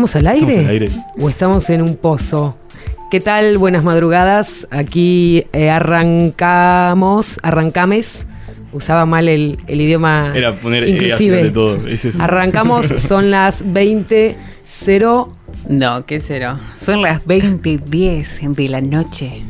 [0.00, 0.52] ¿Estamos al aire?
[0.52, 0.88] Estamos al aire.
[1.20, 2.56] ¿O estamos en un pozo?
[3.10, 3.58] ¿Qué tal?
[3.58, 4.66] Buenas madrugadas.
[4.70, 8.26] Aquí eh, arrancamos, arrancames.
[8.72, 11.42] Usaba mal el, el idioma Era poner E al inclusive.
[11.44, 11.86] de todo.
[11.86, 12.22] Es eso.
[12.22, 15.28] Arrancamos, son las 20.0.
[15.68, 16.58] No, ¿qué cero?
[16.78, 19.42] Son las 20.10 de la noche.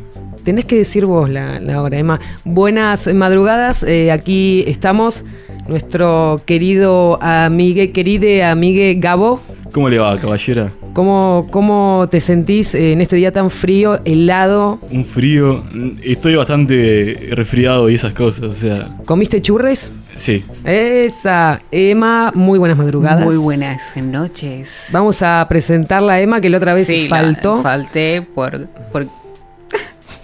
[0.43, 2.19] Tenés que decir vos la, la hora, Emma.
[2.43, 3.83] Buenas madrugadas.
[3.83, 5.23] eh, aquí estamos.
[5.67, 9.39] Nuestro querido amigue, queride amigue Gabo.
[9.73, 10.73] ¿Cómo le va, caballera?
[10.93, 14.79] ¿Cómo, ¿Cómo te sentís en este día tan frío, helado?
[14.91, 15.63] Un frío.
[16.03, 18.97] Estoy bastante resfriado y esas cosas, o sea.
[19.05, 19.91] ¿Comiste churres?
[20.17, 20.43] Sí.
[20.65, 23.23] Esa, Emma, muy buenas madrugadas.
[23.23, 24.87] Muy buenas noches.
[24.91, 27.61] Vamos a presentarla a Emma, que la otra vez Sí, faltó.
[27.61, 28.67] falté por...
[28.91, 29.20] por-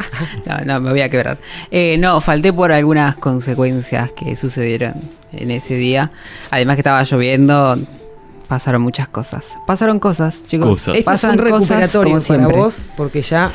[0.46, 1.38] no, no, me voy a quebrar.
[1.72, 4.94] Eh, no, falté por algunas consecuencias que sucedieron
[5.32, 6.12] en ese día.
[6.52, 7.78] Además que estaba lloviendo,
[8.48, 9.58] pasaron muchas cosas.
[9.66, 10.70] Pasaron cosas, chicos.
[10.70, 10.96] Cosas.
[10.98, 13.52] Es un cosas recuperatorio como para vos, porque ya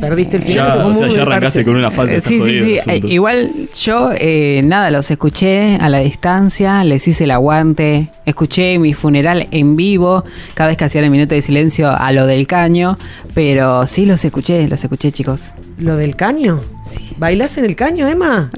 [0.00, 0.78] perdiste el final.
[0.78, 1.64] Ya, o sea, ya arrancaste parece.
[1.64, 2.14] con una falta.
[2.14, 2.90] Eh, Sí, sí, sí.
[2.90, 8.78] Eh, Igual yo, eh, nada, los escuché a la distancia, les hice el aguante, escuché
[8.78, 12.46] mi funeral en vivo, cada vez que hacían el minuto de silencio a lo del
[12.46, 12.96] caño,
[13.34, 15.52] pero sí los escuché, los escuché, chicos.
[15.78, 16.60] ¿Lo del caño?
[16.84, 17.14] Sí.
[17.18, 18.50] ¿Bailás en el caño, Emma?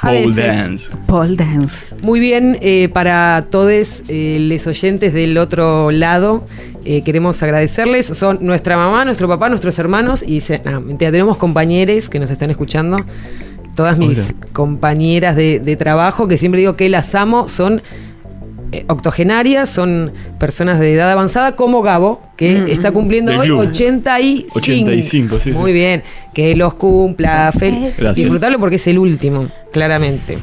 [0.00, 0.90] Pole dance.
[1.06, 1.86] Paul Dance.
[2.02, 6.44] Muy bien, eh, para todos eh, los oyentes del otro lado,
[6.86, 8.06] eh, queremos agradecerles.
[8.06, 12.30] Son nuestra mamá, nuestro papá, nuestros hermanos y se- no, mentira, tenemos compañeros que nos
[12.30, 13.04] están escuchando.
[13.74, 14.34] Todas mis Hola.
[14.52, 17.82] compañeras de, de trabajo, que siempre digo que las amo, son
[18.72, 23.60] eh, octogenarias, son personas de edad avanzada, como Gabo, que está cumpliendo hoy club.
[23.60, 24.58] 85.
[24.58, 25.74] 85, sí, Muy sí.
[25.74, 26.02] bien,
[26.34, 27.52] que los cumpla.
[27.52, 28.14] Fel- Gracias.
[28.14, 30.38] Disfrutarlo porque es el último, claramente.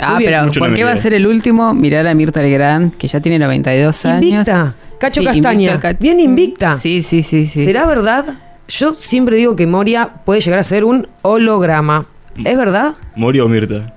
[0.00, 1.72] Ah, pero Mucho ¿por no qué va a ser el último?
[1.72, 4.48] Mirar a Mirta Legrand, que ya tiene 92 años.
[4.98, 5.72] Cacho Sí, Castaña.
[5.72, 6.78] invicta, Bien invicta.
[6.78, 7.64] Sí, sí, sí, sí.
[7.64, 8.24] ¿Será verdad?
[8.68, 12.06] Yo siempre digo que Moria puede llegar a ser un holograma.
[12.44, 12.94] ¿Es verdad?
[13.14, 13.94] ¿Moria o Mirta?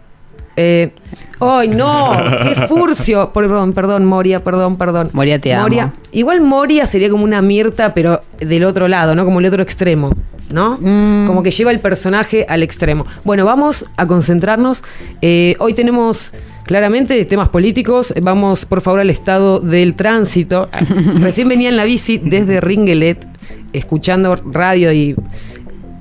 [0.60, 0.92] Eh,
[1.40, 2.12] ¡Ay, no!
[2.44, 3.32] ¡Qué furcio!
[3.32, 5.10] Perdón, perdón, Moria, perdón, perdón.
[5.14, 5.94] Moria, te amo.
[6.12, 9.24] Igual Moria sería como una Mirta, pero del otro lado, ¿no?
[9.24, 10.12] Como el otro extremo,
[10.52, 10.78] ¿no?
[10.82, 11.28] Mm.
[11.28, 13.06] Como que lleva el personaje al extremo.
[13.24, 14.84] Bueno, vamos a concentrarnos.
[15.22, 16.32] Eh, hoy tenemos
[16.68, 18.14] claramente temas políticos.
[18.22, 20.70] Vamos, por favor, al estado del tránsito.
[21.20, 23.26] Recién venía en la bici desde Ringelet,
[23.74, 25.16] escuchando radio y,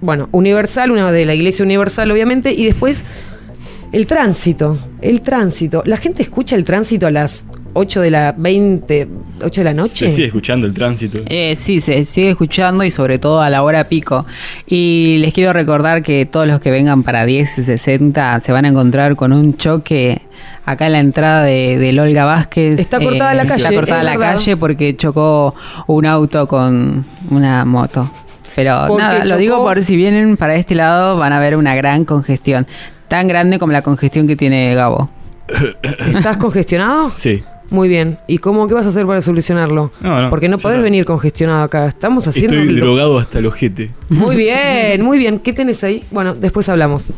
[0.03, 3.05] bueno, Universal, una de la Iglesia Universal, obviamente, y después
[3.93, 5.83] el tránsito, el tránsito.
[5.87, 9.09] ¿La gente escucha el tránsito a las 8 de la 20,
[9.45, 10.11] 8 de la noche?
[10.11, 11.23] Se sigue escuchando el tránsito.
[11.27, 14.27] Eh, sí, se sigue escuchando y sobre todo a la hora pico.
[14.67, 18.65] Y les quiero recordar que todos los que vengan para 10 y 60 se van
[18.65, 20.25] a encontrar con un choque
[20.67, 22.79] acá en la entrada de, del Olga Vázquez.
[22.79, 24.35] Está cortada la Está calle, cortada es la verdad.
[24.35, 25.55] calle porque chocó
[25.87, 28.11] un auto con una moto.
[28.55, 31.57] Pero Porque nada, chocó- lo digo por si vienen para este lado van a ver
[31.57, 32.67] una gran congestión.
[33.09, 35.11] Tan grande como la congestión que tiene Gabo.
[35.83, 37.12] ¿Estás congestionado?
[37.17, 37.43] Sí.
[37.69, 38.19] Muy bien.
[38.29, 39.91] ¿Y cómo qué vas a hacer para solucionarlo?
[40.01, 40.85] No, no, Porque no podés está.
[40.85, 41.85] venir congestionado acá.
[41.87, 43.91] Estamos haciendo Estoy drogado hasta el ojete.
[44.09, 45.41] Muy bien, muy bien.
[45.41, 46.05] ¿Qué tenés ahí?
[46.12, 47.12] Bueno, después hablamos.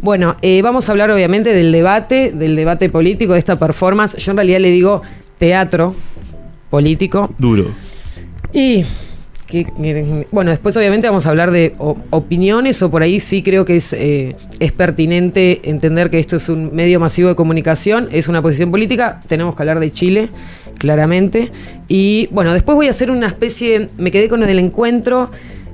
[0.00, 4.16] Bueno, eh, vamos a hablar obviamente del debate, del debate político, de esta performance.
[4.18, 5.02] Yo en realidad le digo
[5.38, 5.94] teatro
[6.70, 7.32] político.
[7.38, 7.66] Duro.
[8.52, 8.84] Y
[9.46, 11.74] que- bueno, después obviamente vamos a hablar de
[12.10, 16.48] opiniones o por ahí sí creo que es, eh, es pertinente entender que esto es
[16.48, 20.28] un medio masivo de comunicación, es una posición política, tenemos que hablar de Chile,
[20.78, 21.52] claramente.
[21.88, 25.30] Y bueno, después voy a hacer una especie, me quedé con el encuentro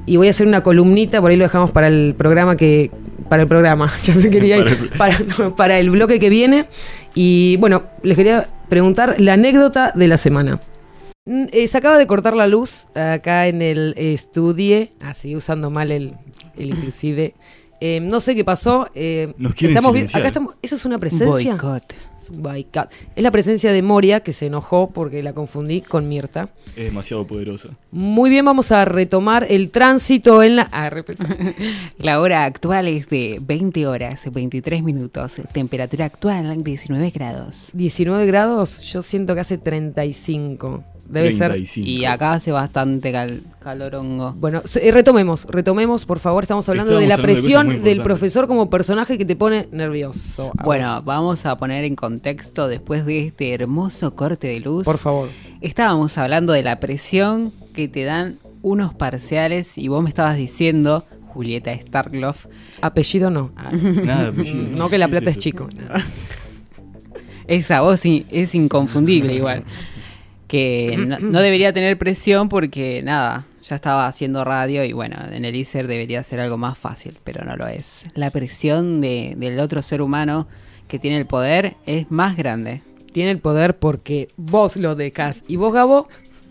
[0.06, 2.90] y voy a hacer una columnita, por ahí lo dejamos para el programa que...
[3.28, 6.66] Para el programa, ya se quería ir, Para no, para el bloque que viene.
[7.14, 10.60] Y bueno, les quería preguntar la anécdota de la semana.
[11.24, 15.90] Mm, eh, se acaba de cortar la luz acá en el estudio, así usando mal
[15.90, 16.14] el,
[16.58, 17.34] el inclusive.
[17.84, 18.88] Eh, no sé qué pasó.
[18.94, 20.54] eh, Nos quieren estamos acá estamos.
[20.62, 21.56] ¿Eso es una presencia?
[21.56, 21.82] Boicot.
[22.16, 22.88] Es un boicot.
[23.16, 26.48] Es la presencia de Moria que se enojó porque la confundí con Mirta.
[26.76, 27.70] Es demasiado poderosa.
[27.90, 30.68] Muy bien, vamos a retomar el tránsito en la.
[30.70, 30.90] Ah.
[31.98, 35.40] La hora actual es de 20 horas, 23 minutos.
[35.52, 37.70] Temperatura actual 19 grados.
[37.72, 40.84] 19 grados, yo siento que hace 35.
[41.08, 41.88] Debe ser 35.
[41.88, 44.32] Y acá hace bastante cal- calorongo.
[44.32, 46.44] Bueno, se- eh, retomemos, retomemos, por favor.
[46.44, 50.52] Estamos hablando de la hablando presión del profesor como personaje que te pone nervioso.
[50.56, 54.84] A Bueno, vos, vamos a poner en contexto después de este hermoso corte de luz.
[54.84, 55.28] por favor.
[55.60, 61.04] Estábamos hablando de la presión que te dan unos parciales y vos me estabas diciendo,
[61.28, 62.46] Julieta Starkloff,
[62.80, 63.52] Apellido no.
[64.04, 64.64] Nada, apellido.
[64.76, 65.40] No, que la ¿Qué plata es eso?
[65.40, 65.68] chico.
[67.46, 69.64] esa voz es inconfundible igual,
[70.52, 75.46] que no, no debería tener presión porque nada, ya estaba haciendo radio y bueno, en
[75.46, 78.04] el ISER debería ser algo más fácil, pero no lo es.
[78.14, 80.46] La presión de- del otro ser humano
[80.88, 82.82] que tiene el poder es más grande.
[83.12, 85.42] Tiene el poder porque vos lo dejás.
[85.48, 86.06] Y vos, Gabo,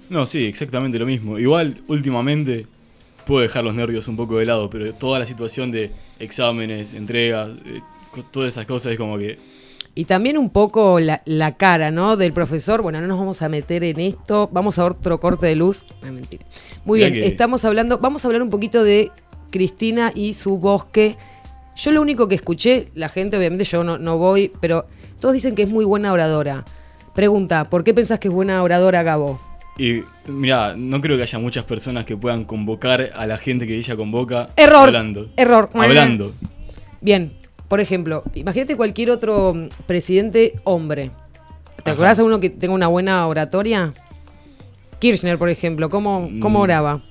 [0.10, 1.38] No, sí, exactamente lo mismo.
[1.38, 2.66] Igual, últimamente,
[3.28, 7.52] puedo dejar los nervios un poco de lado, pero toda la situación de exámenes, entregas,
[7.68, 7.82] eh,
[8.32, 9.38] todas esas cosas es como que...
[9.94, 12.16] Y también un poco la, la cara, ¿no?
[12.16, 12.82] Del profesor.
[12.82, 14.50] Bueno, no nos vamos a meter en esto.
[14.52, 15.86] Vamos a otro corte de luz.
[16.02, 16.46] No, mentira.
[16.86, 17.98] Muy bien, que- estamos hablando.
[17.98, 19.12] Vamos a hablar un poquito de
[19.50, 21.18] Cristina y su bosque.
[21.76, 24.86] Yo lo único que escuché, la gente, obviamente yo no, no voy, pero
[25.20, 26.64] todos dicen que es muy buena oradora.
[27.14, 29.40] Pregunta, ¿por qué pensás que es buena oradora, Gabo?
[29.78, 33.76] Y mira, no creo que haya muchas personas que puedan convocar a la gente que
[33.78, 34.88] ella convoca Error.
[34.88, 35.30] hablando.
[35.38, 35.70] Error.
[35.74, 36.34] Hablando.
[37.02, 37.34] Bien,
[37.72, 41.10] por ejemplo, imagínate cualquier otro mm, presidente hombre.
[41.78, 41.92] ¿Te Ajá.
[41.94, 43.94] acordás de uno que tenga una buena oratoria?
[45.00, 46.64] Kirchner, por ejemplo, ¿cómo, cómo Mm.
[46.64, 47.02] oraba?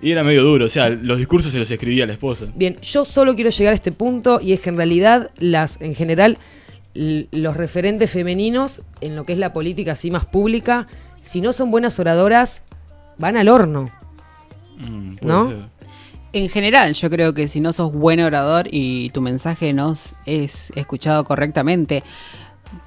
[0.00, 2.46] Y era medio duro, o sea, los discursos se los escribía la esposa.
[2.54, 5.94] Bien, yo solo quiero llegar a este punto y es que en realidad las, en
[5.94, 6.38] general,
[6.94, 10.86] los referentes femeninos en lo que es la política así más pública,
[11.20, 12.62] si no son buenas oradoras,
[13.18, 13.90] van al horno.
[14.78, 15.48] Mm, ¿No?
[15.50, 15.75] ser.
[16.36, 19.96] En general, yo creo que si no sos buen orador y tu mensaje no
[20.26, 22.02] es escuchado correctamente,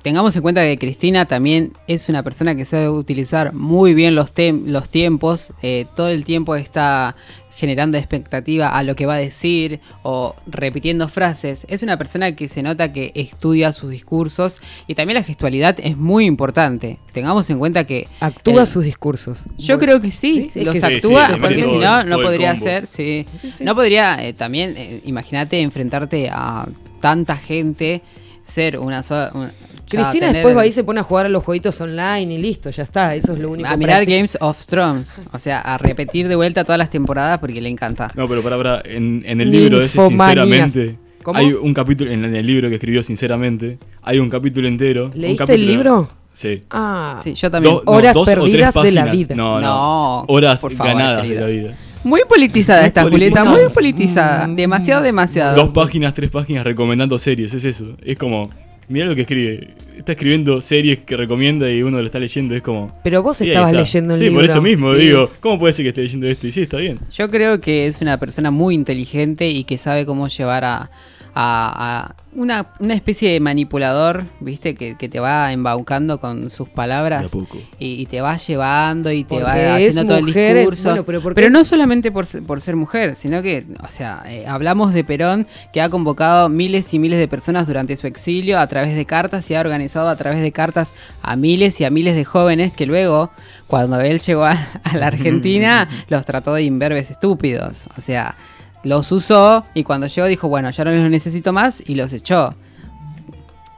[0.03, 4.31] tengamos en cuenta que Cristina también es una persona que sabe utilizar muy bien los,
[4.31, 7.15] tiempos, eh, todo el tiempo está
[7.59, 11.66] generando expectativa a lo que va a decir o repitiendo frases.
[11.69, 15.97] Es una persona que se nota que estudia sus discursos y también la gestualidad es
[15.97, 16.97] muy importante.
[17.11, 18.07] Tengamos en cuenta que...
[18.21, 19.47] Actúa el- sus discursos.
[19.57, 23.25] yo creo que sí, los sí, actúa sí, porque si no, no podría ser, sí.
[23.61, 26.68] No podría eh, también, eh, imagínate enfrentarte a
[27.01, 28.01] tanta gente,
[28.49, 29.31] ser una sola...
[29.33, 29.51] una-
[29.87, 32.31] ya Cristina tener- después va ahí y se pone a jugar a los jueguitos online
[32.35, 33.68] y listo, ya está, eso es lo único.
[33.68, 34.18] a mirar práctico.
[34.18, 38.11] Games of Thrones, o sea, a repetir de vuelta todas las temporadas porque le encanta.
[38.13, 41.39] No, pero para, para, en, en el libro ese, sinceramente, ¿Cómo?
[41.39, 45.06] hay un capítulo, en el libro que escribió sinceramente, hay un capítulo entero.
[45.11, 46.09] un ¿Leíste capítulo- el libro?
[46.33, 46.63] Sí.
[46.69, 47.73] Ah, Sí, yo también.
[47.73, 49.33] Do- no, Horas perdidas de la vida.
[49.35, 49.68] No, no.
[49.68, 51.47] No, Horas por favor, ganadas querido.
[51.47, 51.75] de la vida.
[52.03, 53.45] Muy politizada Muy esta politizada.
[53.45, 54.47] Julieta, muy politizada.
[54.47, 54.56] Mm.
[54.56, 55.56] Demasiado, demasiado.
[55.56, 57.95] Dos páginas, tres páginas recomendando series, es eso.
[58.03, 58.49] Es como,
[58.87, 59.73] mira lo que escribe.
[59.97, 62.97] Está escribiendo series que recomienda y uno lo está leyendo, es como...
[63.03, 63.81] pero vos estabas está.
[63.81, 64.39] leyendo el sí, libro.
[64.39, 65.01] por eso mismo, Sí.
[65.01, 66.47] digo, ¿cómo puede ser que esté leyendo esto?
[66.47, 66.99] Y sí, está bien.
[67.13, 70.89] Yo creo que es una persona muy inteligente y que sabe cómo llevar a,
[71.36, 74.76] a- a una, una especie de manipulador, ¿viste?
[74.76, 77.31] Que, que te va embaucando con sus palabras
[77.80, 80.26] y, y te va llevando y te Porque va haciendo todo el
[80.62, 81.04] discurso.
[81.06, 84.94] bueno, pero no solamente por, ser- por ser mujer, sino que, o sea, eh, hablamos
[84.94, 88.95] de Perón que ha convocado miles y miles de personas durante su exilio a través
[88.95, 90.94] de cartas y ha organizado a través de cartas
[91.24, 93.31] a miles y a miles de jóvenes que luego,
[93.68, 94.52] cuando él llegó a,
[94.83, 97.88] a la Argentina, los trató de imberbes estúpidos.
[97.98, 98.36] O sea,
[98.83, 102.56] los usó y cuando llegó dijo, bueno, ya no los necesito más y los echó.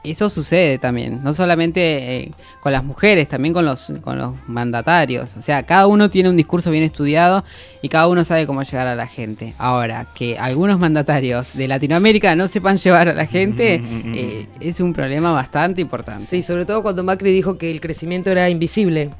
[0.04, 5.36] eso sucede también, no solamente eh, con las mujeres, también con los, con los mandatarios.
[5.36, 7.44] O sea, cada uno tiene un discurso bien estudiado
[7.82, 9.54] y cada uno sabe cómo llegar a la gente.
[9.58, 13.82] Ahora, que algunos mandatarios de Latinoamérica no sepan llevar a la gente
[14.14, 16.24] eh, es un problema bastante importante.
[16.24, 19.10] Sí, sobre todo cuando Macri dijo que el crecimiento era invisible.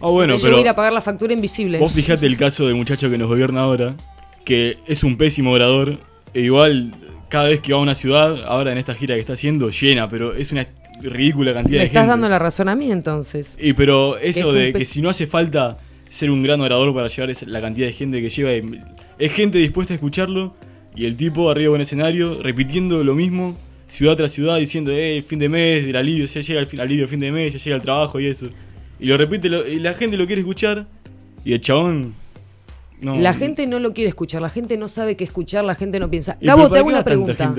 [0.00, 1.78] Ah, bueno, pero ir a pagar la factura invisible.
[1.78, 3.96] vos fijate el caso del muchacho que nos gobierna ahora,
[4.46, 5.98] que es un pésimo orador,
[6.32, 6.94] e igual
[7.28, 10.08] cada vez que va a una ciudad, ahora en esta gira que está haciendo, llena,
[10.08, 10.66] pero es una
[11.02, 12.10] ridícula cantidad Me de estás gente.
[12.12, 13.58] dando la razón a mí entonces.
[13.60, 16.94] Y pero es eso un de que si no hace falta ser un gran orador
[16.94, 18.50] para llevar la cantidad de gente que lleva,
[19.18, 20.54] es gente dispuesta a escucharlo
[20.94, 25.16] y el tipo arriba en el escenario repitiendo lo mismo ciudad tras ciudad diciendo, eh,
[25.18, 27.58] el fin de mes, el alivio, ya llega el fin, alivio fin de mes, ya
[27.58, 28.46] llega el trabajo y eso.
[28.98, 30.86] Y lo repite lo- y la gente lo quiere escuchar
[31.44, 32.14] y el chabón
[33.00, 33.16] no.
[33.16, 36.10] La gente no lo quiere escuchar, la gente no sabe qué escuchar, la gente no
[36.10, 36.36] piensa.
[36.40, 37.54] ¿Y Gabo, te hago una pregunta.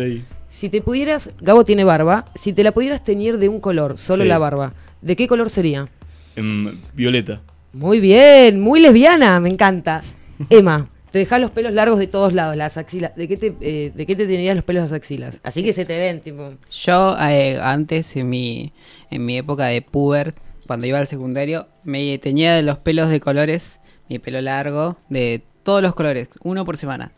[0.47, 4.23] Si te pudieras, Gabo tiene barba, si te la pudieras teñir de un color, solo
[4.23, 4.29] Sí.
[4.29, 5.87] la barba, ¿de qué color sería?
[6.35, 7.41] Em, Violeta.
[7.73, 10.01] Muy bien, muy lesbiana, me encanta.
[10.49, 13.15] Emma, te dejas los pelos largos de todos lados, las axilas.
[13.15, 15.39] ¿De qué te, eh, ¿de qué te tenías los pelos las axilas?
[15.43, 16.49] Así que se te ven, tipo.
[16.71, 18.71] Yo eh, antes, en mi,
[19.11, 20.33] en mi época de puber,
[20.65, 23.79] cuando iba al secundario, me teñía de los pelos de colores,
[24.09, 27.11] mi pelo largo, de todos los colores, uno por semana.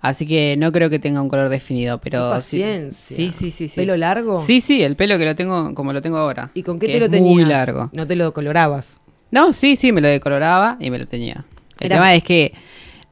[0.00, 2.28] Así que no creo que tenga un color definido, pero...
[2.28, 3.16] Qué paciencia.
[3.16, 3.76] Sí, sí, sí, sí.
[3.76, 4.40] ¿Pelo largo?
[4.40, 6.50] Sí, sí, el pelo que lo tengo como lo tengo ahora.
[6.54, 7.32] ¿Y con qué te lo es teñías?
[7.34, 7.88] Muy largo.
[7.92, 8.98] No te lo colorabas.
[9.30, 11.44] No, sí, sí, me lo decoloraba y me lo teñía.
[11.80, 12.52] El Era- tema es que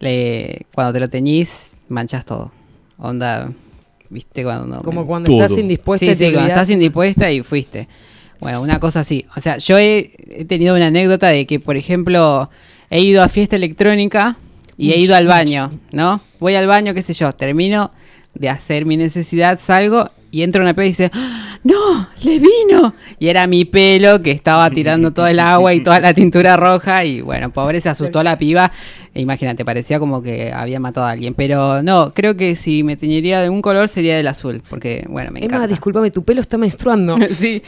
[0.00, 2.52] le- cuando te lo teñís, manchas todo.
[2.98, 3.50] Onda,
[4.10, 4.44] ¿viste?
[4.44, 5.42] Cuando Como cuando Todo.
[5.42, 7.88] estás indispuesta Sí, sí, cuando estás indispuesta y fuiste.
[8.40, 9.24] Bueno, una cosa así.
[9.36, 12.50] O sea, yo he, he tenido una anécdota de que, por ejemplo,
[12.94, 14.36] he ido a fiesta electrónica
[14.76, 16.20] y he ido al baño, ¿no?
[16.38, 17.90] Voy al baño, qué sé yo, termino
[18.34, 21.58] de hacer mi necesidad, salgo y entra una piba y dice, ¡Ah!
[21.64, 22.08] ¡No!
[22.22, 22.94] ¡Le vino!
[23.18, 27.04] Y era mi pelo que estaba tirando todo el agua y toda la tintura roja
[27.04, 28.70] y bueno, pobre se asustó la piba.
[29.12, 31.34] E Imagínate, parecía como que había matado a alguien.
[31.34, 35.32] Pero no, creo que si me teñiría de un color sería del azul, porque bueno,
[35.32, 35.56] me encanta.
[35.56, 37.16] Emma, discúlpame, tu pelo está menstruando.
[37.30, 37.62] Sí.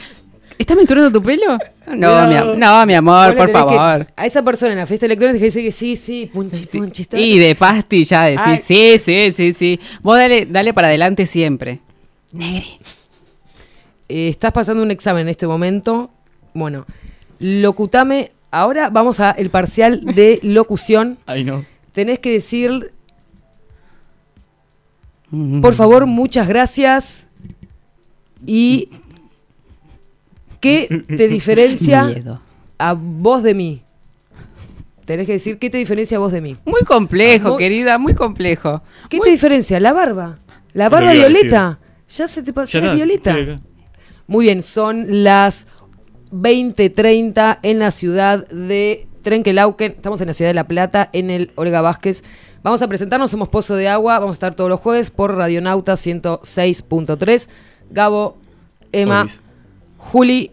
[0.57, 1.57] ¿Estás menstruando tu pelo?
[1.87, 2.27] No, Cuidado.
[2.27, 4.07] mi, am- no, mi amor, Bueno, por favor.
[4.17, 6.79] a esa persona en la fiesta electrónica dice que sí, sí, punchi, Sí.
[6.79, 8.59] punchi, está- Y de pasti ya decís, Ay.
[8.61, 9.79] sí, sí, sí, sí.
[10.03, 11.79] Vos dale, dale para adelante siempre.
[14.09, 16.11] Eh, estás pasando un examen en este momento.
[16.53, 16.85] Bueno,
[17.39, 18.31] locutame.
[18.51, 21.17] Ahora vamos a el parcial de locución.
[21.25, 21.65] Ay no.
[21.93, 22.91] Tenés que decir,
[25.61, 27.27] por favor, muchas gracias.
[28.45, 28.89] Y
[30.59, 32.41] ¿qué te diferencia Miedo.
[32.77, 33.81] a vos de mí?
[35.05, 36.57] Tenés que decir qué te diferencia a vos de mí.
[36.65, 38.81] Muy complejo, Muy- querida, muy complejo.
[39.09, 39.79] ¿Qué Muy- te diferencia?
[39.79, 40.39] La barba.
[40.73, 41.79] La barba violeta.
[42.09, 42.79] Ya se te pasó.
[42.79, 43.35] Ya es violeta.
[44.27, 45.67] Muy bien, son las
[46.31, 49.93] 20:30 en la ciudad de Trenquelauquen.
[49.93, 52.23] Estamos en la ciudad de La Plata, en el Olga Vázquez.
[52.63, 54.19] Vamos a presentarnos, somos Pozo de Agua.
[54.19, 57.47] Vamos a estar todos los jueves por Radionauta 106.3.
[57.91, 58.37] Gabo,
[58.91, 59.41] Emma, Olis.
[60.11, 60.51] Juli,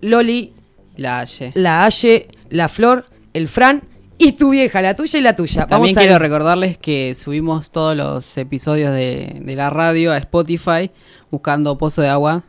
[0.00, 0.52] Loli,
[0.96, 1.50] La Haye.
[1.54, 3.82] la Aye, la Flor, el Fran
[4.18, 5.66] y tu vieja, la tuya y la tuya.
[5.66, 10.16] También Vamos a quiero recordarles que subimos todos los episodios de, de la radio a
[10.18, 10.90] Spotify
[11.30, 12.42] buscando Pozo de Agua.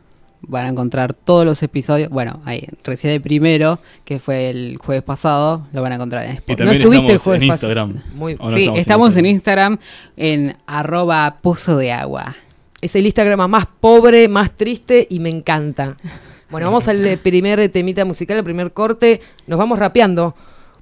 [0.48, 2.08] Van a encontrar todos los episodios.
[2.08, 6.32] Bueno, ahí, recién el primero, que fue el jueves pasado, lo van a encontrar en
[6.32, 6.56] Spotify.
[6.56, 7.72] también estuviste el jueves en pasado.
[7.72, 8.02] Instagram.
[8.14, 9.78] Muy- ¿O no sí, estamos, en Instagram
[10.16, 12.36] en arroba Pozo de Agua.
[12.80, 15.96] Es el Instagram más pobre, más triste y me encanta.
[16.50, 19.20] Bueno, vamos al eh, primer temita musical, el primer corte.
[19.46, 20.34] Nos vamos rapeando.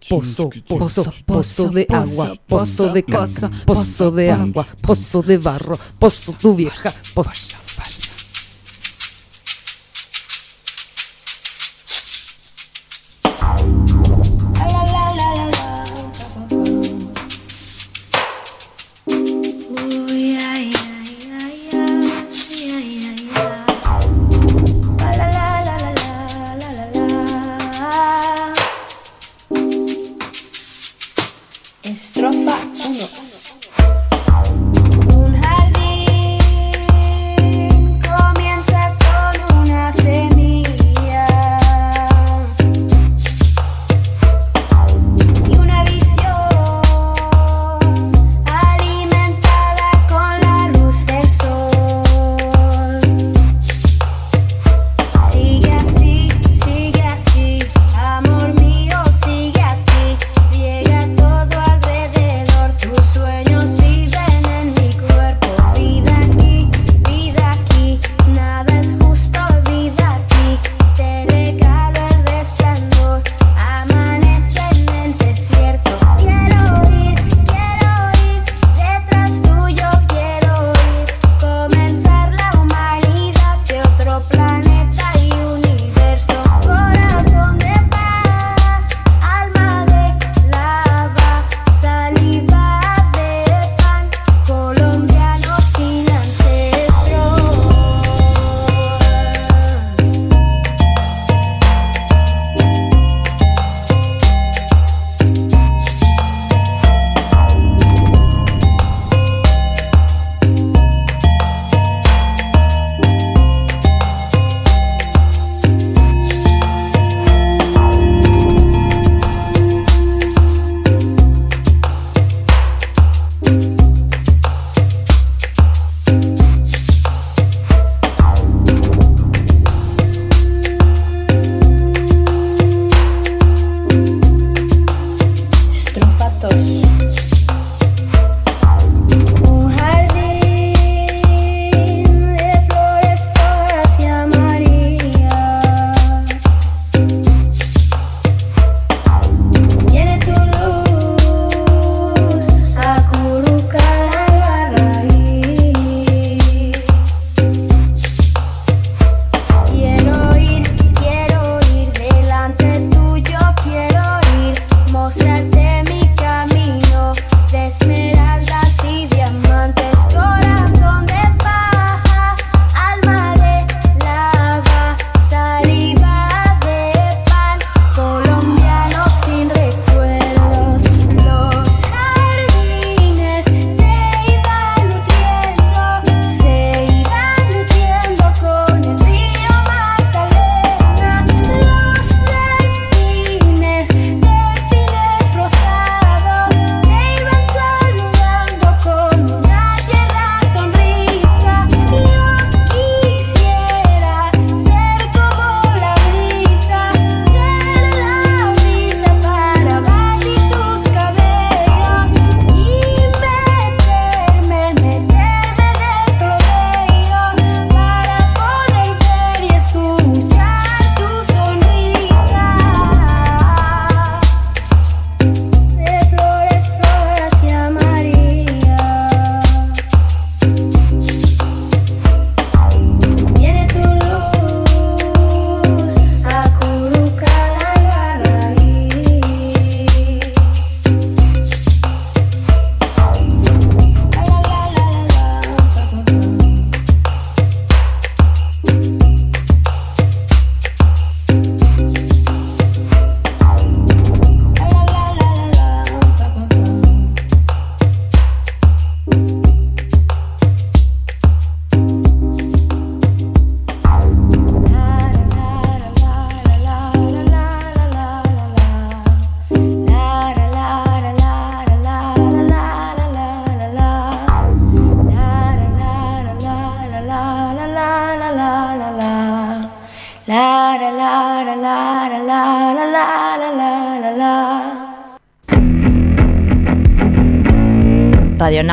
[0.06, 6.35] Pozo, pozo, pozo de agua, pozo de casa, pozo de agua, pozo de barro, pozo
[6.35, 7.56] tu vieja, pozo.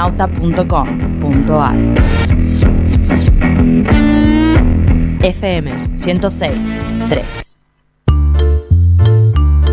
[0.01, 1.75] radionauta.com.ar
[5.23, 7.23] FM 106.3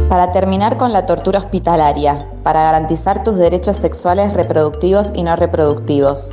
[0.09, 6.31] Para terminar con la tortura hospitalaria, para garantizar tus derechos sexuales reproductivos y no reproductivos,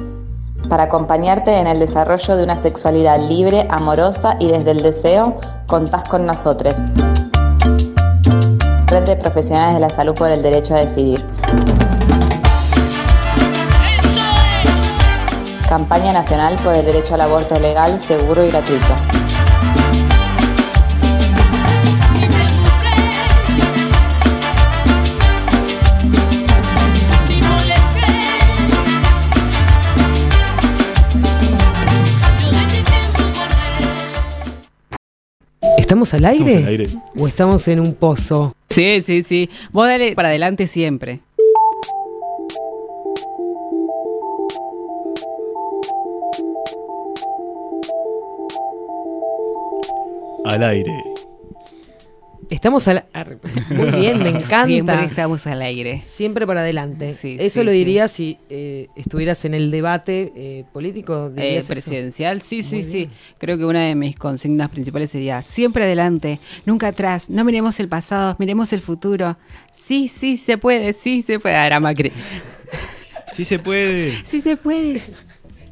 [0.67, 6.03] para acompañarte en el desarrollo de una sexualidad libre, amorosa y desde el deseo, contás
[6.09, 6.73] con nosotros.
[8.87, 11.23] Red de Profesionales de la Salud por el Derecho a Decidir.
[15.67, 18.95] Campaña Nacional por el Derecho al Aborto Legal, Seguro y Gratuito.
[35.77, 36.51] ¿Estamos al aire?
[36.51, 36.89] Estamos al aire.
[37.17, 38.55] ¿O estamos en un pozo?
[38.69, 39.49] Sí, sí, sí.
[39.71, 41.21] Vos dale para adelante siempre.
[50.45, 50.91] Al aire.
[52.51, 54.65] Estamos al ar- Muy bien, me encanta.
[54.67, 56.03] Siempre estamos al aire.
[56.05, 57.13] Siempre para adelante.
[57.15, 57.77] Sí, eso sí, lo sí.
[57.79, 61.31] dirías si eh, estuvieras en el debate eh, político.
[61.35, 61.69] Eh, eso?
[61.69, 62.97] presidencial, sí, sí, Muy sí.
[62.97, 63.09] bien.
[63.39, 67.87] Creo que una de mis consignas principales sería siempre adelante, nunca atrás, no miremos el
[67.87, 69.37] pasado, miremos el futuro.
[69.71, 71.55] Sí, sí, se puede, sí, se puede.
[71.55, 72.11] Ah, Era Macri.
[73.31, 74.13] Sí se puede.
[74.23, 75.01] Sí, se puede.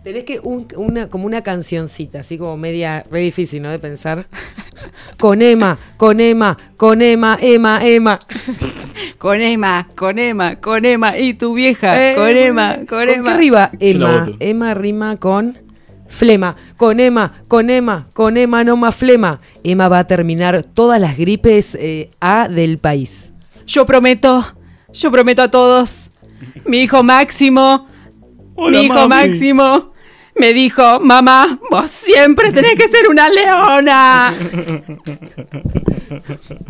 [0.04, 3.70] Tenés que un- una, como una cancioncita, así como media, re difícil, ¿no?
[3.70, 4.28] De pensar.
[5.18, 8.20] Con Emma, con Emma, con Emma, Emma, Emma.
[9.18, 13.24] Con Emma, con Emma, con Emma y tu vieja, Eh, con Emma, con ¿Con Emma.
[13.30, 13.72] qué arriba?
[13.80, 14.28] Emma.
[14.42, 15.58] Emma rima con
[16.10, 16.58] flema.
[16.76, 19.40] Con Emma, con Emma, con Emma, no más flema.
[19.64, 23.32] Emma va a terminar todas las gripes eh, A del país.
[23.66, 24.44] Yo prometo,
[24.92, 26.12] yo prometo a todos.
[26.66, 27.86] Mi hijo Máximo,
[28.56, 29.30] Hola, mi hijo mami.
[29.30, 29.93] Máximo
[30.36, 34.34] me dijo, mamá, vos siempre tenés que ser una leona.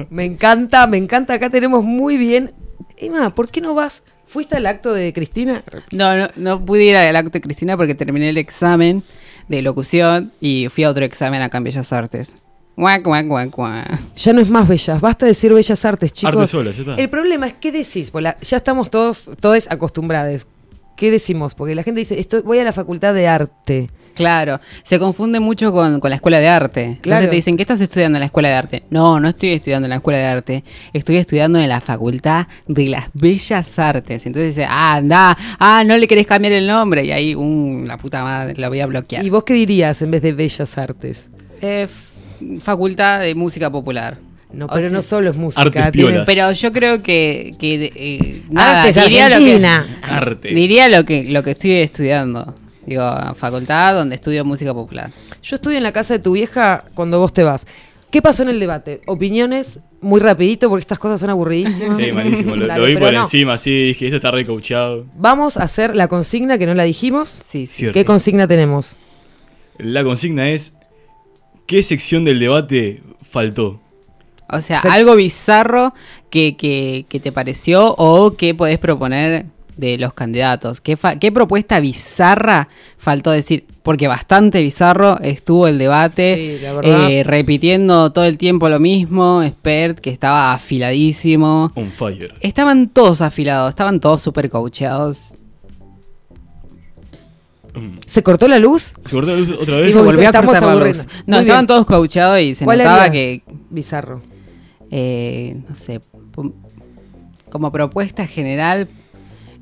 [0.10, 1.34] Me encanta, me encanta.
[1.34, 2.54] Acá tenemos muy bien.
[2.98, 4.04] Emma, ¿por qué no vas?
[4.26, 5.64] ¿Fuiste al acto de Cristina?
[5.92, 9.04] No, no, no pude ir al acto de Cristina porque terminé el examen
[9.48, 12.36] de locución y fui a otro examen acá en Bellas Artes.
[12.76, 14.00] Guac, guac, guac, guac.
[14.16, 16.36] Ya no es más bellas, basta decir bellas artes, chicos.
[16.36, 16.96] Arte sola, ya está.
[16.96, 18.10] El problema es, ¿qué decís?
[18.10, 20.48] Pues la- ya estamos todos, todos acostumbrados.
[20.96, 21.56] ¿Qué decimos?
[21.56, 23.90] Porque la gente dice, estoy, voy a la facultad de arte.
[24.14, 26.82] Claro, se confunde mucho con, con la escuela de arte.
[26.82, 27.30] Entonces Claro.
[27.30, 28.84] te dicen, ¿qué estás estudiando en la escuela de arte?
[28.92, 30.64] No, no estoy estudiando en la escuela de arte.
[30.94, 34.28] Estoy estudiando en la facultad de las bellas artes.
[34.28, 37.04] Entonces dice, ah, anda, ah, no le querés cambiar el nombre.
[37.06, 39.26] Y ahí, um, la puta madre, lo voy a bloquear.
[39.26, 41.30] ¿Y vos qué dirías en vez de bellas artes?
[41.62, 41.88] Eh,
[42.60, 44.20] facultad de música popular.
[44.54, 45.92] No, O pero sea, no solo es música.
[45.92, 50.00] Pero yo creo que, que eh, nada, Artes diría lo que, Argentina.
[50.04, 50.48] Arte.
[50.54, 52.56] diría lo que lo que estoy estudiando.
[52.86, 53.04] Digo,
[53.36, 55.10] facultad donde estudio música popular.
[55.42, 57.66] Yo estudio en la casa de tu vieja cuando vos te vas.
[58.12, 59.02] ¿Qué pasó en el debate?
[59.08, 61.98] Opiniones, muy rapidito, porque estas cosas son aburridísimas.
[61.98, 62.56] Sí, malísimo.
[62.56, 63.24] Lo, Dale, lo vi por no.
[63.24, 65.08] encima, sí, dije, esto está recoachado.
[65.16, 67.28] Vamos a hacer la consigna que no la dijimos.
[67.30, 67.78] Sí, sí.
[67.78, 67.94] Cierto.
[67.96, 68.98] ¿Qué consigna tenemos?
[69.80, 70.76] La consigna es,
[71.66, 73.82] ¿qué sección del debate faltó?
[74.50, 75.94] O sea, Se- algo bizarro
[76.30, 79.46] que, que, que te pareció o que podés proponer
[79.78, 80.82] de los candidatos.
[80.82, 82.68] ¿Qué, fa- ¿Qué propuesta bizarra
[83.00, 83.66] faltó decir?
[83.82, 87.10] Porque bastante bizarro estuvo el debate, Sí, la verdad.
[87.10, 91.72] eh, repitiendo todo el tiempo lo mismo, Expert que estaba afiladísimo.
[91.76, 92.34] On fire.
[92.42, 95.34] Estaban todos afilados, estaban todos super coacheados.
[98.06, 98.94] ¿Se cortó la luz?
[99.04, 99.88] ¿Se cortó la luz otra vez?
[99.88, 100.98] Se porque volvió a cortar la luz.
[101.26, 101.68] No, Muy estaban bien.
[101.68, 103.12] todos coacheados y se ¿Cuál notaba harías?
[103.12, 104.22] que Bizarro.
[104.96, 106.00] Eh, no sé,
[107.50, 108.88] como propuesta general,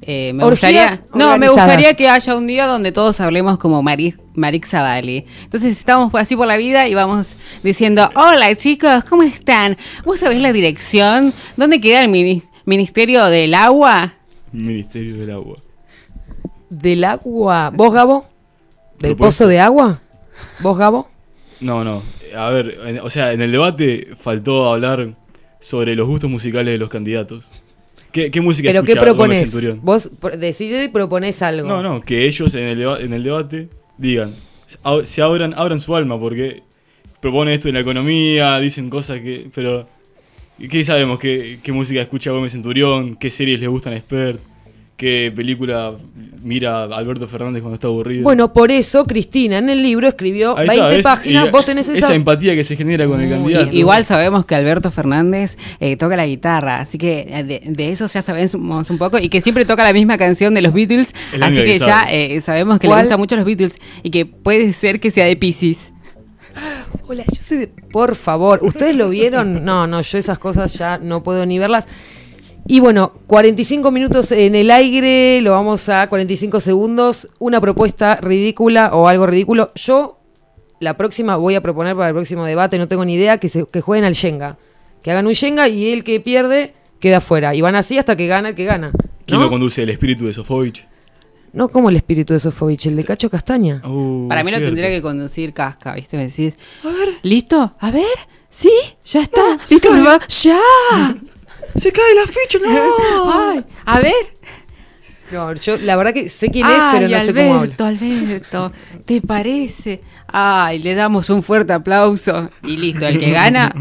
[0.01, 3.81] eh, me Orgías gustaría, no, me gustaría que haya un día donde todos hablemos como
[3.81, 5.25] Marix, Marix Zavalli.
[5.43, 9.77] Entonces estamos así por la vida y vamos diciendo, hola chicos, ¿cómo están?
[10.03, 11.31] ¿Vos sabés la dirección?
[11.55, 14.13] ¿Dónde queda el mini- Ministerio del Agua?
[14.51, 15.57] Ministerio del Agua.
[16.69, 17.69] Del agua.
[17.73, 18.25] ¿Vos, Gabo?
[18.99, 20.01] ¿Del pozo de agua?
[20.59, 21.07] ¿Vos, Gabo?
[21.59, 22.01] No, no.
[22.35, 25.15] A ver, en- o sea, en el debate faltó hablar
[25.61, 27.49] sobre los gustos musicales de los candidatos.
[28.11, 29.55] ¿Qué, qué música ¿Pero qué propones?
[29.81, 31.69] Vos decidís y proponés algo.
[31.69, 34.33] No, no, que ellos en el, en el debate digan,
[35.05, 36.63] se abran, abran su alma, porque
[37.21, 39.49] proponen esto en la economía, dicen cosas que.
[39.55, 39.87] Pero.
[40.69, 41.17] ¿Qué sabemos?
[41.17, 43.15] ¿Qué, qué música escucha Gómez Centurión?
[43.15, 44.41] ¿Qué series le gustan a Expert?
[45.01, 45.95] ¿Qué película
[46.43, 48.21] mira Alberto Fernández cuando está aburrido.
[48.23, 51.03] Bueno, por eso Cristina en el libro escribió Ahí 20 está, ¿ves?
[51.03, 51.47] páginas.
[51.47, 52.13] Y Vos tenés esa.
[52.13, 53.69] empatía que se genera con el candidato.
[53.71, 58.05] Igual sabemos que Alberto Fernández eh, toca la guitarra, así que eh, de, de eso
[58.05, 61.55] ya sabemos un poco y que siempre toca la misma canción de los Beatles, así
[61.55, 62.35] que que ya sabe.
[62.35, 62.99] eh, sabemos que ¿Cuál?
[62.99, 65.93] le gustan mucho los Beatles y que puede ser que sea de Pisces.
[67.07, 69.63] Hola, yo soy de- Por favor, ¿ustedes lo vieron?
[69.65, 71.87] No, no, yo esas cosas ya no puedo ni verlas.
[72.67, 77.27] Y bueno, 45 minutos en el aire, lo vamos a 45 segundos.
[77.39, 79.71] Una propuesta ridícula o algo ridículo.
[79.75, 80.19] Yo,
[80.79, 83.65] la próxima, voy a proponer para el próximo debate, no tengo ni idea, que, se,
[83.65, 84.57] que jueguen al Shenga.
[85.03, 87.55] Que hagan un Shenga y el que pierde queda fuera.
[87.55, 88.91] Y van así hasta que gana el que gana.
[89.25, 89.45] ¿Quién ¿no?
[89.45, 89.81] lo conduce?
[89.83, 90.85] ¿El espíritu de Sofovich?
[91.53, 93.81] No como el espíritu de Sofovich, el de Cacho Castaña.
[93.85, 94.73] Uh, Para mí lo cierto.
[94.73, 96.15] tendría que conducir Casca, ¿viste?
[96.15, 97.73] Me decís, a ver, ¿listo?
[97.79, 98.05] A ver,
[98.49, 98.71] ¿sí?
[99.03, 99.57] ¿Ya está?
[99.69, 99.91] ¿Listo?
[99.91, 100.19] ¿Me va?
[100.27, 100.59] ¡Ya!
[101.75, 102.59] ¡Se cae la ficha!
[102.61, 103.31] ¡No!
[103.51, 104.13] Ay, a ver.
[105.31, 107.61] No, yo la verdad que sé quién es, Ay, pero no sé cómo habla.
[107.61, 108.71] Alberto, Alberto,
[109.05, 110.01] ¿te parece?
[110.27, 113.73] Ay, le damos un fuerte aplauso y listo, el que gana.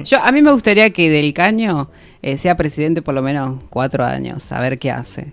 [0.00, 1.90] Yo a mí me gustaría que Del Caño
[2.22, 5.26] eh, sea presidente por lo menos cuatro años, a ver qué hace.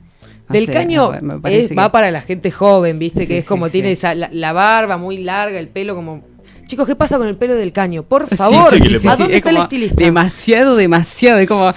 [0.48, 1.12] No Del sé, caño
[1.46, 3.22] es- que- va para la gente joven, ¿viste?
[3.22, 3.72] Sí, que es como sí.
[3.72, 6.22] tiene esa, la, la barba muy larga, el pelo como...
[6.65, 8.04] Chicos, ¿qué pasa con el pelo del caño?
[8.04, 10.04] Por favor, sí, ¿a dónde es está el estilista?
[10.04, 11.39] Demasiado, demasiado.
[11.39, 11.71] Es como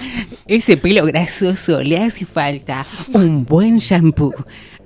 [0.47, 1.83] ese pelo grasoso.
[1.83, 4.33] Le hace falta un buen shampoo.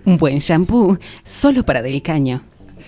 [0.05, 2.43] Un buen shampoo solo para Del Caño.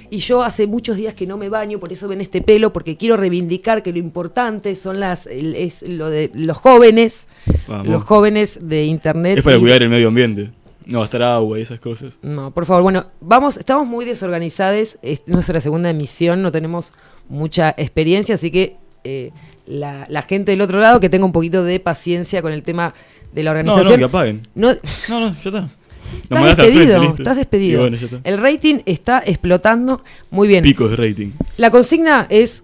[0.10, 2.98] Y yo hace muchos días que no me baño, por eso ven este pelo, porque
[2.98, 7.28] quiero reivindicar que lo importante son las el- es lo de los jóvenes,
[7.68, 7.88] Vamos.
[7.88, 9.40] los jóvenes de internet.
[9.40, 10.52] Es para y- cuidar el medio ambiente.
[10.86, 12.20] No gastar agua y esas cosas.
[12.22, 16.94] No, por favor, bueno, vamos, estamos muy desorganizados, es nuestra segunda emisión, no tenemos
[17.30, 19.32] mucha experiencia, así que eh,
[19.66, 22.94] la, la gente del otro lado que tenga un poquito de paciencia con el tema
[23.34, 23.92] de la No, organización.
[23.94, 24.48] no, que apaguen.
[24.56, 24.74] No-
[25.10, 25.70] No, no, ya está.
[26.24, 27.82] Estás despedido, frente, estás despedido.
[27.82, 28.20] bueno, ya está.
[28.24, 30.64] El rating está explotando muy bien.
[30.64, 31.32] Picos de rating.
[31.58, 32.64] La consigna es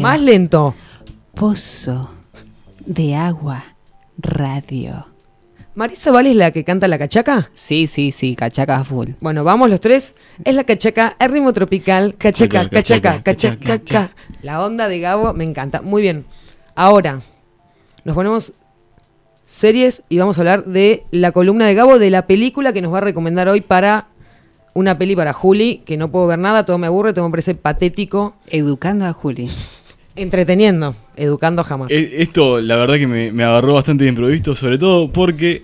[0.00, 0.74] Más lento.
[1.34, 2.10] Pozo
[2.86, 3.62] de Agua
[4.16, 5.08] Radio.
[5.74, 7.50] ¿Marisa Vale es la que canta la cachaca?
[7.52, 9.10] Sí, sí, sí, cachaca full.
[9.20, 10.14] Bueno, vamos los tres.
[10.44, 14.16] Es la cachaca, el ritmo tropical, cachaca, Cachaca, cachaca, cachaca, cachaca.
[14.40, 15.82] La onda de Gabo me encanta.
[15.82, 16.24] Muy bien.
[16.74, 17.20] Ahora,
[18.04, 18.52] nos ponemos
[19.44, 22.94] series y vamos a hablar de la columna de Gabo, de la película que nos
[22.94, 24.08] va a recomendar hoy para
[24.74, 27.54] una peli para Juli, que no puedo ver nada, todo me aburre, todo me parece
[27.54, 28.36] patético.
[28.48, 29.48] Educando a Juli.
[30.16, 31.90] Entreteniendo, educando jamás.
[31.90, 35.62] E- Esto, la verdad que me, me agarró bastante de improviso, sobre todo porque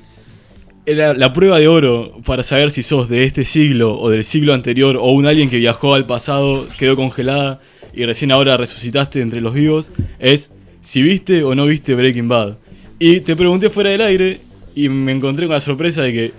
[0.86, 4.54] era la prueba de oro para saber si sos de este siglo o del siglo
[4.54, 7.60] anterior o un alguien que viajó al pasado, quedó congelada
[7.92, 12.56] y recién ahora resucitaste entre los vivos, es si viste o no viste Breaking Bad.
[12.98, 14.40] Y te pregunté fuera del aire
[14.74, 16.32] y me encontré con la sorpresa de que,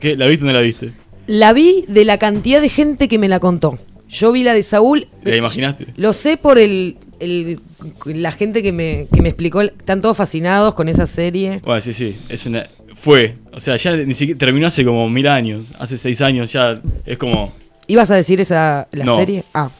[0.00, 0.16] ¿qué?
[0.16, 0.92] ¿la viste o no la viste?
[1.34, 3.78] La vi de la cantidad de gente que me la contó.
[4.10, 5.08] Yo vi la de Saúl.
[5.24, 5.86] ¿La imaginaste?
[5.96, 7.58] Lo sé por el, el-
[8.04, 9.62] la gente que me, que me explicó.
[9.62, 11.62] Están todos fascinados con esa serie.
[11.64, 12.66] Bueno, sí, sí, es una...
[12.94, 16.78] Fue, o sea, ya ni siquiera terminó hace como mil años, hace seis años ya,
[17.06, 17.50] es como...
[17.86, 19.16] ¿Ibas a decir esa la No.
[19.16, 19.42] serie?
[19.54, 19.70] Ah.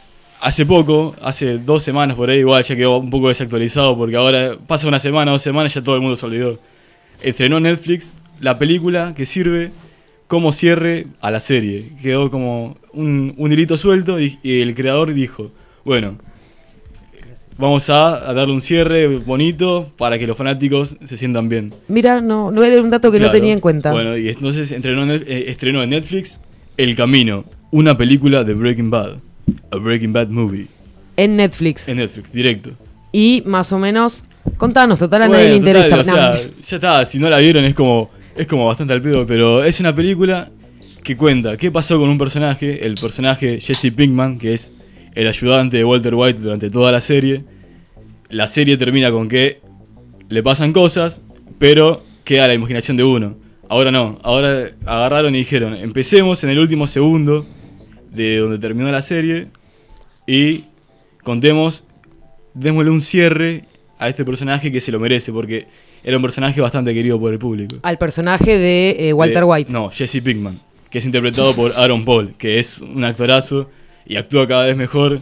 [0.41, 4.57] Hace poco, hace dos semanas por ahí, igual ya quedó un poco desactualizado porque ahora
[4.67, 6.59] pasa una semana, dos semanas, ya todo el mundo se olvidó.
[7.21, 9.71] Estrenó Netflix la película que sirve
[10.33, 11.85] como cierre a la serie.
[12.03, 15.51] Quedó como un, un hilito suelto y, y el creador dijo,
[15.85, 16.16] bueno,
[17.59, 21.75] vamos a, a darle un cierre bonito para que los fanáticos se sientan bien.
[21.87, 23.92] Mira, no, no era un dato que no tenía en cuenta.
[23.92, 26.40] Bueno, y entonces estrenó, en- eh, estrenó en Netflix
[26.79, 29.18] El Camino, una película de Breaking Bad.
[29.71, 30.66] A Breaking Bad movie.
[31.18, 31.90] en Netflix.
[31.90, 32.71] En Netflix, directo.
[33.12, 34.25] Y más o menos.
[34.57, 35.99] Contanos, total, a nadie le interesa.
[36.03, 39.03] total, o sea, ya está, si no la vieron es como, es como bastante al
[39.03, 40.51] pedo, pero es una película
[41.03, 44.73] que cuenta qué pasó con un personaje, el personaje Jesse Pinkman, que es
[45.14, 47.45] el ayudante de Walter White durante toda la serie.
[48.29, 49.61] La serie termina con que
[50.29, 51.21] le pasan cosas,
[51.59, 53.37] pero queda la imaginación de uno.
[53.68, 57.47] Ahora no, ahora agarraron y dijeron, empecemos en el último segundo
[58.11, 59.49] de donde terminó la serie
[60.27, 60.64] y
[61.23, 61.85] contemos,
[62.55, 63.64] démosle un cierre
[63.99, 65.66] a este personaje que se lo merece, porque
[66.05, 67.77] era un personaje bastante querido por el público.
[67.83, 69.73] Al personaje de eh, Walter White.
[69.73, 70.59] No, Jesse Pinkman.
[70.91, 73.71] que es interpretado por Aaron Paul, que es un actorazo
[74.07, 75.21] y actúa cada vez mejor.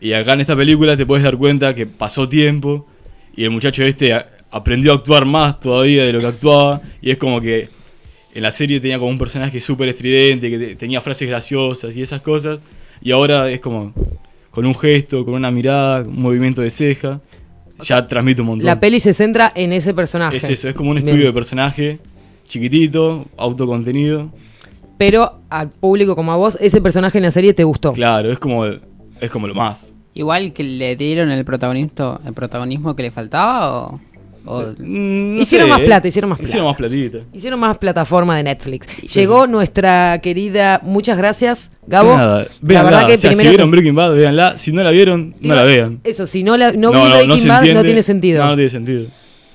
[0.00, 2.86] Y acá en esta película te puedes dar cuenta que pasó tiempo
[3.36, 4.12] y el muchacho este
[4.50, 6.80] aprendió a actuar más todavía de lo que actuaba.
[7.00, 7.68] Y es como que
[8.34, 12.02] en la serie tenía como un personaje súper estridente, que te- tenía frases graciosas y
[12.02, 12.58] esas cosas.
[13.00, 13.92] Y ahora es como
[14.50, 17.20] con un gesto, con una mirada, un movimiento de ceja.
[17.84, 18.66] Ya transmite un montón.
[18.66, 20.36] La peli se centra en ese personaje.
[20.36, 21.06] Es eso, es como un Bien.
[21.06, 21.98] estudio de personaje
[22.46, 24.30] chiquitito, autocontenido.
[24.98, 27.92] Pero al público como a vos, ese personaje en la serie te gustó.
[27.92, 29.92] Claro, es como, es como lo más.
[30.14, 34.00] Igual que le dieron el protagonismo, el protagonismo que le faltaba o,
[34.46, 35.84] o- Mm, no Hicieron sé, más ¿eh?
[35.86, 36.82] plata, hicieron más Hicieron plata.
[36.82, 37.18] más platita.
[37.36, 38.86] Hicieron más plataforma de Netflix.
[39.14, 42.10] Llegó nuestra querida, muchas gracias, Gabo.
[42.10, 42.90] De nada, la véanla.
[42.90, 44.58] verdad que o sea, si vieron Breaking Bad, véanla.
[44.58, 46.00] Si no la vieron, no la vean.
[46.04, 48.42] Eso, si no, la, no, vi Breaking se Bad, no tiene sentido.
[48.42, 49.06] No, no tiene sentido.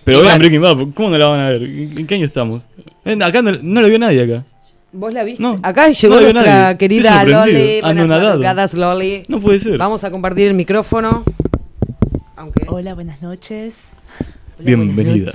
[0.04, 1.64] Pero vean Breaking Bad, ¿cómo no la van a ver?
[1.64, 2.64] ¿En qué año estamos?
[3.06, 4.44] Eh, Acá no, no la vio nadie acá.
[4.92, 5.44] ¿Vos la viste?
[5.44, 6.78] No, Acá llegó no nuestra nadie.
[6.80, 7.24] querida.
[7.24, 7.52] Loli.
[7.54, 8.28] Buenas Anonadado.
[8.30, 9.24] madrugadas, Loli.
[9.28, 9.78] No puede ser.
[9.78, 11.24] Vamos a compartir el micrófono.
[12.36, 12.64] Aunque...
[12.68, 13.90] Hola, buenas noches.
[14.60, 15.32] Hola, Bienvenida.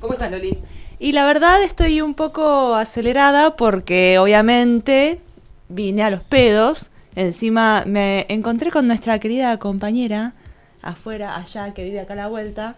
[0.00, 0.58] ¿Cómo estás, Loli?
[0.98, 5.20] Y la verdad estoy un poco acelerada porque obviamente
[5.68, 6.90] vine a los pedos.
[7.16, 10.32] Encima me encontré con nuestra querida compañera
[10.80, 12.76] afuera, allá, que vive acá a la vuelta.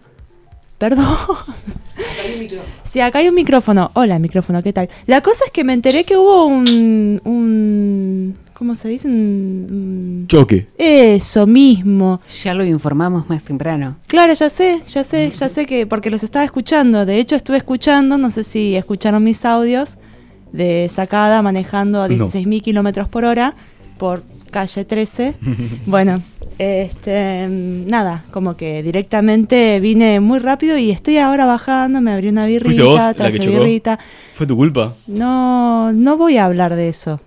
[0.77, 1.05] Perdón.
[2.83, 3.89] Sí, acá hay un micrófono.
[3.95, 4.89] Hola, micrófono, ¿qué tal?
[5.07, 7.19] La cosa es que me enteré que hubo un...
[7.23, 9.07] un ¿Cómo se dice?
[9.07, 10.67] Un- un- Choque.
[10.77, 12.21] eso mismo.
[12.43, 13.97] ya lo informamos más temprano.
[14.07, 17.05] Claro, ya sé, ya sé, ya sé que porque los estaba escuchando.
[17.05, 19.97] De hecho, estuve escuchando, no sé si escucharon mis audios
[20.51, 22.15] de sacada manejando a No.
[22.27, 23.53] 16.000 kilómetros por hora
[23.99, 25.35] por calle 13.
[25.85, 26.21] bueno,
[26.57, 32.45] este, nada, como que directamente vine muy rápido y estoy ahora bajando, me abrí una
[32.45, 33.99] ¿Fuiste birrita, vos traje birrita.
[34.33, 34.95] ¿Fue tu culpa?
[35.07, 37.21] No, no voy a hablar de eso.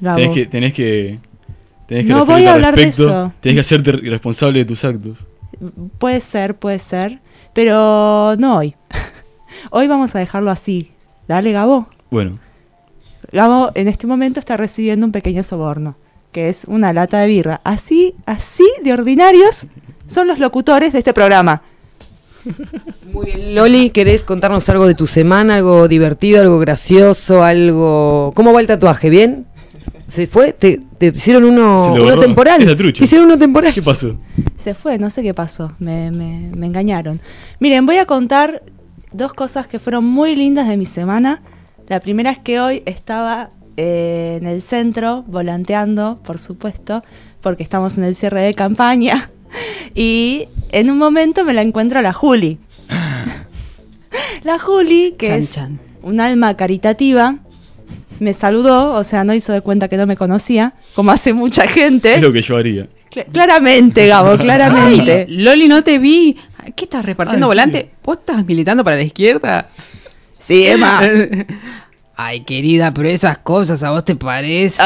[0.00, 1.18] Tenés que, tenés que,
[1.86, 3.32] tenés que No voy a hablar de eso.
[3.40, 5.18] Tenés que hacerte responsable de tus actos.
[5.98, 7.20] Puede ser, puede ser,
[7.52, 8.74] pero no hoy.
[9.70, 10.92] hoy vamos a dejarlo así.
[11.26, 11.88] Dale, Gabo.
[12.10, 12.38] Bueno,
[13.32, 15.96] Gabo en este momento está recibiendo un pequeño soborno,
[16.38, 17.60] que es una lata de birra.
[17.64, 19.66] Así, así de ordinarios
[20.06, 21.62] son los locutores de este programa.
[23.12, 23.56] Muy bien.
[23.56, 25.56] Loli, ¿querés contarnos algo de tu semana?
[25.56, 28.30] ¿Algo divertido, algo gracioso, algo...
[28.36, 29.10] ¿Cómo va el tatuaje?
[29.10, 29.46] ¿Bien?
[30.06, 30.52] ¿Se fue?
[30.52, 32.62] ¿Te, te hicieron uno, temporal?
[32.62, 32.98] Es la trucha.
[33.00, 33.74] ¿Te hicieron uno temporal?
[33.74, 34.16] ¿qué pasó?
[34.56, 37.20] Se fue, no sé qué pasó, me, me- me engañaron.
[37.58, 38.62] Miren, voy a contar
[39.12, 41.42] dos cosas que fueron muy lindas de mi semana.
[41.88, 47.02] La primera es que hoy estaba eh, en el centro, volanteando, por supuesto,
[47.40, 49.30] porque estamos en el cierre de campaña.
[49.94, 52.58] Y en un momento me la encuentro a la Juli.
[54.44, 55.80] La Juli, que Chan, es chan.
[56.02, 57.36] un alma caritativa,
[58.20, 61.66] me saludó, o sea, no hizo de cuenta que no me conocía, como hace mucha
[61.68, 62.14] gente.
[62.16, 62.88] Es lo que yo haría.
[63.10, 65.26] Cla- claramente, Gabo, claramente.
[65.28, 66.36] Loli, no te vi.
[66.76, 67.90] ¿Qué estás repartiendo ¿en volante?
[68.04, 69.68] ¿Vos estás militando para la izquierda?
[70.38, 71.00] Sí, Emma.
[72.20, 74.82] Ay, querida, pero esas cosas a vos te parece.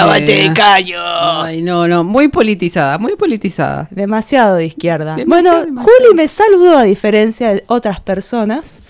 [0.54, 1.00] callo.
[1.02, 3.88] Ay, no, no, muy politizada, muy politizada.
[3.90, 5.16] Demasiado de izquierda.
[5.16, 5.98] Demasiado, bueno, demasiado.
[6.04, 8.82] Juli me saludó a diferencia de otras personas.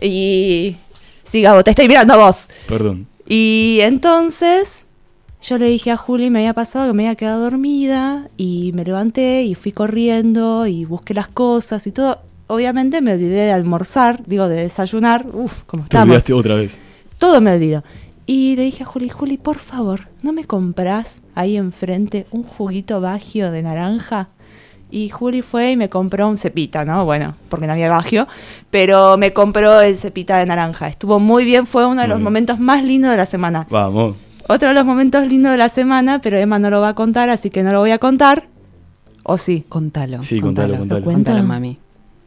[0.00, 0.76] Y.
[1.24, 2.48] Sí, Gabo, te estoy mirando a vos.
[2.68, 3.08] Perdón.
[3.28, 4.86] Y entonces
[5.42, 8.84] yo le dije a Juli, me había pasado que me había quedado dormida y me
[8.84, 12.20] levanté y fui corriendo y busqué las cosas y todo.
[12.46, 15.26] Obviamente me olvidé de almorzar, digo, de desayunar.
[15.32, 16.04] Uf, como Te estamos.
[16.10, 16.80] olvidaste otra vez.
[17.22, 17.84] Todo me olvido.
[18.26, 23.00] Y le dije a Juli, Juli, por favor, ¿no me compras ahí enfrente un juguito
[23.00, 24.26] bagio de naranja?
[24.90, 27.04] Y Juli fue y me compró un cepita, ¿no?
[27.04, 28.26] Bueno, porque no había bagio,
[28.70, 30.88] pero me compró el cepita de naranja.
[30.88, 32.24] Estuvo muy bien, fue uno de Muy los bien.
[32.24, 33.68] momentos más lindos de la semana.
[33.70, 34.16] Vamos.
[34.48, 37.30] Otro de los momentos lindos de la semana, pero Emma no lo va a contar,
[37.30, 38.48] así que no lo voy a contar.
[39.22, 39.64] ¿O sí?
[39.68, 40.24] Contalo.
[40.24, 40.98] Sí, contalo, contalo.
[40.98, 41.30] ¿Lo cuento?
[41.30, 41.78] Contalo, mami.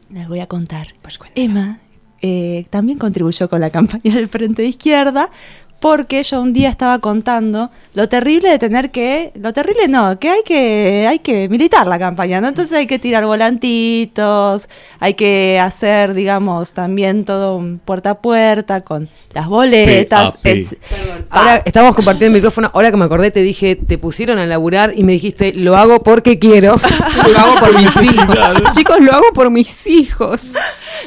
[0.08, 0.94] Les voy a contar.
[1.34, 1.80] Emma
[2.22, 5.30] eh, también contribuyó con la campaña del Frente de Izquierda
[5.80, 10.30] porque yo un día estaba contando lo terrible de tener que, lo terrible no, que
[10.30, 12.48] hay que, hay que militar la campaña, ¿no?
[12.48, 14.68] Entonces hay que tirar volantitos,
[15.00, 20.36] hay que hacer, digamos, también todo un puerta a puerta con las boletas.
[20.38, 20.60] P.A.P..
[20.60, 20.78] etc.
[21.30, 22.70] Ahora estamos compartiendo el micrófono.
[22.72, 26.02] Ahora que me acordé, te dije, te pusieron a laburar y me dijiste, lo hago
[26.02, 26.76] porque quiero.
[27.30, 28.38] Lo hago por mis hijos.
[28.74, 30.54] Chicos, lo hago por mis hijos.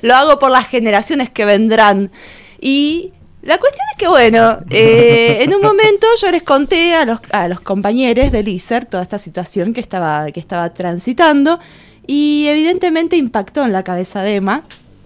[0.02, 2.12] lo hago por las generaciones que vendrán.
[2.60, 3.14] Y
[3.50, 7.48] la cuestión es que, bueno, eh, en un momento yo les conté a los, a
[7.48, 11.60] los compañeros del ISER toda esta situación que estaba, que estaba transitando
[12.06, 14.64] y evidentemente impactó en la cabeza de Emma,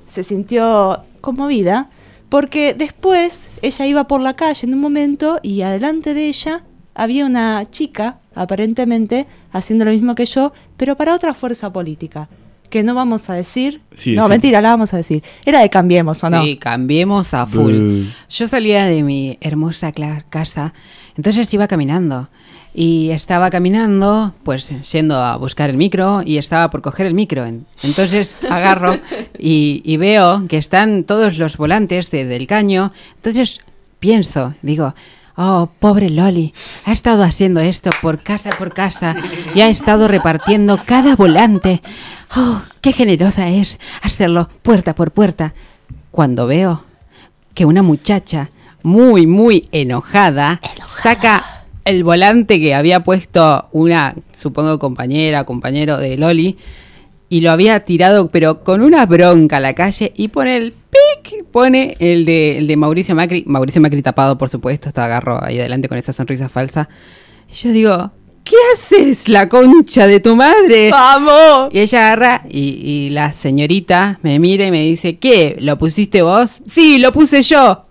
[0.08, 1.90] se sintió conmovida
[2.28, 7.26] Porque después ella iba por la calle en un momento y adelante de ella había
[7.26, 12.28] una chica, aparentemente, haciendo lo mismo que yo, pero para otra fuerza política.
[12.74, 13.82] Que no vamos a decir.
[13.94, 14.30] Sí, no, sí.
[14.30, 15.22] mentira, la vamos a decir.
[15.46, 16.44] Era de Cambiemos, ¿o no?
[16.44, 17.72] Sí, cambiemos a full.
[17.78, 18.06] Buh.
[18.32, 19.92] Yo salía de mi hermosa
[20.32, 20.74] casa,
[21.16, 22.30] entonces iba caminando.
[22.74, 27.46] Y estaba caminando, pues yendo a buscar el micro y estaba por coger el micro.
[27.46, 28.98] En- Entonces agarro
[29.38, 32.92] y, y veo que están todos los volantes de- del caño.
[33.18, 33.60] Entonces
[34.00, 34.96] pienso, digo,
[35.36, 36.54] oh, pobre Loli,
[36.86, 39.16] ha estado haciendo esto por casa por casa
[39.56, 41.82] y ha estado repartiendo cada volante.
[42.36, 45.54] Oh, qué generosa es hacerlo puerta por puerta.
[46.12, 46.84] Cuando veo
[47.54, 48.50] que una muchacha
[48.84, 51.44] muy, muy enojada, saca
[51.86, 56.58] el volante que había puesto una, supongo, compañera, compañero de Loli,
[57.30, 61.46] y lo había tirado, pero con una bronca a la calle, y pone el pic,
[61.46, 65.60] pone el de, el de Mauricio Macri, Mauricio Macri tapado, por supuesto, está agarro ahí
[65.60, 66.90] adelante con esa sonrisa falsa.
[67.50, 68.12] Y yo digo,
[68.44, 70.92] ¿qué haces, la concha de tu madre?
[70.92, 71.74] ¡Vamos!
[71.74, 75.58] Y ella agarra y, y la señorita me mira y me dice, ¿qué?
[75.60, 76.62] ¿Lo pusiste vos?
[76.68, 77.84] Sí, lo puse yo.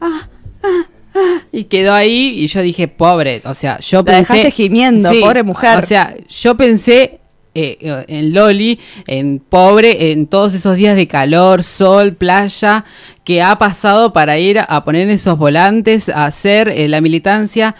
[0.00, 0.28] Ah,
[0.62, 1.42] ah, ah.
[1.52, 4.32] Y quedó ahí y yo dije, pobre, o sea, yo La pensé...
[4.34, 5.78] dejaste gimiendo, pobre mujer.
[5.78, 7.20] O sea, yo pensé
[7.58, 12.84] eh, en Loli, en pobre, en todos esos días de calor, sol, playa,
[13.24, 17.74] que ha pasado para ir a poner esos volantes, a hacer eh, la militancia.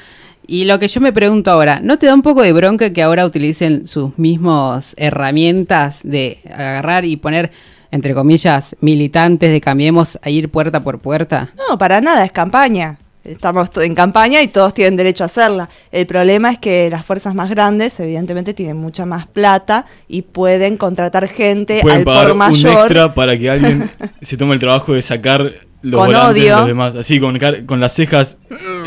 [0.47, 3.03] Y lo que yo me pregunto ahora, ¿no te da un poco de bronca que
[3.03, 7.51] ahora utilicen sus mismos herramientas de agarrar y poner,
[7.91, 11.51] entre comillas, militantes de Cambiemos a ir puerta por puerta?
[11.69, 12.99] No, para nada, es campaña.
[13.29, 15.69] Estamos en campaña y todos tienen derecho a hacerla.
[15.93, 20.77] El problema es que las fuerzas más grandes, evidentemente, tienen mucha más plata y pueden
[20.77, 22.73] contratar gente Pueden al pagar por un mayor.
[22.87, 23.91] extra para que alguien
[24.23, 25.53] se tome el trabajo de sacar
[25.83, 26.57] los Con volantes de odio.
[26.59, 26.95] los demás.
[26.97, 28.39] Así, con, con las cejas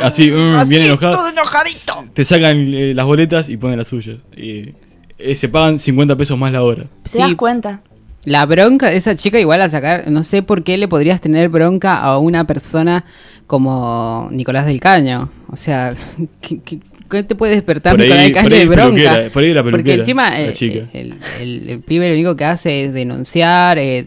[0.01, 1.31] así, mm, bien enojadas.
[1.31, 2.03] enojadito.
[2.13, 4.17] Te sacan eh, las boletas y ponen las suyas.
[4.35, 4.73] Y
[5.19, 6.85] eh, se pagan 50 pesos más la hora.
[7.09, 7.35] ¿Te das Sí.
[7.35, 7.79] cuenta?
[8.26, 11.49] La bronca de esa chica igual a sacar, no sé por qué le podrías tener
[11.49, 13.03] bronca a una persona
[13.47, 15.32] como Nicolás del Caño.
[15.49, 15.93] O sea,
[16.41, 19.34] ¿qué, qué- qué te puede despertar Por ahí- Nicolás del Caño por ahí de bronca?
[19.34, 20.88] por ahí era Porque encima la eh, chica.
[20.93, 24.05] el, el- el pibe lo único que hace es denunciar, eh,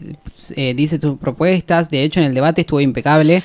[0.55, 3.43] eh, dice sus propuestas, de hecho en el debate estuvo impecable.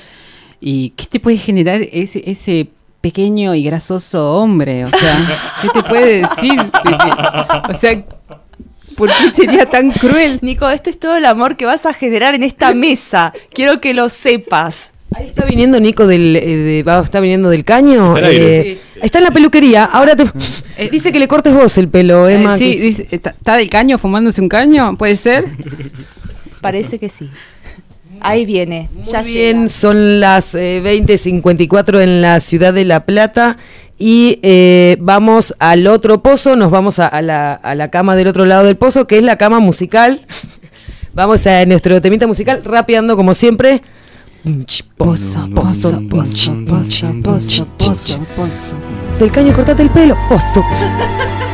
[0.61, 2.67] ¿Y qué te puede generar ese, ese
[3.01, 4.85] pequeño y grasoso hombre?
[4.85, 5.17] O sea,
[5.61, 6.53] ¿qué te puede decir?
[7.69, 8.03] O sea,
[9.01, 10.37] ¿por qué sería tan cruel?
[10.41, 13.33] Nico, este es todo el amor que vas a generar en esta mesa.
[13.51, 14.93] Quiero que lo sepas.
[15.13, 18.15] Ahí está viniendo Nico del, eh, de- está viniendo del caño.
[18.15, 19.83] Está eh, Está en la peluquería.
[19.85, 20.23] Ahora te
[20.91, 22.57] dice que le cortes vos el pelo, Eh, Emma.
[22.57, 24.95] sí, que- dice, ¿está, está del caño fumándose un caño?
[24.97, 25.45] ¿Puede ser?
[26.61, 27.29] Parece que sí.
[28.23, 28.87] Ahí viene.
[29.03, 29.69] ya Muy bien, llega.
[29.69, 33.57] son las eh, 20.54 en la ciudad de La Plata
[34.01, 38.27] y eh, vamos al otro pozo, nos vamos a, a la, a la cama del
[38.27, 40.25] otro lado del pozo, que es la cama musical.
[41.13, 43.83] vamos a nuestro temita musical, rapeando como siempre.
[44.97, 48.75] Pozo, pozo, pozo, pozo, pozo, pozo, pozo.
[49.19, 50.63] Del caño, cortate el pelo, pozo.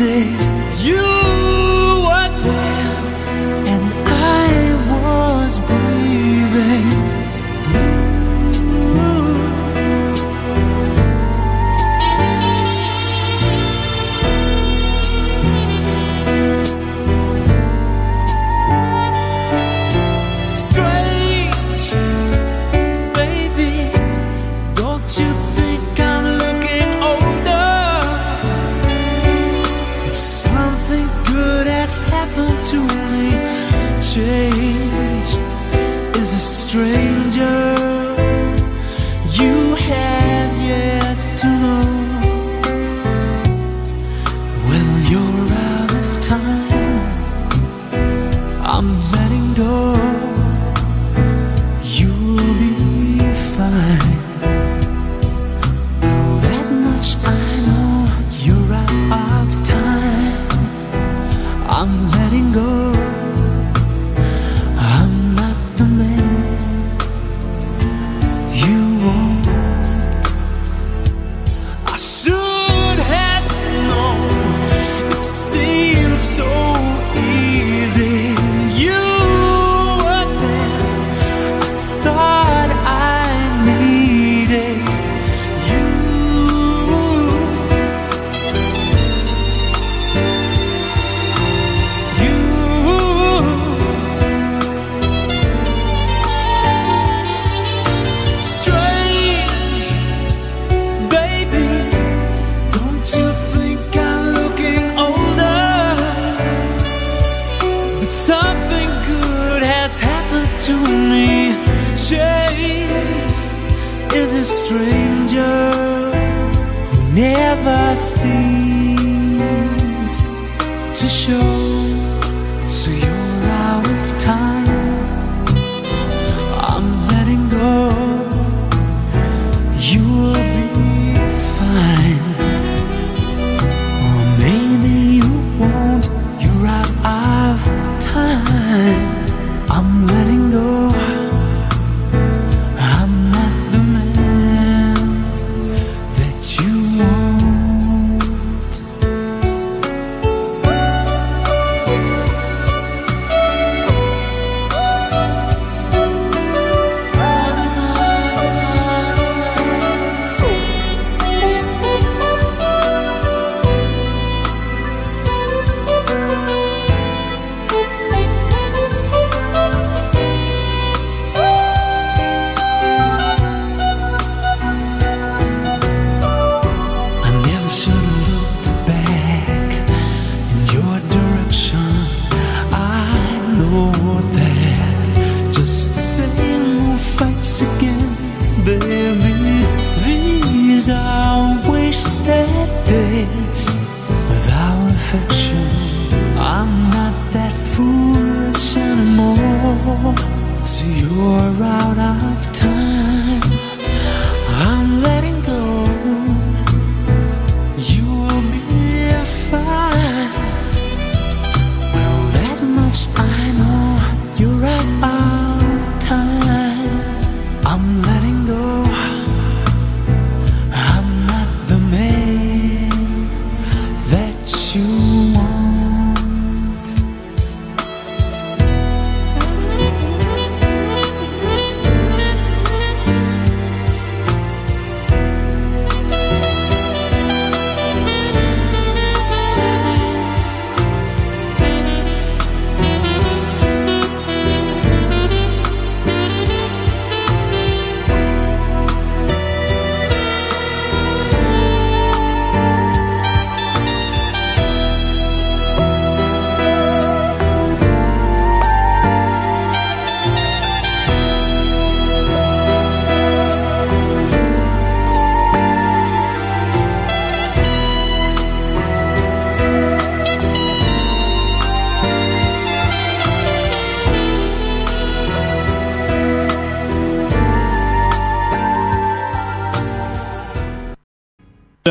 [0.00, 0.24] easy.
[0.82, 1.49] You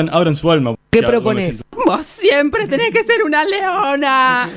[0.09, 0.75] Abran, abran su alma.
[0.91, 1.63] ¿Qué Ya, propones?
[1.85, 4.49] Vos siempre tenés que ser una leona.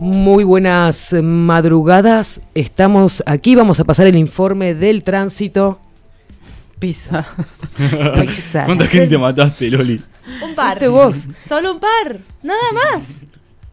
[0.00, 2.40] Muy buenas madrugadas.
[2.54, 5.78] Estamos aquí, vamos a pasar el informe del tránsito.
[6.82, 7.24] Pisa.
[8.20, 8.64] Pizza.
[8.64, 10.02] ¿Cuánta gente mataste, Loli?
[10.42, 10.84] Un par.
[10.88, 11.28] Vos.
[11.48, 12.18] Solo un par.
[12.42, 13.24] Nada más.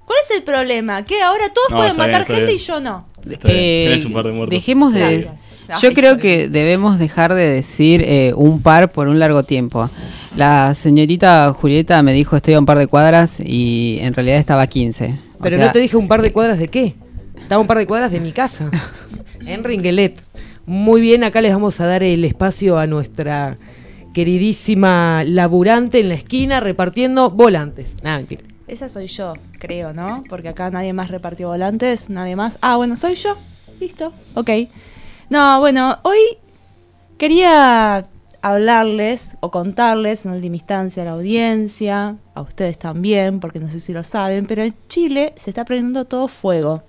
[0.05, 1.03] ¿Cuál es el problema?
[1.03, 2.61] ¿Que ahora todos No, pueden está bien, matar está gente bien.
[2.61, 3.07] y yo no?
[3.27, 4.51] Está bien, Eh, tenés un par de muertos.
[4.51, 4.99] Dejemos de.
[4.99, 5.41] Gracias.
[5.81, 9.89] Yo Ay, creo que debemos dejar de decir eh, un par por un largo tiempo.
[10.35, 14.61] La señorita Julieta me dijo estoy a un par de cuadras y en realidad estaba
[14.61, 15.15] a 15.
[15.39, 16.93] O Pero sea, no te dije un par de cuadras de qué.
[17.41, 18.69] Estaba a un par de cuadras de mi casa.
[19.47, 20.21] en Ringuelet.
[20.69, 23.57] Muy bien, acá les vamos a dar el espacio a nuestra
[24.13, 27.95] queridísima laburante en la esquina repartiendo volantes.
[28.03, 28.23] Nada.
[28.67, 30.21] Esa soy yo, creo, ¿no?
[30.29, 32.59] Porque acá nadie más repartió volantes, nadie más.
[32.61, 33.35] Ah, bueno, soy yo.
[33.79, 34.13] Listo.
[34.35, 34.51] Ok.
[35.31, 36.19] No, bueno, hoy
[37.17, 38.07] quería
[38.43, 43.79] hablarles o contarles en última instancia a la audiencia, a ustedes también, porque no sé
[43.79, 46.83] si lo saben, pero en Chile se está prendiendo todo fuego.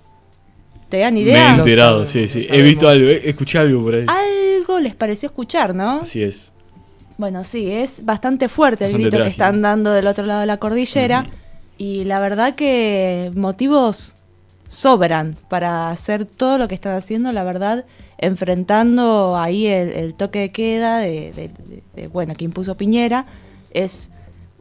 [0.91, 1.55] ¿Te dan Me he idea?
[1.55, 2.45] Enterado, sí, sí.
[2.51, 4.05] He visto algo, escuché algo por ahí.
[4.07, 6.01] Algo les pareció escuchar, ¿no?
[6.01, 6.51] Así es.
[7.17, 10.57] Bueno, sí, es bastante fuerte el grito que están dando del otro lado de la
[10.57, 11.25] cordillera.
[11.77, 14.15] Y la verdad que motivos
[14.67, 17.85] sobran para hacer todo lo que están haciendo, la verdad,
[18.17, 21.51] enfrentando ahí el, el toque de queda de-
[21.95, 23.25] de, bueno, que impuso Piñera,
[23.73, 24.11] es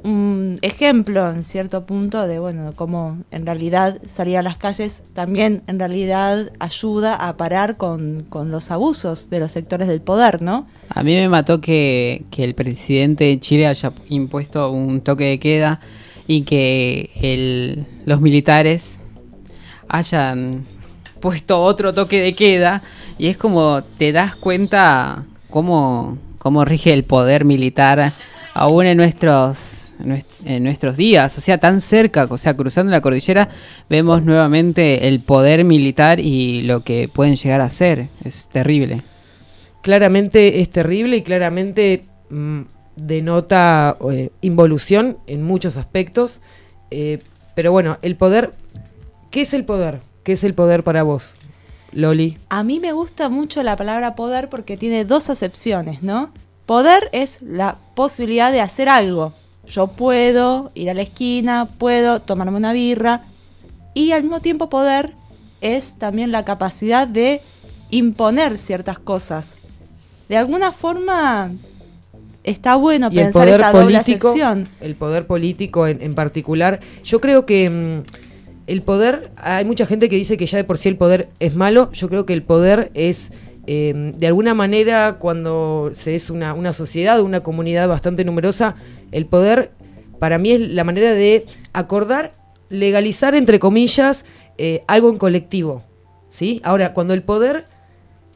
[0.03, 5.63] un ejemplo en cierto punto de bueno cómo en realidad salir a las calles también
[5.67, 10.67] en realidad ayuda a parar con, con los abusos de los sectores del poder, ¿no?
[10.89, 15.39] A mí me mató que, que el presidente de Chile haya impuesto un toque de
[15.39, 15.81] queda
[16.27, 18.97] y que el- los militares
[19.89, 20.65] hayan
[21.21, 22.83] puesto otro toque de queda
[23.19, 28.15] y es como te das cuenta cómo, cómo rige el poder militar
[28.55, 29.80] aún en nuestros nues-
[30.45, 33.49] en nuestros días, o sea, tan cerca, o sea, cruzando la cordillera,
[33.89, 38.09] vemos nuevamente el poder militar y lo que pueden llegar a hacer.
[38.25, 39.03] Es terrible.
[39.83, 42.61] Claramente es terrible y claramente mm,
[42.97, 46.41] denota eh, involución en muchos aspectos.
[46.91, 47.21] Eh,
[47.55, 48.53] pero bueno, el poder.
[49.31, 50.01] ¿Qué es el poder?
[50.25, 51.35] ¿Qué es el poder para vos,
[51.93, 52.37] Loli?
[52.49, 56.33] A mí me gusta mucho la palabra poder porque tiene dos acepciones, ¿no?
[56.67, 59.33] Poder es la posibilidad de hacer algo.
[59.71, 63.23] Yo puedo ir a la esquina, puedo tomarme una birra
[63.95, 65.15] y al mismo tiempo poder
[65.61, 67.41] es también la capacidad de
[67.91, 69.57] imponer ciertas cosas.
[70.29, 71.53] De alguna forma
[72.43, 74.35] está bueno y el pensar poder esta doble político,
[74.81, 78.03] el poder político en, en particular, yo creo que mm,
[78.71, 81.57] el poder, hay mucha gente que dice que ya de por sí el poder es
[81.57, 83.33] malo, yo creo que el poder es,
[83.67, 88.75] eh, de alguna manera, cuando se es una, una sociedad, una comunidad bastante numerosa,
[89.13, 89.73] el poder
[90.21, 92.33] para mí es la manera de acordar,
[92.69, 94.27] legalizar, entre comillas,
[94.59, 95.83] eh, algo en colectivo.
[96.29, 96.61] ¿sí?
[96.63, 97.65] Ahora, cuando el poder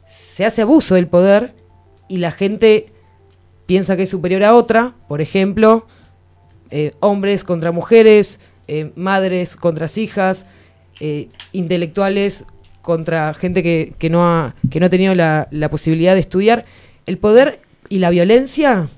[0.09, 1.55] se hace abuso del poder
[2.09, 2.93] y la gente
[3.67, 5.87] piensa que es superior a otra, por ejemplo,
[6.71, 10.47] eh, hombres contra mujeres, eh, madres contra hijas,
[11.53, 12.45] intelectuales
[12.85, 16.67] contra gente que, que no, ha, que no ha tenido la, la posibilidad de estudiar.
[17.07, 18.89] El poder y la violencia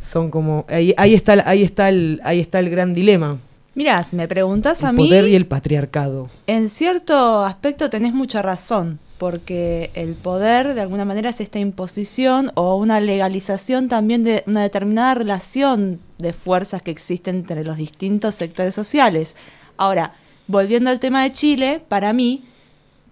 [0.00, 0.64] son como...
[0.68, 3.38] Ahí, ahí, está, el- ahí, está, el, ahí está el gran dilema.
[3.76, 5.06] Mira, si me preguntas a El mí...
[5.06, 6.28] poder y el patriarcado.
[6.48, 12.50] En cierto aspecto tenés mucha razón, porque el poder de alguna manera es esta imposición
[12.56, 18.34] o una legalización también de una determinada relación de fuerzas que existen entre los distintos
[18.34, 19.36] sectores sociales.
[19.76, 20.14] Ahora,
[20.48, 22.42] volviendo al tema de Chile, para mí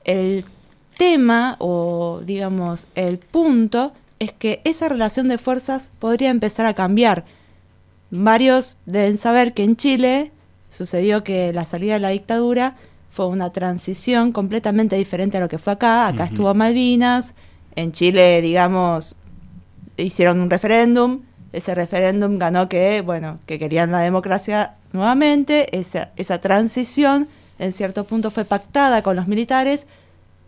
[0.08, 0.44] el
[0.96, 7.24] tema o digamos el punto es que esa relación de fuerzas podría empezar a cambiar.
[8.10, 10.32] Varios deben saber que en Chile
[10.70, 12.76] sucedió que la salida de la dictadura
[13.10, 16.08] fue una transición completamente diferente a lo que fue acá.
[16.08, 17.34] Acá estuvo Malvinas,
[17.76, 19.16] en Chile, digamos,
[19.96, 21.20] hicieron un referéndum.
[21.52, 25.78] Ese referéndum ganó que, bueno, que querían la democracia nuevamente.
[25.78, 27.28] Esa, esa transición,
[27.58, 29.86] en cierto punto, fue pactada con los militares.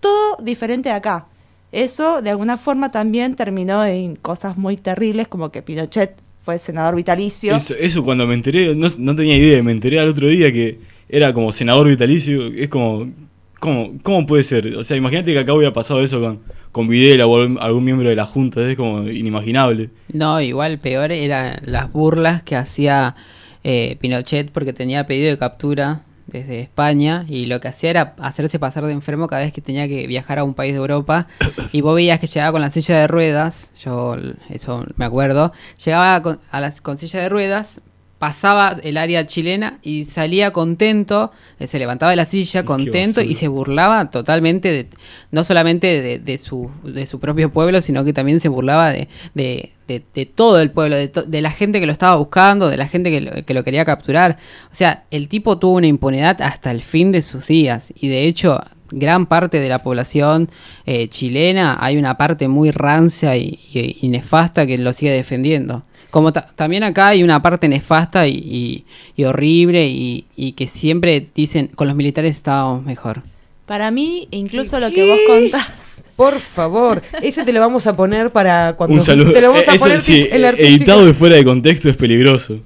[0.01, 1.26] Todo diferente a acá.
[1.72, 6.96] Eso, de alguna forma, también terminó en cosas muy terribles, como que Pinochet fue senador
[6.96, 7.55] vitalicio.
[7.55, 10.80] Eso, eso cuando me enteré, no, no tenía idea, me enteré al otro día que
[11.09, 13.11] era como senador vitalicio, es como,
[13.61, 14.76] ¿cómo, cómo puede ser?
[14.76, 16.40] O sea, imagínate que acá hubiera pasado eso con,
[16.72, 19.90] con Videla o algún, algún miembro de la Junta, es como inimaginable.
[20.12, 23.14] No, igual peor eran las burlas que hacía
[23.62, 28.59] eh, Pinochet porque tenía pedido de captura desde España y lo que hacía era hacerse
[28.59, 31.26] pasar de enfermo cada vez que tenía que viajar a un país de Europa.
[31.72, 34.16] Y vos veías que llegaba con la silla de ruedas, yo
[34.49, 35.53] eso me acuerdo,
[35.85, 37.81] llegaba con, a las, con silla de ruedas,
[38.21, 43.35] pasaba el área chilena y salía contento, eh, se levantaba de la silla contento y
[43.35, 44.89] se burlaba totalmente de,
[45.33, 49.09] no solamente de, de su, de su propio pueblo, sino que también se burlaba de,
[49.35, 52.68] de, de- de todo el pueblo, de, to- de la gente que lo estaba buscando,
[52.68, 54.37] de la gente que lo, que lo quería capturar.
[54.71, 58.27] O sea, el tipo tuvo una impunidad hasta el fin de sus días y de
[58.27, 58.61] hecho
[58.93, 60.51] gran parte de la población
[60.85, 65.85] eh, chilena hay una parte muy rancia y, y- y nefasta que lo sigue defendiendo.
[66.11, 68.84] Como ta- también acá hay una parte nefasta y, y-
[69.16, 73.22] y horrible y, y que siempre dicen con los militares estábamos mejor.
[73.66, 76.02] Para mí, incluso lo que vos contás.
[76.16, 79.32] Por favor, ese te lo vamos a poner para cuando Un saludo.
[79.32, 81.44] te lo vamos a Eh, Eso poner sí, en la eh, editado de fuera de
[81.44, 82.58] contexto es peligroso.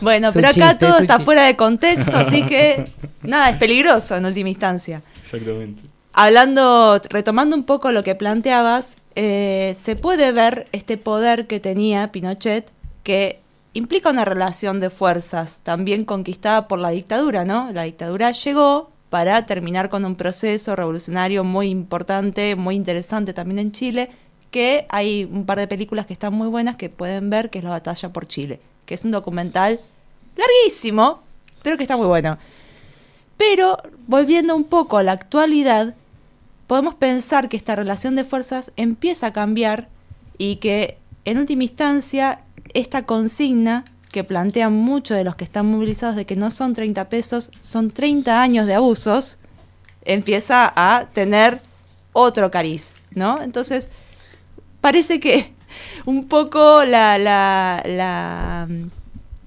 [0.00, 1.24] Bueno, pero acá chiste, todo está chiste.
[1.24, 2.86] fuera de contexto, así que
[3.22, 5.00] nada, es peligroso en última instancia.
[5.22, 5.82] Exactamente.
[6.12, 12.10] Hablando, retomando un poco lo que planteabas, eh, se puede ver este poder que tenía
[12.10, 12.70] Pinochet,
[13.02, 13.40] que
[13.72, 17.72] implica una relación de fuerzas, también conquistada por la dictadura, ¿no?
[17.72, 23.72] La dictadura llegó para terminar con un proceso revolucionario muy importante, muy interesante también en
[23.72, 24.10] Chile,
[24.50, 27.64] que hay un par de películas que están muy buenas que pueden ver, que es
[27.64, 29.80] La Batalla por Chile, que es un documental
[30.36, 31.22] larguísimo,
[31.62, 32.38] pero que está muy bueno.
[33.36, 35.94] Pero volviendo un poco a la actualidad,
[36.66, 39.88] podemos pensar que esta relación de fuerzas empieza a cambiar
[40.38, 42.40] y que en última instancia
[42.74, 47.08] esta consigna que plantean muchos de los que están movilizados de que no son 30
[47.08, 49.38] pesos, son 30 años de abusos,
[50.04, 51.60] empieza a tener
[52.12, 53.42] otro cariz, ¿no?
[53.42, 53.90] Entonces,
[54.80, 55.52] parece que
[56.04, 58.90] un poco la, la- mm,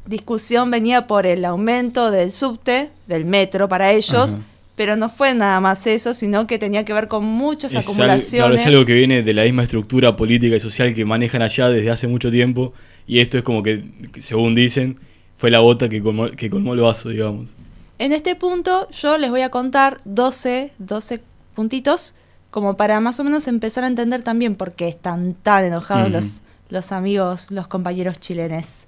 [0.06, 4.38] discusión venía por el aumento del subte, del metro para ellos.
[4.78, 8.30] Pero no fue nada más eso, sino que tenía que ver con muchas Es, acumulaciones.
[8.36, 11.68] claro, es algo que viene de la misma estructura política y social que manejan allá
[11.70, 12.74] desde hace mucho tiempo.
[13.08, 13.84] Y esto es como que,
[14.20, 15.00] según dicen,
[15.36, 17.56] fue la gota que colmó, que colmó el vaso, digamos.
[17.98, 21.22] En este punto yo les voy a contar 12, 12
[21.56, 22.14] puntitos
[22.52, 26.42] como para más o menos empezar a entender también por qué están tan enojados los,
[26.70, 28.86] los amigos, los compañeros chilenes.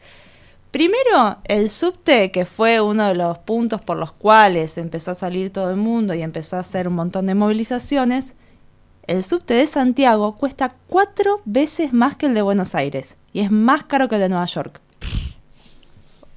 [0.72, 5.51] Primero, el subte, que fue uno de los puntos por los cuales empezó a salir
[5.51, 8.36] todo el mundo y empezó a hacer un montón de movilizaciones,
[9.07, 13.49] el subte de Santiago cuesta cuatro veces más que el de Buenos Aires y es
[13.49, 14.80] más caro que el de Nueva York.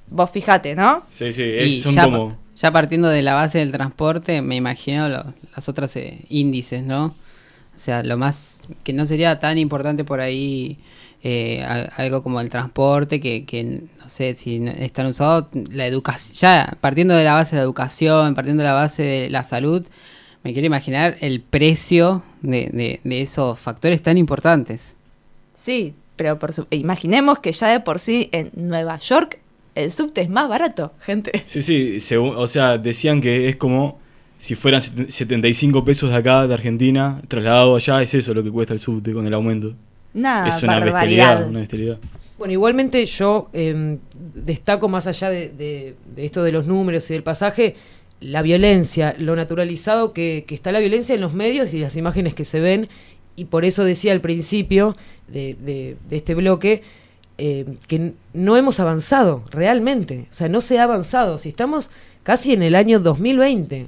[0.09, 1.03] Vos fijate, ¿no?
[1.11, 2.37] Sí, sí, Y es- son ya, como...
[2.55, 7.15] ya partiendo de la base del transporte, me imagino lo- las otras eh, índices, ¿no?
[7.75, 10.79] O sea, lo más que no sería tan importante por ahí
[11.23, 15.49] eh, al- algo como el transporte, que, que no sé si no- es tan usado,
[15.71, 19.29] la educación, ya partiendo de la base de la educación, partiendo de la base de
[19.29, 19.85] la salud,
[20.43, 24.95] me quiero imaginar el precio de, de- de esos factores tan importantes.
[25.55, 29.39] Sí, pero por su- imaginemos que ya de por sí en Nueva York
[29.75, 31.31] el subte es más barato, gente.
[31.45, 33.97] Sí, sí, según- o sea, decían que es como
[34.37, 38.51] si fueran set- 75 pesos de acá, de Argentina, trasladado allá, es eso lo que
[38.51, 39.73] cuesta el subte con el aumento.
[40.13, 40.93] Una es una barbaridad.
[41.39, 41.99] bestialidad, una bestialidad.
[42.37, 43.97] Bueno, igualmente yo eh,
[44.35, 47.75] destaco más allá de, de- de esto de los números y del pasaje,
[48.19, 52.35] la violencia, lo naturalizado que, que está la violencia en los medios y las imágenes
[52.35, 52.87] que se ven.
[53.35, 54.95] Y por eso decía al principio
[55.27, 56.83] de, de- de este bloque
[57.37, 60.27] eh, que no hemos avanzado realmente.
[60.29, 61.37] O sea, no se ha avanzado.
[61.37, 61.89] Si estamos
[62.23, 63.87] casi en el año 2020,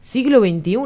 [0.00, 0.76] siglo XXI.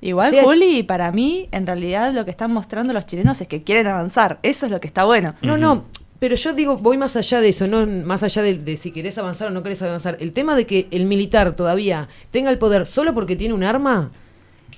[0.00, 3.62] Igual, sea- Juli, para mí, en realidad lo que están mostrando los chilenos es que
[3.62, 4.38] quieren avanzar.
[4.42, 5.34] Eso es lo que está bueno.
[5.42, 5.84] No, no,
[6.20, 9.18] pero yo digo, voy más allá de eso, no más allá de, de si querés
[9.18, 10.16] avanzar o no querés avanzar.
[10.20, 14.10] El tema de que el militar todavía tenga el poder solo porque tiene un arma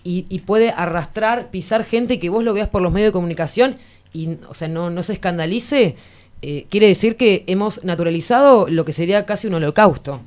[0.05, 3.77] y, y puede arrastrar, pisar gente que vos lo veas por los medios de comunicación
[4.15, 5.97] y, o sea, no, no se escandalice,
[6.43, 10.23] eh, quiere decir que hemos naturalizado lo que sería casi un holocausto.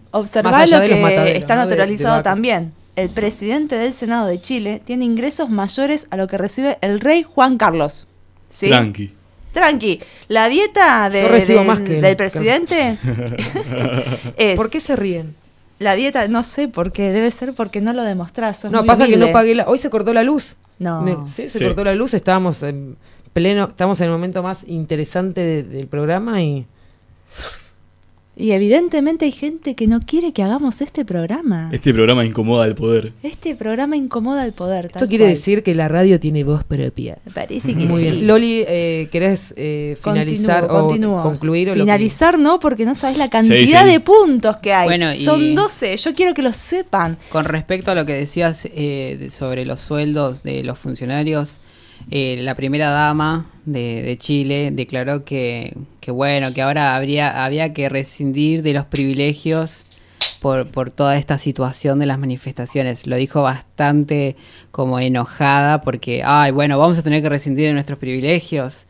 [0.64, 1.62] Allá lo de los que mataderos, está ¿no?
[1.64, 2.74] de- de naturalizado también.
[2.96, 7.24] El presidente del Senado de Chile tiene ingresos mayores a lo que recibe el rey
[7.24, 8.08] Juan Carlos.
[8.50, 8.68] ¿Sí?
[8.68, 9.14] Tranqui.
[9.52, 10.00] Tranqui.
[10.28, 11.24] La dieta de-
[11.66, 12.98] más que del presidente
[14.38, 14.56] es...
[14.56, 15.36] ¿Por qué se ríen?
[15.80, 18.64] La dieta, no sé por qué, debe ser porque no lo demostrás.
[18.66, 19.68] No, pasa que no pagué la...
[19.68, 20.56] Hoy se cortó la luz.
[20.80, 21.02] No.
[21.02, 21.64] Me- sí, se Sí.
[21.66, 22.96] cortó la luz, estábamos en
[23.34, 26.66] pleno, estamos en el momento más interesante de- del programa y...
[28.36, 31.70] Y evidentemente hay gente que no quiere que hagamos este programa.
[31.72, 33.14] Este programa incomoda al poder.
[33.22, 34.86] Este programa incomoda al poder.
[34.88, 35.36] Esto quiere cual.
[35.36, 37.20] decir que la radio tiene voz propia.
[37.36, 38.10] Parece que Muy sí.
[38.12, 38.28] bien.
[38.28, 41.70] Loli, eh, ¿querés eh, finalizar Continúo, o concluir?
[41.70, 43.92] o lo que- Finalizar no, porque no sabes la cantidad sí.
[43.92, 44.88] de puntos que hay.
[44.88, 47.20] Bueno, y- Son 12, yo quiero que lo sepan.
[47.30, 51.60] Con respecto a lo que decías eh, de- sobre los sueldos de los funcionarios,
[52.10, 57.72] eh, la primera dama de, de Chile declaró que, que bueno, que ahora habría, había
[57.72, 59.86] que rescindir de los privilegios
[60.42, 63.08] por, por toda esta situación de las manifestaciones.
[63.08, 64.36] Lo dijo bastante
[64.72, 68.86] como enojada porque, ay, bueno, vamos a tener que rescindir de nuestros privilegios.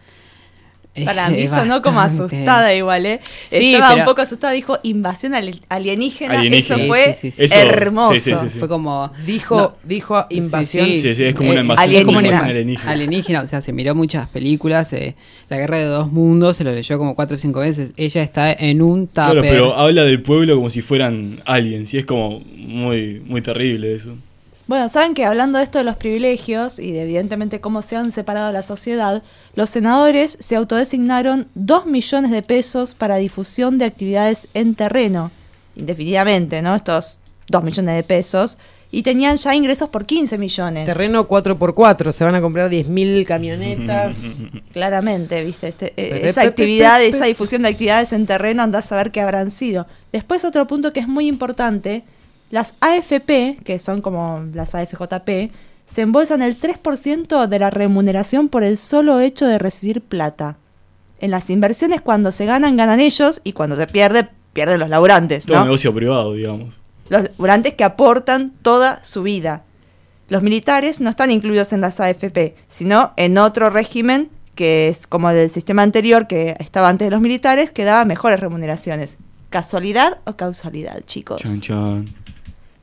[1.06, 3.20] Para Eh, mí es sonó como asustada igual, ¿eh?
[3.48, 6.39] Sí, Estaba un poco asustada, dijo invasión ali- alienígena.
[6.39, 6.76] Alienígena.
[6.84, 7.44] Eso fue sí, sí, sí.
[7.46, 8.14] Eso- hermoso.
[8.14, 8.60] sí, sí, sí, sí.
[8.60, 9.12] Fue como...
[9.26, 10.86] Dijo, no, dijo invasión.
[10.88, 12.52] Sí, Sí, sí, es como una Eh, invasión, es como una invasión alienígena.
[12.52, 12.91] alienígena.
[12.91, 15.16] alienígena, o sea, se miró muchas películas, eh,
[15.50, 17.91] La Guerra de Dos Mundos, se lo leyó como cuatro o cinco veces.
[17.98, 19.24] Ella está en un tupper.
[19.26, 23.96] Claro, pero habla del pueblo como si fueran aliens, y es como muy, muy terrible
[23.96, 24.16] eso.
[24.74, 28.11] Bueno, saben que hablando de esto de los privilegios y de evidentemente cómo se han
[28.11, 29.21] separado la sociedad,
[29.53, 35.30] los senadores se autodesignaron 2 millones de pesos para difusión de actividades en terreno,
[35.76, 36.74] indefinidamente, ¿no?
[36.74, 37.19] Estos
[37.49, 38.57] 2 millones de pesos,
[38.89, 40.86] y tenían ya ingresos por 15 millones.
[40.86, 44.15] Terreno 4x4, se van a comprar 10.000 camionetas.
[44.74, 49.11] Claramente, viste, Este, eh, esa actividad, esa difusión de actividades en terreno, andás a ver
[49.11, 49.86] qué habrán sido.
[50.11, 52.05] Después otro punto que es muy importante,
[52.54, 55.51] las AFP, que son como las AFJP,
[55.88, 60.58] se embolsan el 3% de la remuneración por el solo hecho de recibir plata.
[61.20, 65.47] En las inversiones cuando se ganan, ganan ellos y cuando se pierde, pierden los laburantes,
[65.47, 65.66] Todo ¿no?
[65.66, 66.80] negocio privado, digamos.
[67.10, 69.64] los laburantes que aportan toda su vida.
[70.30, 75.34] Los militares no están incluidos en las AFP, sino en otro régimen que es como
[75.34, 79.18] del sistema anterior que estaba antes de los militares, que daba mejores remuneraciones.
[79.49, 81.41] ¿Casualidad o causalidad, chicos?
[81.41, 82.24] Chan, chan.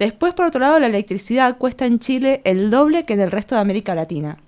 [0.01, 3.55] Después, por otro lado, la electricidad cuesta en Chile el doble que en el resto
[3.55, 4.39] de América Latina.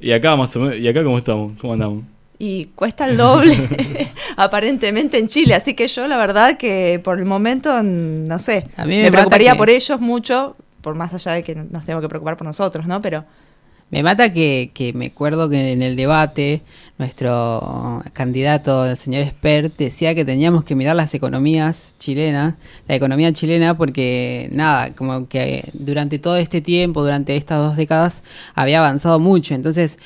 [0.00, 1.52] Y acá más o menos, ¿y acá cómo estamos?
[1.60, 2.02] ¿Cómo andamos?
[2.36, 3.54] Y cuesta el doble,
[4.36, 5.54] aparentemente, en Chile.
[5.54, 9.12] Así que yo, la verdad, que por el momento, no sé, A mí me, me
[9.12, 12.44] preocuparía que- por ellos mucho, por más allá de que nos tenemos que preocupar por
[12.46, 13.00] nosotros, ¿no?
[13.00, 13.24] Pero
[13.90, 16.62] Me mata que, me acuerdo que en el debate
[16.98, 22.54] nuestro candidato, el señor Spert, decía que teníamos que mirar las economías chilenas,
[22.86, 28.22] la economía chilena, porque nada, como que durante todo este tiempo, durante estas dos décadas,
[28.54, 29.54] había avanzado mucho.
[29.54, 29.98] Entonces,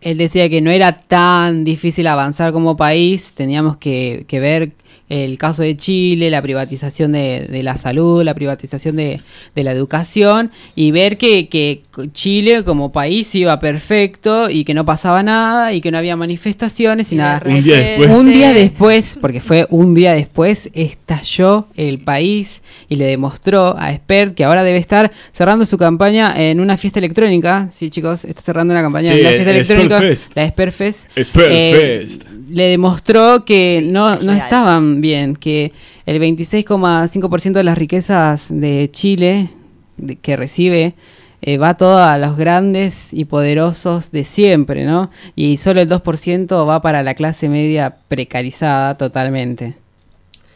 [0.00, 4.72] él decía que no era tan difícil avanzar como país, teníamos que, que ver
[5.08, 9.20] el caso de Chile, la privatización de, de la salud, la privatización de,
[9.54, 11.82] de la educación y ver que, que
[12.12, 17.12] Chile como país iba perfecto y que no pasaba nada y que no había manifestaciones
[17.12, 17.42] y, nada.
[17.46, 18.10] Un día después.
[18.10, 23.94] Un día después, porque fue un día después, estalló el país y le demostró a
[23.94, 27.68] Spert que ahora debe estar cerrando su campaña en una fiesta electrónica.
[27.70, 30.00] Sí, chicos, está cerrando una campaña Sí, en una fiesta el electrónica.
[30.34, 31.08] La Sperfest.
[31.18, 32.22] Sperfest.
[32.48, 35.72] le demostró que no, no estaban bien, que
[36.06, 39.50] el 26,5% de las riquezas de Chile
[39.96, 40.94] de- que recibe
[41.42, 45.10] eh, va todo a los grandes y poderosos de siempre, ¿no?
[45.36, 49.74] Y solo el 2% va para la clase media precarizada totalmente.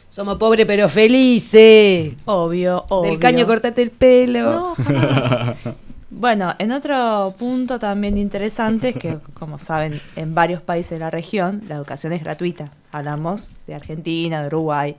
[0.09, 2.15] Somos pobres pero felices.
[2.25, 3.11] obvio, obvio.
[3.11, 4.51] Del caño cortate el pelo.
[4.51, 5.55] No, jamás.
[6.11, 11.11] Bueno, en otro punto también interesante es que, como saben, en varios países de la
[11.11, 12.73] región la educación es gratuita.
[12.91, 14.97] Hablamos de Argentina, de Uruguay.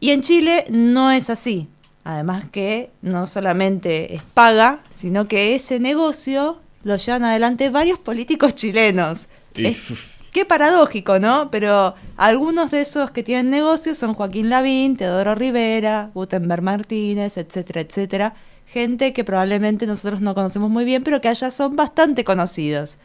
[0.00, 1.68] Y en Chile no es así.
[2.02, 8.54] Además que no solamente es paga, sino que ese negocio lo llevan adelante varios políticos
[8.54, 9.28] chilenos.
[9.54, 9.76] Es-
[10.32, 11.50] Qué paradójico, ¿no?
[11.50, 17.80] Pero algunos de esos que tienen negocios son Joaquín Lavín, Teodoro Rivera, Gutenberg Martínez, etcétera,
[17.80, 18.34] etcétera.
[18.66, 22.98] Gente que probablemente nosotros no conocemos muy bien, pero que allá son bastante conocidos.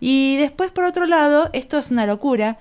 [0.00, 2.58] Y después, por otro lado, esto es una locura,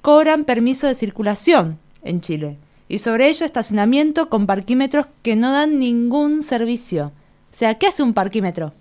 [0.00, 2.56] cobran permiso de circulación en Chile.
[2.88, 7.12] Y sobre ello estacionamiento con parquímetros que no dan ningún servicio.
[7.52, 8.72] O sea, ¿qué hace un parquímetro?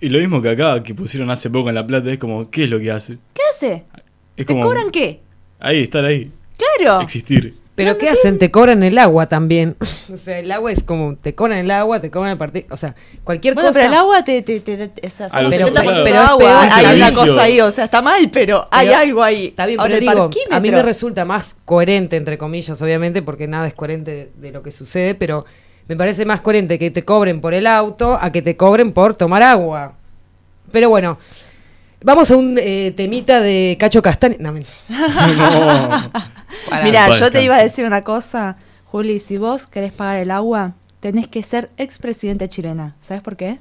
[0.00, 2.64] Y lo mismo que acá, que pusieron hace poco en La Plata, es como, ¿qué
[2.64, 3.18] es lo que hace?
[3.34, 3.84] ¿Qué hace?
[4.36, 5.20] Es ¿Te como, cobran qué?
[5.58, 7.00] Ahí, estar ahí, Claro.
[7.00, 7.54] existir.
[7.78, 8.38] Pero ¿qué hacen?
[8.38, 9.76] Te cobran el agua también.
[10.12, 12.66] o sea, el agua es como, te cobran el agua, te cobran el partido.
[12.70, 13.78] O sea, cualquier Bueno, cosa.
[13.80, 14.42] pero el agua te...
[14.42, 17.02] te, te, te- o sea, A los pero, pero Pero es agua, peor, hay es
[17.02, 19.46] una cosa ahí, o sea, está mal, pero hay Pero- algo ahí.
[19.46, 23.46] Está bien, Ahora, pero digo, a mí me resulta más coherente, entre comillas, obviamente, porque
[23.46, 25.46] nada es coherente de, de lo que sucede, pero
[25.86, 29.16] me parece más coherente que te cobren por el auto a que te cobren por
[29.16, 29.94] tomar agua.
[30.70, 31.18] Pero bueno,
[32.02, 34.36] vamos a un eh, temita de Cacho Castaña.
[34.40, 34.74] No, mentira.
[36.10, 36.82] no.
[36.84, 40.74] Mira, yo te iba a decir una cosa, Juli, si vos querés pagar el agua,
[41.00, 42.96] tenés que ser expresidente chilena.
[43.00, 43.58] ¿Sabes por qué?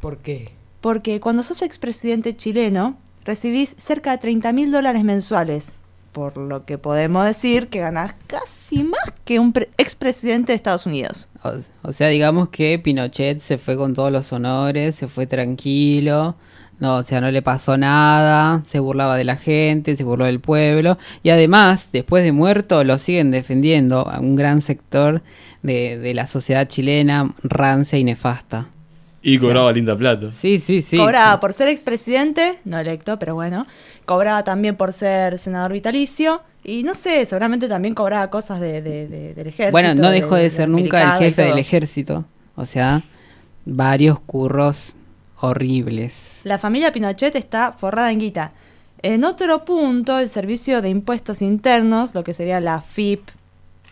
[0.00, 0.52] ¿Por qué?
[0.80, 5.72] Porque cuando sos expresidente chileno, recibís cerca de 30 mil dólares mensuales.
[6.12, 10.86] Por lo que podemos decir que ganás casi más que un pre- expresidente de Estados
[10.86, 11.28] Unidos.
[11.44, 11.52] O,
[11.82, 16.36] o sea, digamos que Pinochet se fue con todos los honores, se fue tranquilo,
[16.80, 20.40] no, o sea, no le pasó nada, se burlaba de la gente, se burló del
[20.40, 25.22] pueblo, y además, después de muerto, lo siguen defendiendo a un gran sector
[25.62, 28.66] de, de la sociedad chilena rancia y nefasta.
[29.20, 30.32] Y cobraba linda plata.
[30.32, 30.96] Sí, sí, sí.
[30.96, 33.66] cobraba por ser expresidente, no electo, pero bueno.
[34.06, 36.40] Cobraba también por ser senador vitalicio.
[36.62, 39.72] Y no sé, seguramente también cobraba cosas de, de- de- del ejército.
[39.72, 42.24] Bueno, no dejó de, de ser nunca el jefe del ejército,
[42.54, 43.02] o sea,
[43.66, 44.94] varios curros
[45.40, 46.40] horribles.
[46.44, 48.52] La familia Pinochet está forrada en guita.
[49.02, 53.28] En otro punto, el Servicio de Impuestos Internos, lo que sería la FIP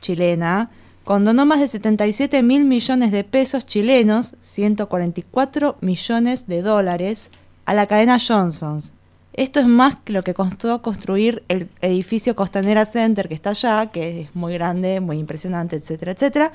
[0.00, 0.70] chilena,
[1.04, 7.30] condonó más de 77 mil millones de pesos chilenos, 144 millones de dólares,
[7.64, 8.92] a la cadena Johnson's.
[9.32, 13.86] Esto es más que lo que costó construir el edificio Costanera Center que está allá,
[13.92, 16.52] que es muy grande, muy impresionante, etcétera, etcétera.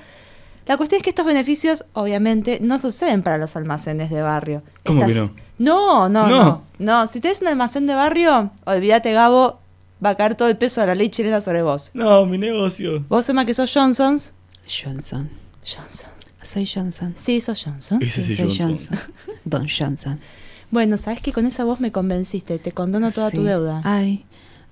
[0.71, 4.63] La cuestión es que estos beneficios, obviamente, no suceden para los almacenes de barrio.
[4.85, 5.29] ¿Cómo que no?
[5.57, 6.37] No, no, No.
[6.39, 7.07] no, no.
[7.07, 9.59] Si tenés un almacén de barrio, olvídate, Gabo,
[10.01, 11.91] va a caer todo el peso de la ley chilena sobre vos.
[11.93, 13.03] No, mi negocio.
[13.09, 14.31] Vos, Emma, que sos Johnson's.
[14.65, 15.29] Johnson.
[15.61, 16.09] Johnson.
[16.41, 17.15] Soy Johnson.
[17.17, 18.01] Sí, sos Johnson.
[18.01, 18.97] Ese sí, soy Johnson.
[19.43, 20.21] Don Johnson.
[20.69, 22.59] Bueno, sabes que con esa voz me convenciste.
[22.59, 23.81] Te condono toda tu deuda.
[23.83, 24.23] Ay,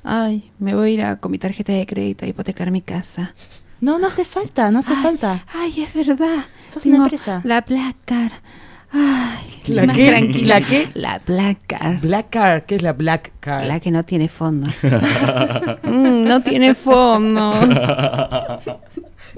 [0.05, 3.35] ay, me voy a ir a, con mi tarjeta de crédito a hipotecar mi casa.
[3.81, 5.45] No, no hace falta, no hace Ay, falta.
[5.53, 6.45] Ay, es verdad.
[6.67, 7.41] Sos una empresa.
[7.43, 8.31] La Black Card.
[8.91, 10.07] Ay, ¿La más qué?
[10.09, 10.59] tranquila.
[10.59, 10.89] ¿La qué?
[10.95, 12.01] La Black Card.
[12.01, 13.67] Black Card, ¿qué es la Black Card?
[13.67, 14.67] La que no tiene fondo.
[15.83, 17.53] Mm, no tiene fondo.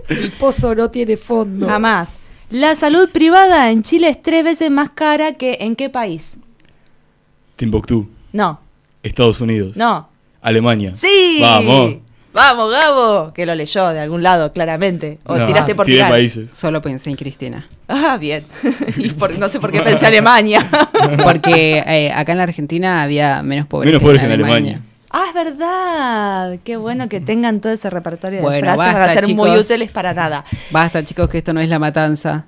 [0.09, 1.67] El pozo no tiene fondo.
[1.67, 2.09] Jamás.
[2.49, 6.37] La salud privada en Chile es tres veces más cara que en qué país.
[7.55, 8.09] Timbuktu.
[8.33, 8.59] No,
[9.03, 9.75] Estados Unidos.
[9.77, 10.09] no.
[10.41, 10.93] Alemania.
[10.95, 11.37] ¡Sí!
[11.39, 11.97] Vamos.
[12.33, 13.33] Vamos, Gabo.
[13.33, 15.19] Que lo leyó de algún lado, claramente.
[15.25, 16.09] O No, tiraste por tirar.
[16.09, 16.49] países.
[16.53, 17.67] Solo pensé en Cristina.
[17.87, 18.43] Ah, bien.
[18.97, 20.69] y por- no sé por qué pensé Alemania.
[21.23, 24.81] Porque eh, acá en la Argentina había menos pobres, Menos pobres que en Alemania.
[25.09, 26.59] ah, es verdad.
[26.63, 28.77] Qué bueno que tengan todo ese repertorio de Bueno, frases.
[28.77, 30.45] Van a basta, ser muy útiles para nada.
[30.71, 32.45] Basta, chicos, que esto no es la matanza.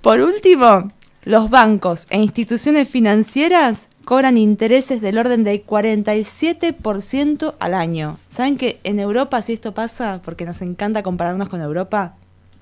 [0.00, 0.90] Por último,
[1.24, 8.20] los bancos e instituciones financieras cobran intereses del orden del 47% al año.
[8.28, 12.14] ¿Saben que en Europa, si esto pasa, porque nos encanta compararnos con Europa,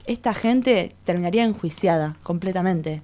[0.06, 3.02] esta gente terminaría enjuiciada completamente?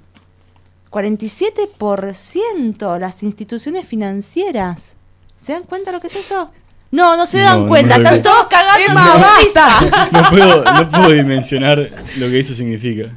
[0.91, 4.97] 47% las instituciones financieras.
[5.37, 6.51] ¿Se dan cuenta lo que es eso?
[6.93, 8.87] No, no se dan no cuenta, están todos cagando.
[8.89, 10.09] Emma, basta.
[10.13, 13.13] No puedo, no puedo dimensionar lo que eso significa.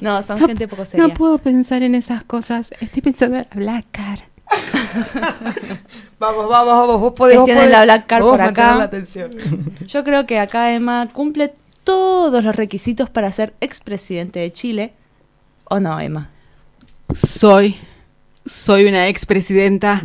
[0.00, 1.08] No, son gente poco seria.
[1.08, 2.70] No puedo pensar en esas cosas.
[2.80, 4.27] Estoy pensando en la Black Card.
[6.18, 7.00] Vamos, vamos, vamos.
[7.00, 8.76] Vos podés, vos podés- la Black Card vos por acá.
[8.76, 9.30] la atención.
[9.86, 14.94] Yo creo que acá Emma cumple todos los requisitos para ser expresidente de Chile.
[15.64, 16.28] ¿O no, Emma?
[17.14, 17.76] Soy.
[18.44, 20.02] Soy una expresidenta.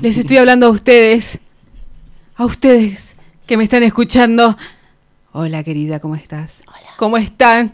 [0.00, 1.38] Les estoy hablando a ustedes.
[2.34, 3.14] A ustedes
[3.46, 4.56] que me están escuchando.
[5.32, 6.62] Hola, querida, ¿cómo estás?
[6.66, 6.88] Hola.
[6.96, 7.72] ¿Cómo están?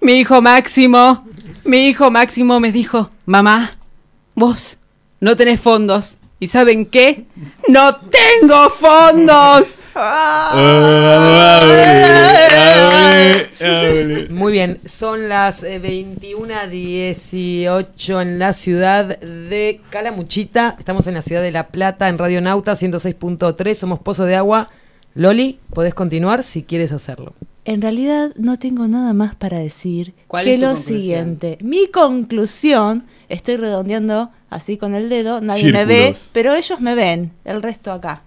[0.00, 1.26] Mi hijo Máximo.
[1.64, 3.72] Mi hijo Máximo me dijo, mamá,
[4.34, 4.78] vos
[5.26, 6.18] no tenés fondos.
[6.38, 7.24] ¿Y saben qué?
[7.66, 9.80] ¡No tengo fondos!
[9.96, 11.58] Ah.
[14.30, 20.76] Muy bien, son las eh, 21.18 en la ciudad de Calamuchita.
[20.78, 23.74] Estamos en la ciudad de La Plata, en Radio Nauta 106.3.
[23.74, 24.70] Somos Pozo de Agua.
[25.16, 27.34] Loli, podés continuar si quieres hacerlo.
[27.64, 31.00] En realidad no tengo nada más para decir ¿Cuál que es tu lo conclusión?
[31.00, 31.58] siguiente.
[31.62, 37.32] Mi conclusión, estoy redondeando así con el dedo, nadie me ve, pero ellos me ven,
[37.44, 38.22] el resto acá.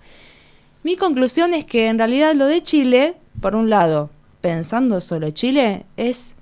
[0.84, 4.10] Mi conclusión es que en realidad lo de Chile, por un lado,
[4.42, 6.36] pensando solo Chile, es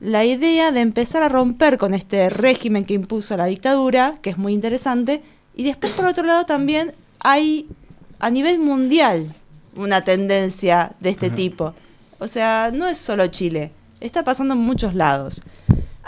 [0.00, 4.38] la idea de empezar a romper con este régimen que impuso la dictadura, que es
[4.38, 5.22] muy interesante,
[5.54, 7.66] y después por otro lado también hay
[8.18, 9.34] a nivel mundial
[9.74, 11.74] una tendencia de este tipo.
[12.18, 15.42] O sea, no es solo Chile, está pasando en muchos lados.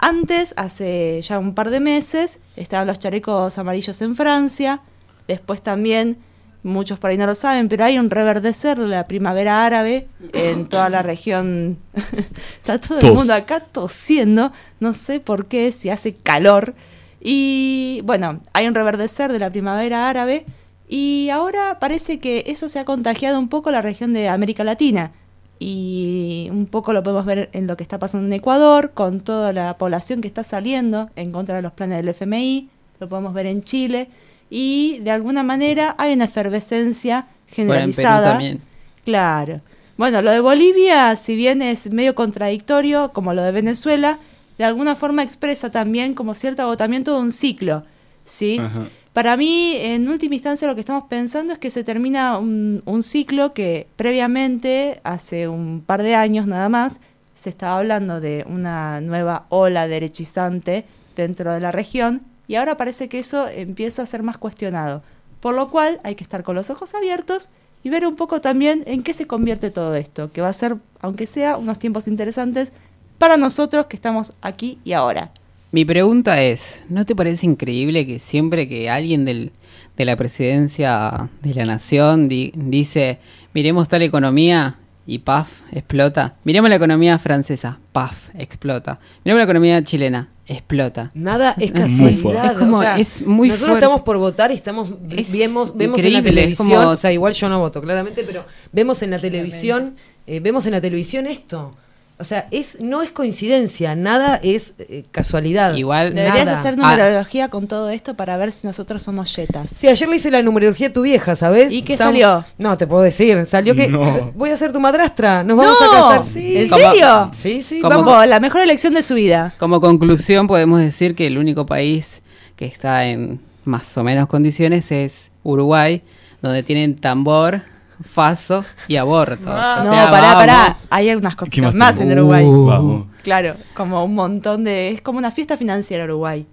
[0.01, 4.81] Antes, hace ya un par de meses, estaban los chalecos amarillos en Francia,
[5.27, 6.19] después también,
[6.63, 10.67] muchos por ahí no lo saben, pero hay un reverdecer de la primavera árabe en
[10.67, 11.79] toda la región.
[12.63, 16.75] Está todo el mundo acá tosiendo, no sé por qué, si hace calor.
[17.21, 20.47] Y bueno, hay un reverdecer de la primavera árabe
[20.89, 24.63] y ahora parece que eso se ha contagiado un poco a la región de América
[24.63, 25.13] Latina.
[25.59, 29.53] Y un poco lo podemos ver en lo que está pasando en Ecuador, con toda
[29.53, 32.69] la población que está saliendo en contra de los planes del FMI,
[33.01, 34.09] lo podemos ver en Chile,
[34.51, 38.31] y de alguna manera hay una efervescencia Bueno, en Perú generalizada.
[38.31, 38.61] también.
[39.05, 39.61] Claro.
[39.97, 44.21] Bueno, lo de Bolivia, si bien es medio contradictorio, como lo de Venezuela,
[44.59, 47.85] de alguna forma expresa también como cierto agotamiento de un ciclo,
[48.25, 48.59] ¿sí?
[48.61, 48.89] Ajá.
[49.19, 53.03] Para mí, en última instancia, lo que estamos pensando es que se termina un, un
[53.03, 57.01] ciclo que previamente, hace un par de años nada más,
[57.35, 60.85] se estaba hablando de una nueva ola derechizante
[61.17, 65.03] dentro de la región y ahora parece que eso empieza a ser más cuestionado.
[65.41, 67.49] Por lo cual hay que estar con los ojos abiertos
[67.83, 70.77] y ver un poco también en qué se convierte todo esto, que va a ser,
[71.01, 72.73] aunque sea, unos tiempos interesantes
[73.19, 75.33] para nosotros que estamos aquí y ahora.
[75.71, 79.53] Mi pregunta es, ¿no te parece increíble que siempre que alguien del,
[79.97, 83.19] de la presidencia de la nación di- dice,
[83.53, 86.37] miremos tal economía y paf, explota?
[86.45, 88.99] Miremos la economía francesa, paf, explota.
[89.25, 91.11] Miremos la economía chilena, explota.
[91.13, 92.23] Nada es Es muy casualidad.
[92.23, 92.47] fuerte.
[92.53, 93.85] Es como- o sea, es muy nosotros fuerte.
[93.85, 97.35] estamos por votar y estamos Es vemos, vemos en la televisión, como- o sea, igual
[97.35, 99.97] yo no voto claramente, pero vemos en la televisión,
[100.27, 101.77] eh, vemos en la televisión esto.
[102.21, 105.75] O sea, es no es coincidencia, nada es eh, casualidad.
[105.75, 106.59] Igual- Deberías nada.
[106.61, 106.91] hacer Ah.
[106.91, 109.71] numerología con todo esto para ver si nosotros somos yetas.
[109.71, 111.71] Sí, ayer le hice la numerología a tu vieja, ¿sabes?
[111.73, 112.45] ¿Y qué Estamos- salió?
[112.59, 113.47] No, te puedo decir.
[113.47, 114.33] Salió que No.
[114.35, 115.45] voy a ser tu madrastra.
[115.45, 115.87] Nos vamos ¡No!
[115.87, 116.25] a casar.
[116.25, 116.57] Sí.
[116.59, 117.31] ¿En serio?
[117.33, 117.81] Sí, sí.
[117.81, 118.13] Como- vamos.
[118.15, 119.53] Como la mejor elección de su vida.
[119.59, 122.21] Como conclusión podemos decir que el único país
[122.57, 126.03] que está en más o menos condiciones es Uruguay,
[126.43, 127.63] donde tienen tambor,
[128.05, 129.49] faso y aborto.
[129.49, 130.35] O Ah, no, sea, pará, vamos.
[130.35, 130.77] pará.
[130.91, 132.13] Hay unas ¿Qué cositas más más, en?
[132.13, 132.45] Uruguay.
[132.45, 133.07] Uh, Vamos.
[133.23, 134.91] Claro, como un montón de...
[134.93, 136.47] Es como una fiesta financiera Uruguay.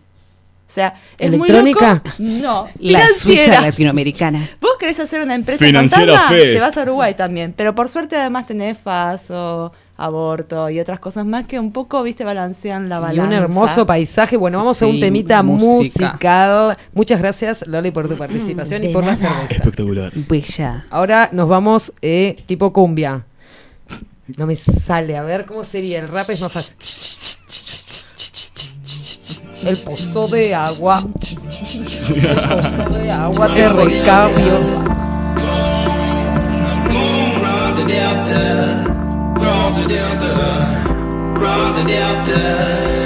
[0.67, 2.01] O sea, es muy ¿Electrónica?
[2.03, 2.09] loco.
[2.19, 4.49] No, La Suiza latinoamericana.
[4.59, 6.53] Vos querés hacer una empresa Financiera fantasma, Fest.
[6.53, 7.53] te vas a Uruguay también.
[7.55, 12.23] Pero por suerte además tenés FASO, aborto y otras cosas más que un poco, viste,
[12.25, 13.23] balancean la Y balanza.
[13.23, 14.35] un hermoso paisaje.
[14.37, 16.05] Bueno, vamos a un temita música.
[16.11, 16.77] musical.
[16.93, 19.53] Muchas gracias, Loli, por tu participación y por la cerveza.
[19.53, 20.11] Espectacular.
[20.13, 20.85] Bella.
[20.89, 23.25] Ahora nos vamos eh, tipo cumbia.
[24.37, 25.99] No me sale, a ver cómo sería.
[25.99, 26.75] El rap es más fácil.
[29.65, 30.99] El pozo de agua.
[31.03, 31.37] El
[32.35, 34.85] pozo de agua te recambio.
[39.45, 43.04] Cross the Delta, cross the Delta.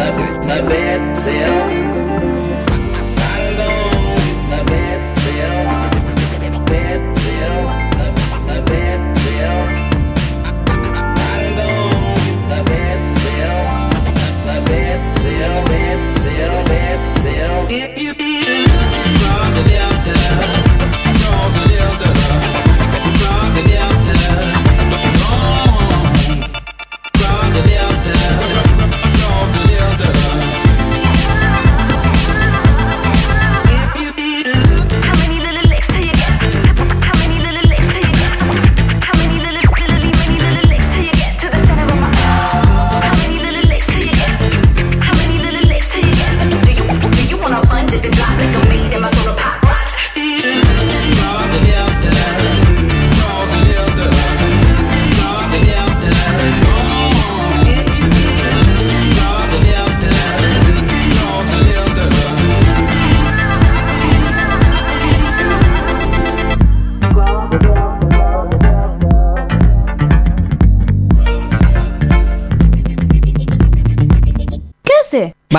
[0.00, 1.69] ta, ta bed,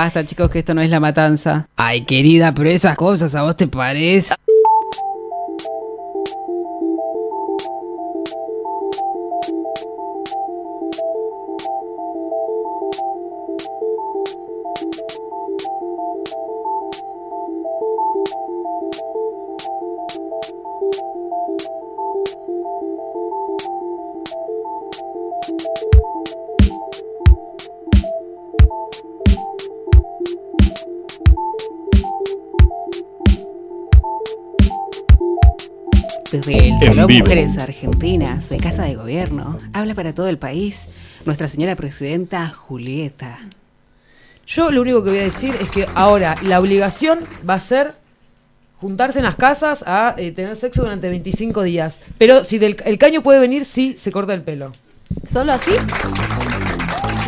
[0.02, 1.68] Basta, chicos, que esto no es la matanza.
[1.76, 4.34] Ay, querida, pero esas cosas a vos te parece.
[37.32, 40.90] Mujeres Argentinas de Casa de Gobierno, habla para todo el país
[41.24, 43.40] nuestra señora presidenta Julieta.
[44.46, 47.20] Yo lo único que voy a decir es que ahora la obligación
[47.50, 47.94] va a ser
[48.82, 52.02] juntarse en las casas a eh, tener sexo durante 25 días.
[52.18, 54.74] Pero si del, el caño puede venir, sí se corta el pelo.
[55.26, 55.72] ¿Solo así?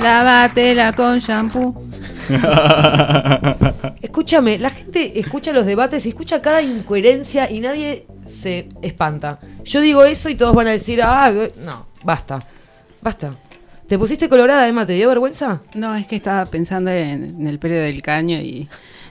[0.01, 1.81] Lávatela con shampoo.
[4.01, 9.39] Escúchame, la gente escucha los debates y escucha cada incoherencia y nadie se espanta.
[9.63, 12.45] Yo digo eso y todos van a decir, ah, eh, no, basta,
[13.01, 13.35] basta.
[13.87, 14.85] ¿Te pusiste colorada, Emma?
[14.85, 15.61] ¿Te dio vergüenza?
[15.75, 18.67] No, es que estaba pensando en, en el periodo del caño y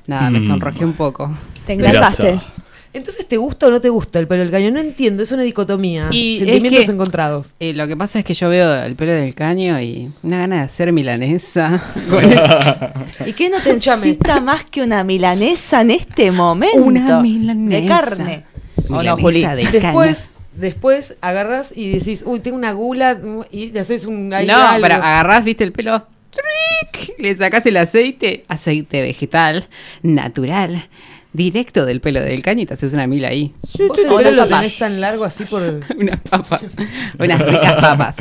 [0.07, 0.47] nada, me Mm.
[0.47, 1.31] sonrojé un poco.
[1.67, 2.33] Te engrasaste.
[2.33, 2.53] Grasa.
[2.95, 4.71] Entonces, ¿te gusta o no te gusta el pelo del caño?
[4.71, 6.09] No entiendo, es una dicotomía.
[6.11, 7.55] Y Sentimientos es que- encontrados.
[7.59, 10.57] Eh, lo que pasa es que yo veo el pelo del caño y una gana
[10.57, 11.83] de hacer milanesa.
[13.27, 16.79] ¿Y qué no te necesita más que una milanesa en este momento?
[16.83, 17.81] Una milanesa.
[17.81, 18.45] De carne.
[18.89, 19.65] ¿O no, Milanesa Juli?
[19.65, 23.19] de Después, después agarras y decís, uy, tengo una gula
[23.51, 24.83] y te haces un ahí no, algo.
[24.83, 27.15] pero agarrás, viste el pelo, ¡tric!
[27.19, 29.69] le sacás el aceite, aceite vegetal,
[30.03, 30.89] natural,
[31.33, 33.55] directo del pelo del caño y te haces una mila ahí.
[33.89, 35.63] Vos el pelo lo tenés tan largo así por...
[35.99, 36.77] unas papas,
[37.19, 38.17] unas ricas papas.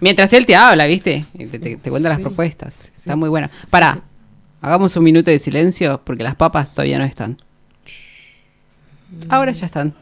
[0.00, 1.26] Mientras él te habla, ¿viste?
[1.34, 2.80] Y Te, te- te cuenta las propuestas.
[2.96, 3.48] Está muy bueno.
[3.70, 4.02] Pará,
[4.60, 7.36] hagamos un minuto de silencio porque las papas todavía no están.
[9.28, 9.94] Ahora ya están.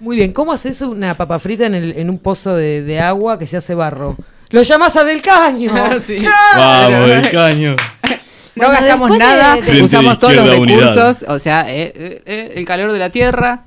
[0.00, 3.38] Muy bien, ¿cómo haces una papa frita en, el- en un pozo de, de agua
[3.38, 4.16] que se hace barro?
[4.50, 5.72] ¡Lo llamas a del caño!
[6.04, 6.16] Sí.
[6.56, 7.76] Vamos, del caño.
[8.54, 10.94] No Bueno, gastamos de- nada, de- Frente usamos de todos los izquierda, unidad.
[10.94, 13.64] recursos, o sea, eh, eh, eh, el calor de la tierra,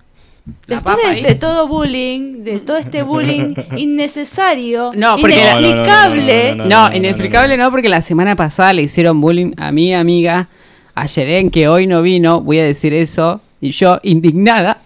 [0.68, 6.49] la Después de, de todo bullying, de todo este bullying innecesario, No, porque- inexplicable.
[6.52, 9.53] No, no, no, No, no, no, inexplicable no, porque la semana pasada le hicieron bullying
[9.57, 10.49] a mi amiga,
[10.94, 14.78] a Yeren, que hoy no vino, voy a decir eso, y yo indignada.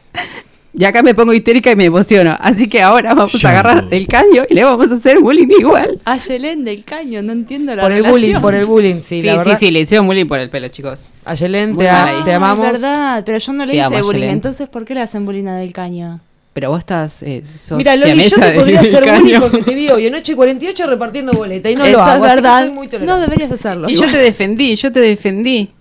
[0.80, 2.38] Y acá me pongo histérica y me emociono.
[2.40, 6.00] Así que ahora vamos a agarrar el caño y le vamos a hacer bullying igual.
[6.06, 9.28] A Yelén del caño, no entiendo la Por el bullying, por el bullying, sí, Sí,
[9.28, 11.02] la sí, sí, le hicieron bullying por el pelo, chicos.
[11.26, 12.24] Te, a- ahí.
[12.24, 12.66] te Ah, amamos.
[12.66, 14.20] Es verdad, pero yo no le Te hice amo, bullying.
[14.22, 14.30] Yelén.
[14.36, 16.22] Entonces, ¿por qué le hacen bullying a del caño?
[16.54, 17.24] Pero vos estás.
[17.24, 20.32] Eh, sos Mira, Loli, yo te podría hacer bullying porque te vi hoy en 8
[20.32, 22.26] y 48 repartiendo boleta y no Eso lo hago.
[22.26, 22.66] es así que verdad.
[22.66, 23.90] soy muy No deberías hacerlo.
[23.90, 25.72] Y yo te defendí, yo te defendí.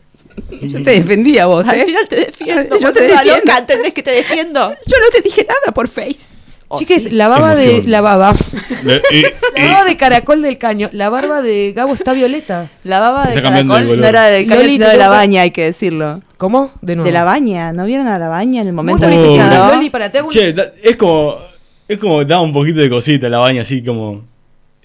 [0.62, 1.85] Yo te defendí a vos, Al ¿eh?
[1.86, 2.77] final te defiendo.
[2.77, 3.36] Yo vos te defiendo.
[3.36, 4.69] loca, ¿entendés que te defiendo?
[4.70, 6.36] Yo no te dije nada por Face.
[6.77, 8.35] Chiques, la baba de la baba.
[8.85, 9.24] La y-
[9.70, 10.90] baba de caracol del caño.
[10.93, 12.69] La barba de Gabo está violeta.
[12.85, 15.51] La baba de de caracol no era del caño, Loli, sino de la baña, hay
[15.51, 16.20] que decirlo.
[16.36, 16.70] ¿Cómo?
[16.82, 17.06] De nuevo.
[17.06, 19.69] De la baña, ¿no vieron a la baña en el momento que se inundó?
[19.74, 21.36] Loli, para te hago un- Che, da- es como.
[21.89, 24.24] Es como da un poquito de cosita la baña así como.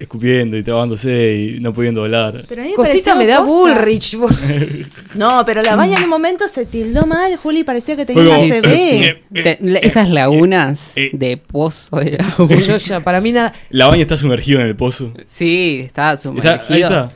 [0.03, 2.43] Escupiendo y trabándose y no pudiendo hablar.
[2.49, 3.73] Pero a mí me Cosita me da posta.
[3.73, 4.17] Bullrich.
[5.15, 8.37] No, pero la baña en un momento se tildó mal, Juli, parecía que tenía una
[8.37, 8.65] CB.
[8.65, 11.09] Eh, Te- la- esas lagunas eh.
[11.13, 12.53] de pozo de agua.
[12.67, 13.53] Yo ya, para mí nada.
[13.69, 15.13] La baña está sumergida en el pozo.
[15.25, 17.11] Sí, está ahí está.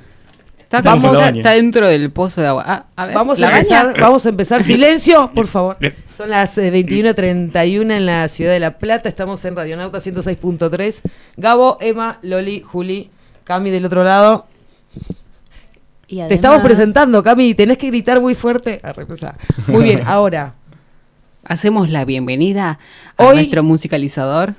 [0.59, 2.63] Está, está- dentro del pozo de agua.
[2.65, 4.63] Ah, a ver, Vamos la a empezar, vamos a empezar.
[4.63, 5.77] Silencio, por favor.
[6.17, 9.07] Son las eh, 21.31 en la ciudad de La Plata.
[9.07, 11.01] Estamos en Radionauta 106.3.
[11.35, 13.11] Gabo, Emma, Loli, Juli,
[13.43, 14.47] Cami del otro lado.
[16.07, 17.53] Y Te estamos presentando, Cami.
[17.53, 18.81] Tenés que gritar muy fuerte.
[19.67, 20.55] Muy bien, ahora.
[21.43, 22.79] Hacemos la bienvenida
[23.15, 24.55] a Hoy- nuestro musicalizador.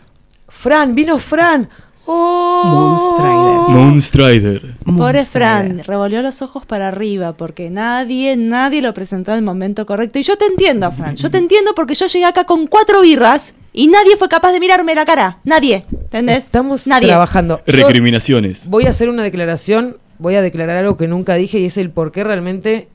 [0.47, 1.69] Fran, vino Fran.
[2.11, 2.63] Oh.
[2.65, 3.77] Moonstrider.
[3.77, 4.75] Moonstrider.
[4.97, 5.25] Pobre.
[5.27, 10.19] Fran, revolvió los ojos para arriba porque nadie, nadie lo presentó en el momento correcto.
[10.19, 11.17] Y yo te entiendo, Fran.
[11.17, 14.61] Yo te entiendo porque yo llegué acá con cuatro birras y nadie fue capaz de
[14.61, 15.39] mirarme la cara.
[15.45, 15.85] Nadie.
[15.93, 16.47] ¿Entendés?
[16.47, 17.09] Estamos nadie.
[17.09, 17.61] trabajando.
[17.67, 18.71] Yo Recriminaciones.
[18.71, 19.99] voy a hacer una declaración.
[20.19, 22.89] Voy a declarar algo que nunca dije y es el por qué realmente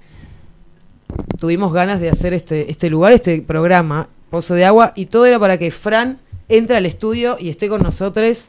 [1.39, 5.37] tuvimos ganas de hacer este, este lugar, este programa, Pozo de Agua, y todo era
[5.37, 6.17] para que Fran
[6.49, 8.47] entre al estudio y esté con nosotros.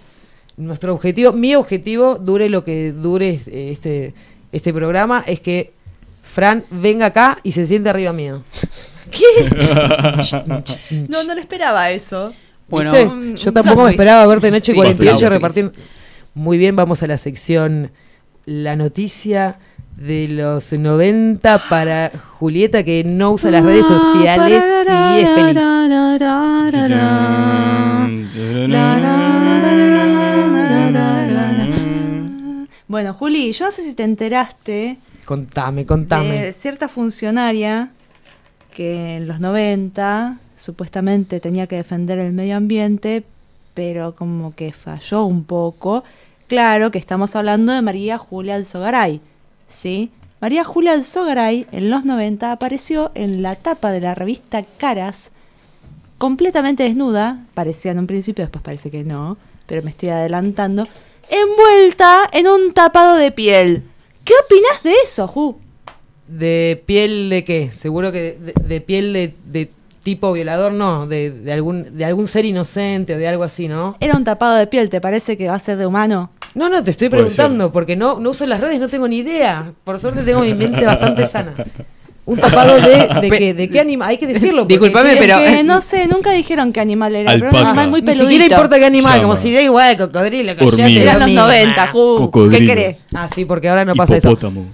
[0.57, 4.15] Nuestro objetivo, mi objetivo, dure lo que dure eh, este,
[4.53, 5.73] este programa, es que
[6.23, 8.43] Fran venga acá y se siente arriba mío.
[11.09, 12.33] No, no le esperaba eso.
[12.69, 15.73] Bueno, yo un tampoco me esperaba verte en 8 y Sí, 48 plot repartiendo.
[16.35, 17.93] Muy bien, vamos a la sección
[18.47, 19.59] La noticia
[19.97, 25.63] de los 90 para Julieta que no usa las redes sociales y es feliz.
[32.87, 36.43] Bueno, Juli, yo no sé si te enteraste Contame, contame.
[36.43, 37.91] de cierta funcionaria
[38.75, 43.25] que en los 90 supuestamente tenía que defender el medio ambiente,
[43.73, 46.05] pero como que falló un poco.
[46.47, 49.21] Claro que estamos hablando de María Julia Alzogaray,
[49.69, 50.11] ¿sí?
[50.41, 55.31] María Julia Alzogaray en los 90 apareció en la tapa de la revista Caras
[56.19, 59.37] completamente desnuda, parecía en un principio, después parece que no,
[59.67, 60.87] pero me estoy adelantando,
[61.29, 63.83] envuelta en un tapado de piel.
[64.25, 65.59] ¿Qué opinas de eso, Ju?
[66.27, 67.71] ¿De piel de qué?
[67.71, 69.71] Seguro que de, de piel de, de
[70.03, 73.97] tipo violador, no, de, de algún, de algún ser inocente o de algo así, ¿no?
[74.01, 76.31] Era un tapado de piel, ¿te parece que va a ser de humano?
[76.55, 79.73] No, no, te estoy preguntando, porque no, no uso las redes, no tengo ni idea.
[79.83, 81.55] Por suerte tengo mi mente bastante sana.
[82.27, 84.63] Un tapado de, de, Pe- qué, de qué animal, hay que decirlo.
[84.63, 87.69] porque Disculpame, pero- Que no sé, nunca dijeron qué animal era, pero era un Alpaca.
[87.71, 88.31] animal muy Ni peludito.
[88.31, 90.77] siquiera importa qué animal, como si da igual, cocodrilo, Hormiga.
[90.77, 91.43] callate, Eran los hormiga.
[91.43, 92.67] 90, Ju, ¿qué Cocodrilo.
[92.75, 92.97] querés?
[93.15, 94.29] Ah, sí, porque ahora no pasa eso.
[94.31, 94.73] Hipopótamo.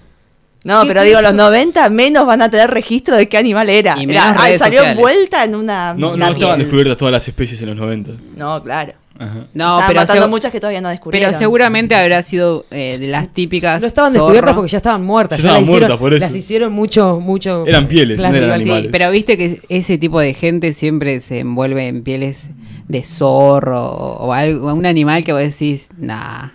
[0.63, 1.45] No, ¿Qué pero digo, los pienso?
[1.51, 3.95] 90 menos van a tener registro de qué animal era.
[3.99, 4.97] Y Era- menos ah, redes salió sociales.
[4.99, 5.95] envuelta en una...
[5.95, 6.67] No, una no estaban piel.
[6.67, 8.11] descubiertas todas las especies en los 90.
[8.37, 8.93] No, claro.
[9.21, 9.47] Ajá.
[9.53, 11.29] No, Estaban pero, matando muchas que todavía no descubrieron.
[11.29, 13.81] pero seguramente habrá sido eh, de las típicas.
[13.81, 14.25] No estaban zorro.
[14.25, 15.39] descubiertas porque ya estaban muertas.
[15.39, 16.27] Ya Ya, las estaban hicieron, muertas, por eso.
[16.27, 17.67] Las hicieron mucho, mucho.
[17.67, 18.85] Eran pieles, no Las- eran sí, animales.
[18.85, 22.49] Sí, pero viste que ese tipo de gente siempre se envuelve en pieles
[22.89, 26.49] de zorro o, o algo, un animal que vos decís, nah,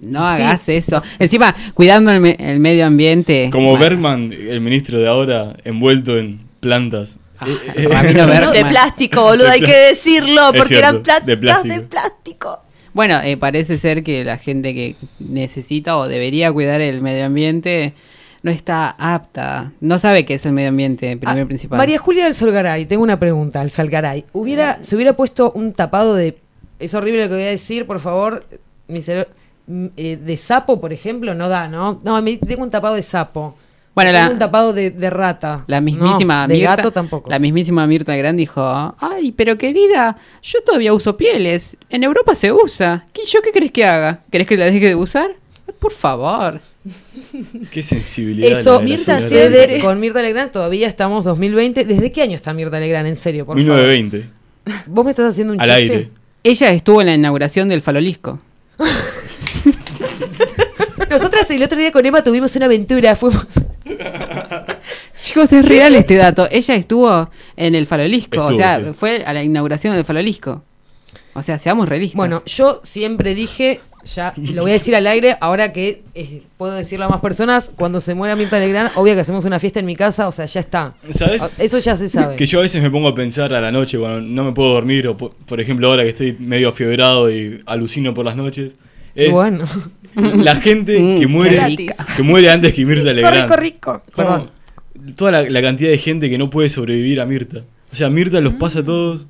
[0.00, 1.02] no hagas eso.
[1.18, 3.50] Encima, cuidando el, me- el medio ambiente.
[3.52, 7.18] Como bueno, Bergman, el ministro de ahora, envuelto en plantas.
[7.40, 8.52] Ah, Eh, eh, Ramiro Sí, Bergman.
[8.52, 11.74] de plástico, boludo, hay que decirlo, porque eran cierto, de plástico.
[11.74, 12.58] de plástico.
[12.94, 17.94] Bueno, eh, parece ser que la gente que necesita o debería cuidar el medio ambiente
[18.42, 21.76] no está apta, no sabe qué es el medio ambiente, primero Ah, y principal.
[21.76, 24.24] María Julia del Solgaray, tengo una pregunta al Salgaray.
[24.32, 26.38] Hubiera, se hubiera puesto un tapado de.
[26.78, 28.44] Es horrible lo que voy a decir, por favor.
[28.88, 29.00] mi
[29.96, 31.98] eh, de sapo, por ejemplo, no da, ¿no?
[32.04, 33.54] No, me- tengo un tapado de sapo.
[34.04, 35.64] Bueno, la- un tapado de, de rata.
[35.66, 37.30] La mismísima No, de Mirta, gato tampoco.
[37.30, 41.76] La mismísima Mirta Legrand dijo, ay, pero querida, yo todavía uso pieles.
[41.90, 43.06] En Europa se usa.
[43.12, 44.20] ¿Qué, ¿Yo qué crees que haga?
[44.30, 45.30] ¿Querés que la deje de usar?
[45.78, 46.60] Por favor.
[47.70, 48.58] Qué sensibilidad.
[48.58, 49.80] Eso Mirta siempre.
[49.80, 50.50] con Mirta Legrand.
[50.50, 51.84] Todavía estamos 2020.
[51.84, 53.06] ¿Desde qué año está Mirta Legrand?
[53.06, 54.18] En serio, por 1920.
[54.64, 54.82] favor.
[54.86, 55.82] ¿Vos me estás haciendo un Al chiste?
[55.94, 56.10] aire.
[56.42, 58.40] Ella estuvo en la inauguración del Falolisco.
[61.10, 63.14] Nosotras el otro día con Emma tuvimos una aventura.
[63.16, 63.46] Fuimos.
[65.20, 66.48] Chicos, es real este dato.
[66.50, 68.44] Ella estuvo en el Falolisco.
[68.44, 68.90] o sea, sí.
[68.94, 70.62] fue a la inauguración del Falolisco.
[71.34, 72.16] O sea, seamos realistas.
[72.16, 76.72] Bueno, yo siempre dije, ya lo voy a decir al aire, ahora que eh, puedo
[76.74, 79.86] decirlo a más personas, cuando se muera Mirta Legrand, obvio que hacemos una fiesta en
[79.86, 80.94] mi casa, o sea, ya está.
[81.12, 81.42] ¿Sabes?
[81.58, 82.34] Eso ya se sabe.
[82.34, 84.70] Que yo a veces me pongo a pensar a la noche cuando no me puedo
[84.72, 88.76] dormir, o po- por ejemplo ahora que estoy medio afiebrado y alucino por las noches.
[89.14, 89.64] Qué Es bueno.
[90.44, 91.76] la gente que Mm, muere
[92.16, 93.42] que muere antes que Mirta Legrand.
[93.42, 94.02] rico, rico.
[94.14, 94.50] Perdón.
[95.16, 97.62] Toda la, la cantidad de gente que no puede sobrevivir a Mirta.
[97.92, 99.26] O sea, Mirta los pasa a todos.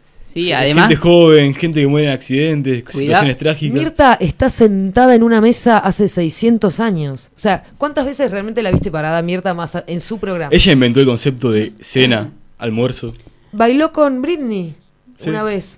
[0.00, 3.00] sí, además, gente joven, gente que muere en accidentes, Cuidado.
[3.00, 3.74] situaciones trágicas.
[3.80, 7.30] Mirta está sentada en una mesa hace 600 años.
[7.34, 10.50] O sea, ¿cuántas veces realmente la viste parada Mirta más en su programa?
[10.52, 13.12] Ella inventó el concepto de cena, almuerzo.
[13.52, 14.74] Bailó con Britney
[15.16, 15.30] Sí.
[15.30, 15.76] una vez.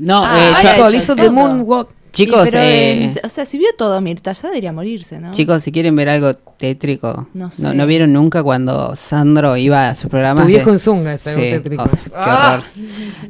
[0.00, 1.24] no, Ah, eh, yo- hizo todo.
[1.26, 1.88] The Moonwalk.
[2.12, 5.30] Chicos, Sí, pero, eh, o sea, si vio todo Mirta, ya debería morirse, ¿no?
[5.32, 7.74] chicos, si quieren ver algo tétrico, No no, sé.
[7.74, 10.42] no vieron nunca cuando Sandro iba a su programa.
[10.42, 11.50] Tu viejo en Zunga es algo Sí.
[11.50, 11.82] tétrico.
[11.84, 12.62] Oh, qué horror.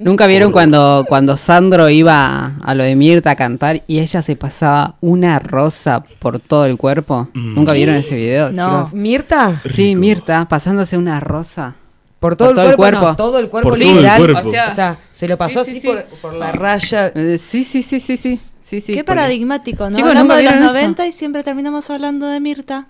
[0.01, 4.35] Nunca vieron cuando, cuando Sandro iba a lo de Mirta a cantar y ella se
[4.37, 7.29] pasaba una rosa por todo el cuerpo.
[7.35, 7.55] Mm.
[7.55, 8.85] ¿Nunca vieron ese video, No.
[8.85, 8.95] chicos?
[8.95, 11.77] Mirta, Sí, Mirta, pasándose una rosa.
[12.21, 13.17] Por todo, Por todo el el cuerpo, no, cuerpo.
[13.17, 14.19] todo el cuerpo Por todo el literal.
[14.19, 14.49] cuerpo.
[14.49, 15.87] O, sea, se lo pasó Sí, sí, así sí.
[15.89, 17.09] Por, por la raya.
[17.15, 18.39] Eh, sí, sí, sí, sí, sí.
[18.61, 19.97] sí, sí Qué paradigmático, ¿no?
[19.97, 20.75] Chicos, Hablando ¿nunca de los vieron eso?
[20.79, 22.87] 90 y siempre terminamos hablando de Mirta.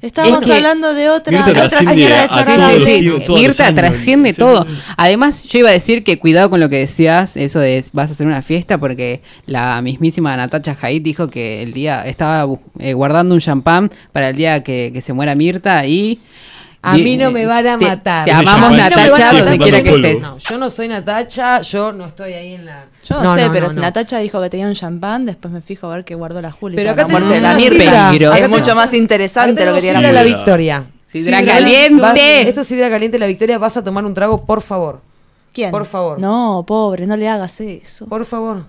[0.00, 3.02] Estábamos Es que hablando de otra, Mirta de otra trasciende señora a Sí, todos desagradable.
[3.02, 4.66] los sí, Mirta trasciende todo.
[4.98, 8.12] Además, yo iba a decir que cuidado con lo que decías, eso de vas a
[8.12, 12.46] hacer una fiesta, porque la mismísima Natacha Haidt dijo que el día estaba
[12.78, 16.18] eh, guardando un champán para el día que, que se muera Mirta y...
[16.86, 18.24] A mí no me van a te- matar.
[18.24, 20.20] Te, amamos no Natacha matar donde quiera que estés.
[20.20, 22.84] No, yo no soy Natacha, yo no estoy ahí en la.
[23.08, 23.82] Yo no, sé, pero no, si no.
[23.82, 26.76] Natacha dijo que tenía un champán, después me fijo a ver que guardó la Juli.
[26.76, 28.38] Pero acá la muerte de la Mirta.
[28.38, 30.84] Es mucho más interesante lo que tiene sidra la victoria.
[31.06, 32.02] Sidra Sidra- caliente.
[32.02, 33.56] vas- Esto es sidra caliente la victoria.
[33.58, 35.00] Vas a tomar un trago, por favor.
[35.52, 35.70] ¿Quién?
[35.70, 36.18] Por favor.
[36.18, 38.06] No, pobre, no le hagas eso.
[38.06, 38.64] Por favor.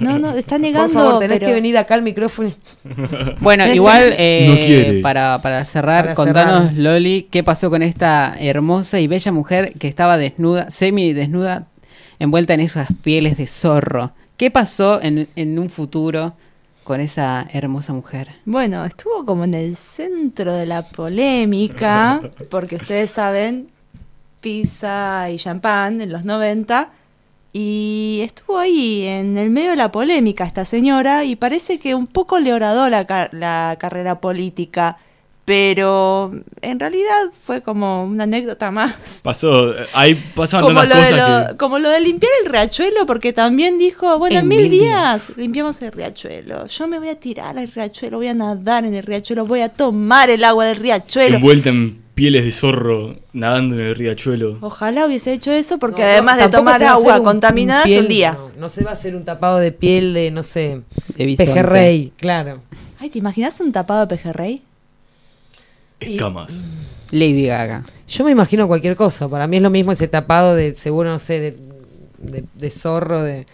[0.00, 0.92] No, no, está Por negando.
[0.92, 2.50] favor, tenés pero- que venir acá al micrófono.
[3.40, 6.74] Bueno, igual, eh, No para, para cerrar, Para contanos, cerrar.
[6.78, 11.66] Loli, qué pasó con esta hermosa y bella mujer que estaba desnuda, semi desnuda,
[12.18, 14.12] envuelta en esas pieles de zorro.
[14.36, 16.34] ¿Qué pasó en, en un futuro
[16.84, 18.30] con esa hermosa mujer?
[18.44, 22.20] Bueno, estuvo como en el centro de la polémica,
[22.50, 23.68] porque ustedes saben,
[24.40, 26.90] pizza y champán en los 90,
[27.52, 32.06] y estuvo ahí en el medio de la polémica esta señora, y parece que un
[32.06, 34.98] poco le horadó la, car- la carrera política,
[35.44, 36.30] pero
[36.62, 38.94] en realidad fue como una anécdota más.
[39.22, 43.76] Pasó, ahí pasaban Como lo, cosas lo- como lo de limpiar el riachuelo, porque también
[43.76, 46.66] dijo, bueno, en, mil mil días, limpiamos el riachuelo.
[46.68, 49.68] Yo me voy a tirar al riachuelo, voy a nadar en el riachuelo, voy a
[49.68, 51.36] tomar el agua del riachuelo.
[51.36, 54.58] envuelta en pieles de zorro nadando en el riachuelo.
[54.60, 57.98] Ojalá hubiese hecho eso porque No, no, además de tomar agua un- contaminada un es
[58.00, 58.32] un día.
[58.32, 60.82] No, no se va a hacer un tapado de piel de, no sé,
[61.16, 62.60] De pejerrey, claro.
[62.98, 64.62] Ay, ¿te imaginas un tapado de pejerrey?
[66.00, 66.52] Escamas.
[67.10, 67.84] Lady Gaga.
[68.08, 69.28] Yo me imagino cualquier cosa.
[69.28, 71.56] Para mí es lo mismo ese tapado de, seguro, no sé, de,
[72.18, 73.46] de- de zorro, de...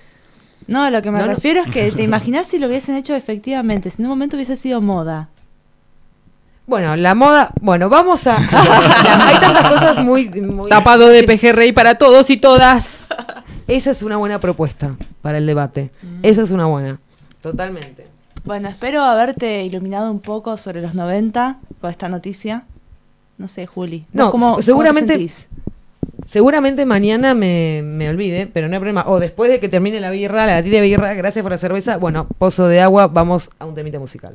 [0.67, 1.35] No, a lo que me No, no.
[1.35, 4.57] refiero es que te imaginas si lo hubiesen hecho efectivamente, si en un momento hubiese
[4.57, 5.29] sido moda.
[6.69, 7.51] Bueno, la moda...
[7.63, 8.37] Bueno, vamos a...
[9.27, 10.29] Hay tantas cosas muy...
[10.29, 13.07] muy- Tapado de pejerrey para todos y todas.
[13.67, 15.91] Esa es una buena propuesta para el debate.
[16.23, 17.01] Esa es una buena.
[17.41, 18.07] Totalmente.
[18.45, 22.65] Bueno, espero haberte iluminado un poco sobre los 90 con esta noticia.
[23.39, 24.01] No sé, Juli.
[24.01, 25.29] ¿vos No, cómo- cómo te seguramente-?
[26.27, 29.05] Seguramente mañana me, me olvide, pero no hay problema.
[29.07, 31.97] O después de que termine la birra, la latita de birra, gracias por la cerveza.
[31.97, 34.35] Bueno, pozo de agua, vamos a un temita musical.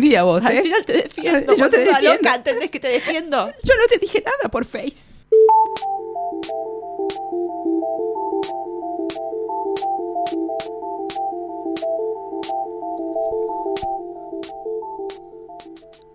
[0.00, 0.62] Vos, Al ¿eh?
[0.62, 1.54] final te defiendo.
[1.54, 2.14] Yo te defiendo.
[2.14, 3.46] loca, ¿entendés que te defiendo?
[3.62, 5.14] Yo no te dije nada por Face.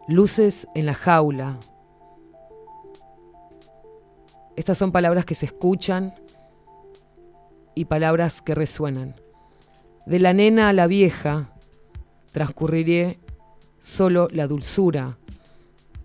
[0.08, 1.58] Luces en la jaula.
[4.58, 6.16] Estas son palabras que se escuchan
[7.76, 9.16] y palabras que resuenan.
[10.06, 11.54] De la nena a la vieja
[12.34, 13.20] transcurriré
[13.90, 15.18] solo la dulzura,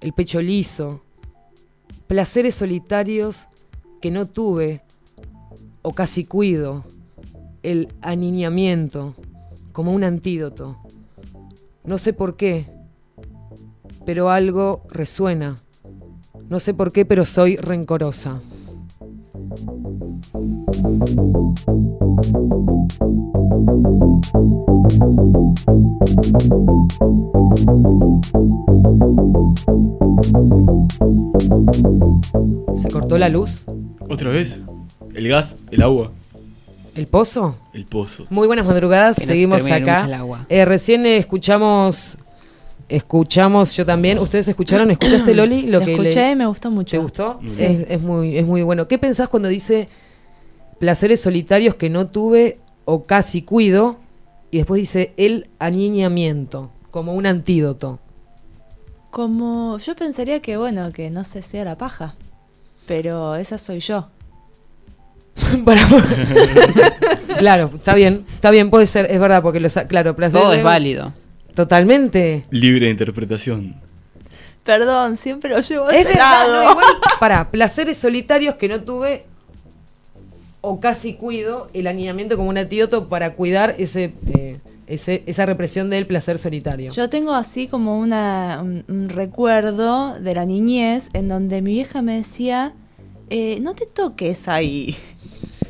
[0.00, 1.02] el pecho liso,
[2.06, 3.46] placeres solitarios
[4.00, 4.82] que no tuve
[5.82, 6.84] o casi cuido,
[7.62, 9.14] el aniñamiento
[9.72, 10.78] como un antídoto.
[11.84, 12.66] No sé por qué,
[14.06, 15.56] pero algo resuena.
[16.48, 18.40] No sé por qué, pero soy rencorosa.
[32.76, 33.64] ¿Se cortó la luz?
[34.08, 34.62] ¿Otra vez?
[35.14, 35.56] ¿El gas?
[35.70, 36.10] ¿El agua?
[36.96, 37.56] ¿El pozo?
[37.72, 38.26] El pozo.
[38.30, 39.78] Muy buenas madrugadas, Que no se seguimos acá.
[39.78, 40.46] nunca el agua.
[40.48, 42.16] Eh, recién escuchamos,
[42.88, 44.18] escuchamos yo también.
[44.18, 44.90] ¿Ustedes escucharon?
[44.90, 45.62] ¿Escuchaste Loli?
[45.62, 46.92] Lo que escuché me gustó mucho.
[46.96, 47.40] ¿Te gustó?
[47.46, 47.64] Sí.
[47.64, 48.86] Es, es muy, es muy bueno.
[48.88, 49.88] ¿Qué pensás cuando dice
[50.84, 53.96] placeres solitarios que no tuve o casi cuido?
[54.50, 58.00] Y después dice el aniñamiento, como un antídoto.
[59.10, 62.16] Como yo pensaría que, bueno, que no se sea la paja.
[62.86, 64.10] Pero esa soy yo.
[65.64, 65.80] Para-
[67.38, 70.62] claro, está bien, está bien, puede ser, es verdad, porque los, claro, placeres Todo es
[70.62, 71.14] válido.
[71.54, 72.44] Totalmente.
[72.50, 73.74] Libre de interpretación.
[74.64, 76.86] Perdón, siempre lo llevo a Es verdad, no, igual,
[77.20, 79.24] para, placeres solitarios que no tuve
[80.64, 86.06] o casi cuido el aniñamiento como un antídoto para cuidar ese, eh, esa represión del
[86.06, 86.90] placer solitario.
[86.92, 92.02] Yo tengo así como una, un, un recuerdo de la niñez en donde mi vieja
[92.02, 92.74] me decía,
[93.30, 94.96] eh, no te toques ahí.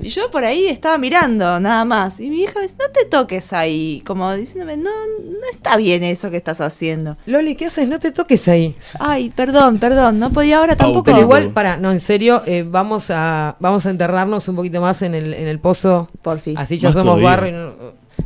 [0.00, 2.20] Y yo por ahí estaba mirando nada más.
[2.20, 4.02] Y mi vieja me dice, no te toques ahí.
[4.06, 7.16] Como diciéndome, no, no está bien eso que estás haciendo.
[7.26, 7.88] Loli, ¿qué haces?
[7.88, 8.76] No te toques ahí.
[8.98, 11.04] Ay, perdón, perdón, no podía ahora tampoco.
[11.04, 15.02] Pero igual, para, no, en serio, eh, vamos a vamos a enterrarnos un poquito más
[15.02, 16.08] en el, en el pozo.
[16.22, 16.58] Por fin.
[16.58, 17.28] Así ya Más somos todavía.
[17.30, 17.48] barro.
[17.48, 17.72] y no-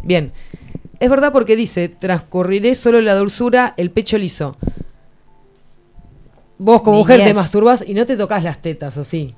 [0.02, 0.32] Bien.
[1.00, 4.56] Es verdad porque dice, transcurriré solo la dulzura, el pecho liso.
[6.58, 7.36] Vos como mujer te Niñez.
[7.36, 9.34] masturbas y no te tocas las tetas, ¿o sí?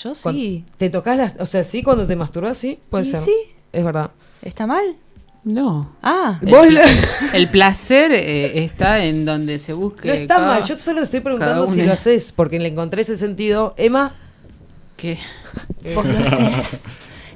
[0.00, 0.64] Yo sí.
[0.78, 2.78] ¿Te tocas las, o sea, sí cuando te masturbas, sí?
[2.90, 3.20] Puede Y ser.
[3.20, 3.34] sí.
[3.72, 4.10] Es verdad.
[4.42, 4.82] ¿Está mal?
[5.44, 5.96] No.
[6.02, 6.84] Ah, Vos el, la-
[7.34, 10.08] el placer eh, está en donde se busque.
[10.08, 13.02] no está cada- mal, yo solo te estoy preguntando si lo haces, porque le encontré
[13.02, 13.74] ese sentido.
[13.76, 14.14] Emma,
[14.96, 15.18] ¿Qué?
[15.94, 16.82] vos lo haces.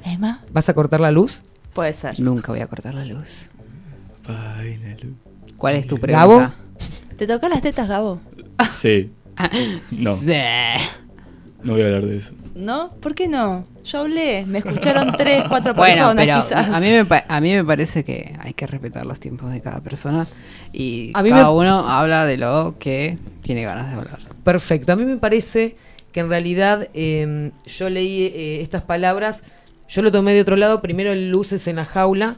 [0.05, 1.43] Emma, ¿vas a cortar la luz?
[1.73, 2.19] puede ser.
[2.19, 3.49] Nunca voy a cortar la luz.
[5.57, 6.37] ¿Cuál es tu Gabo.
[6.37, 6.55] pregunta?
[7.17, 8.19] ¿Te tocas las tetas, Gabo?
[8.79, 9.11] Sí.
[9.99, 10.33] No, Sí.
[11.61, 12.33] no voy a hablar de eso.
[12.57, 12.89] ¿No?
[13.01, 13.63] ¿Por qué no?
[13.83, 16.75] Yo hablé, me escucharon tres, cuatro Bueno, personas pero quizás.
[16.75, 19.61] a mí, me, pa- a mí me parece que hay que respetar los tiempos de
[19.61, 20.25] cada persona
[20.73, 24.17] y A mí cada me- uno habla de lo que tiene ganas de hablar.
[24.43, 24.91] Perfecto.
[24.91, 25.75] A mí me parece
[26.11, 29.43] que en realidad eh, yo leí eh, estas palabras,
[29.87, 32.37] yo lo tomé de otro lado, primero el luces en la jaula,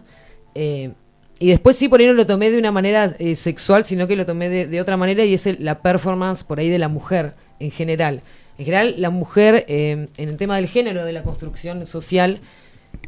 [0.53, 0.91] eh,
[1.39, 4.17] y después sí por ahí no lo tomé de una manera eh, sexual, sino que
[4.17, 6.89] lo tomé de, de otra manera y es el- la performance por ahí de la
[6.89, 8.21] mujer en general.
[8.59, 12.41] En general, la mujer eh, en el tema del género, de la construcción social,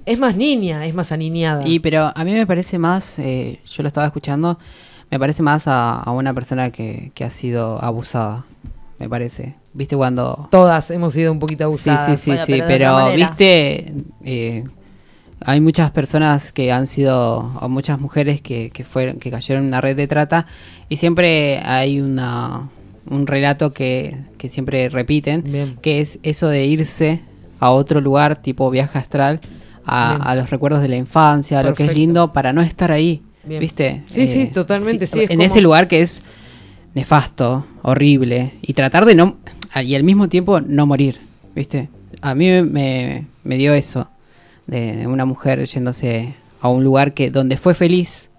[0.06, 1.68] es más niña, es más aniñada.
[1.68, 4.58] Y pero a mí me parece más, eh, yo lo estaba escuchando,
[5.10, 8.46] me parece más a, a una persona que, que ha sido abusada,
[8.98, 9.56] me parece.
[9.74, 10.48] ¿Viste cuando...
[10.52, 12.18] Todas hemos sido un poquito Sí, abusadas.
[12.20, 14.64] sí, sí, Bueno, sí, pero viste, eh,
[15.42, 19.68] hay muchas personas que han sido, o muchas mujeres que, que fueron, que cayeron en
[19.68, 20.46] una red de trata,
[20.88, 22.70] y siempre hay una
[23.10, 25.78] un relato que, que siempre repiten, Bien.
[25.82, 27.22] que es eso de irse
[27.60, 29.40] a otro lugar, tipo viaje astral,
[29.86, 33.22] a, los recuerdos de la infancia, a lo que es lindo, para no estar ahí,
[33.44, 33.60] Bien.
[33.60, 34.04] ¿viste?
[34.10, 36.24] Sí, sí, totalmente, sí, es en como- ese lugar que es
[36.94, 39.38] nefasto, horrible, y tratar de no,
[39.84, 41.20] y al mismo tiempo no morir,
[41.56, 41.90] ¿viste?
[42.22, 44.10] A mí me, me dio eso,
[44.68, 48.30] de, de una mujer yéndose a un lugar que donde fue feliz,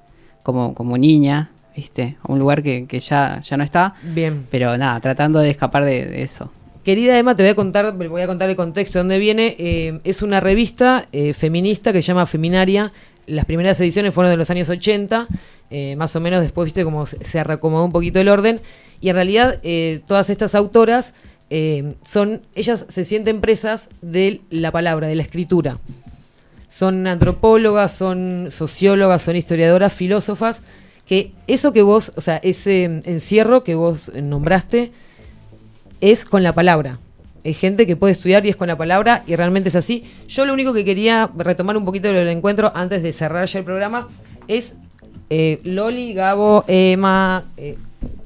[0.42, 2.16] como, como niña, ¿viste?
[2.22, 4.46] A un lugar que, que ya, ya no está, Bien.
[4.50, 6.50] pero nada, tratando de escapar de, de eso.
[6.84, 9.54] Querida Emma, te voy a contar, voy a contar el contexto de dónde viene.
[9.56, 12.90] Eh, es una revista eh, feminista que se llama Feminaria.
[13.26, 15.28] Las primeras ediciones fueron de los años 80,
[15.70, 18.60] eh, más o menos después, viste, como se reacomodó un poquito el orden.
[19.00, 19.60] Y en realidad,
[20.06, 21.14] todas estas autoras
[22.04, 25.78] son, ellas se sienten presas de la palabra, de la escritura.
[26.68, 30.62] Son antropólogas, son sociólogas, son historiadoras, filósofas,
[31.06, 34.92] que eso que vos, o sea, ese encierro que vos nombraste,
[36.00, 36.98] es con la palabra.
[37.44, 40.04] Es gente que puede estudiar y es con la palabra y realmente es así.
[40.28, 43.64] Yo lo único que quería retomar un poquito del encuentro antes de cerrar ya el
[43.64, 44.06] programa
[44.46, 44.74] es
[45.28, 47.76] eh, Loli, Gabo, Emma, eh,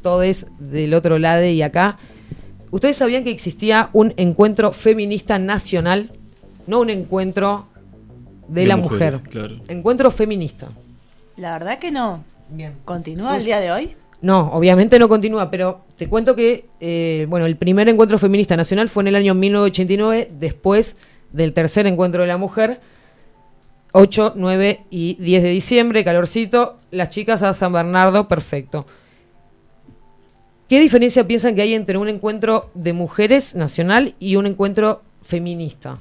[0.02, 1.96] todos del otro lado y acá.
[2.70, 6.10] ¿Ustedes sabían que existía un encuentro feminista nacional?
[6.66, 7.68] No un encuentro
[8.48, 9.30] de, De la mujeres, mujer.
[9.30, 9.56] claro.
[9.68, 10.68] Encuentro feminista.
[11.36, 12.24] La verdad que no.
[12.48, 12.74] Bien.
[12.84, 13.96] ¿Continúa Pues- el día de hoy?
[14.22, 18.88] No, obviamente no continúa, pero te cuento que, eh, bueno, el primer encuentro feminista nacional
[18.88, 20.96] fue en el año 1989, después
[21.32, 22.80] del tercer encuentro de la mujer,
[23.92, 28.86] 8, 9 y 10 de diciembre, calorcito, las chicas a San Bernardo, perfecto.
[30.68, 35.98] ¿Qué diferencia piensan que hay entre un encuentro de mujeres nacional y un encuentro feminista?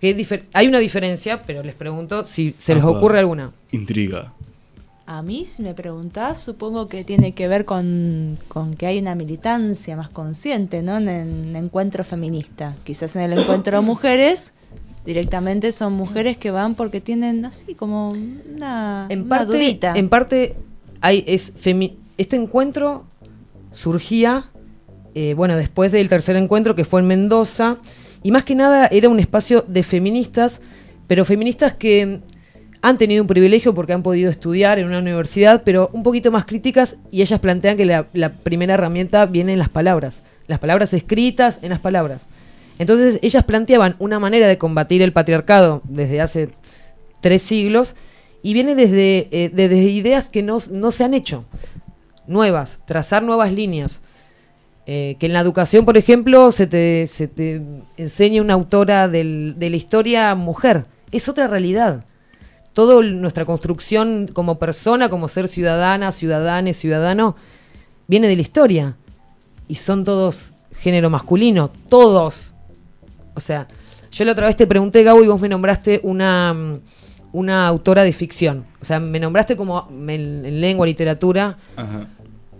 [0.00, 3.52] ¿Qué difer- hay una diferencia, pero les pregunto si se les ocurre alguna.
[3.72, 4.32] Intriga.
[5.06, 9.14] A mí, si me preguntás, supongo que tiene que ver con, con que hay una
[9.14, 10.96] militancia más consciente, ¿no?
[10.96, 12.74] En el encuentro feminista.
[12.84, 14.54] Quizás en el encuentro de mujeres
[15.04, 19.92] Directamente son mujeres que van porque tienen así como una, En una parte, dudita.
[19.94, 20.56] en parte
[21.02, 23.04] hay, es femi- este encuentro
[23.70, 24.44] surgía,
[25.14, 27.76] eh, bueno, después del tercer encuentro que fue en Mendoza,
[28.22, 30.62] y más que nada era un espacio de feministas,
[31.06, 32.22] pero feministas que
[32.86, 36.44] han tenido un privilegio porque han podido estudiar en una universidad, pero un poquito más
[36.44, 38.04] críticas, y ellas plantean que la,
[38.42, 42.26] primera herramienta viene en las palabras, las palabras escritas en las palabras.
[42.78, 46.50] Entonces ellas planteaban una manera de combatir el patriarcado desde hace
[47.22, 47.94] tres siglos
[48.42, 51.42] y viene desde, eh, ideas que no, no se han hecho,
[52.26, 54.02] nuevas, trazar nuevas líneas.
[54.86, 57.62] Eh, que en la educación, por ejemplo, se te, se te
[57.96, 60.84] enseñe una autora del- de la historia mujer.
[61.12, 62.04] Es otra realidad.
[62.74, 67.36] Toda nuestra construcción como persona, como ser ciudadana, ciudadano,
[68.06, 68.96] viene de la historia.
[69.68, 72.54] Y son todos género masculino, todos.
[73.34, 73.68] O sea,
[74.12, 76.80] yo la otra vez te pregunté, Gabo, y vos me nombraste una, mm,
[77.32, 78.64] una autora de ficción.
[78.80, 82.06] O sea, me nombraste como en, en lengua, literatura, Ajá.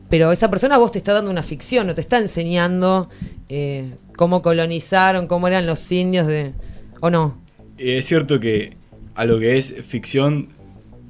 [0.09, 3.09] pero esa persona vos te está dando una ficción, no te está enseñando
[3.49, 6.55] eh, cómo colonizaron, cómo eran los indios de...
[7.01, 7.37] ¿O no?
[7.77, 8.77] Es cierto que
[9.15, 10.49] a lo que es ficción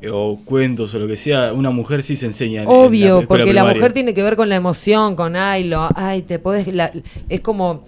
[0.03, 2.63] eh, o cuentos o lo que sea, una mujer sí se enseña.
[2.63, 5.65] en- en la Obvio, porque la mujer tiene que ver con la emoción, con ay,
[5.65, 6.93] lo, ay, te podés, la-
[7.29, 7.85] es como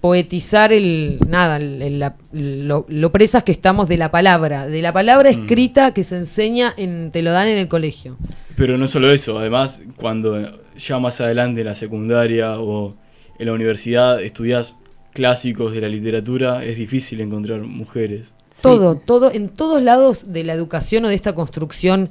[0.00, 4.80] poetizar el, nada, el- el- la- lo, lo presas que estamos de la palabra, de
[4.80, 5.40] la palabra Mm.
[5.40, 8.16] escrita que se enseña, en, te lo dan en el colegio.
[8.56, 10.40] Pero no solo eso, además cuando
[10.78, 12.94] ya más adelante en la secundaria o
[13.38, 14.76] en la universidad estudias
[15.12, 18.32] clásicos de la literatura, es difícil encontrar mujeres.
[18.62, 22.08] Todo, todo, en todos lados de la educación o de esta construcción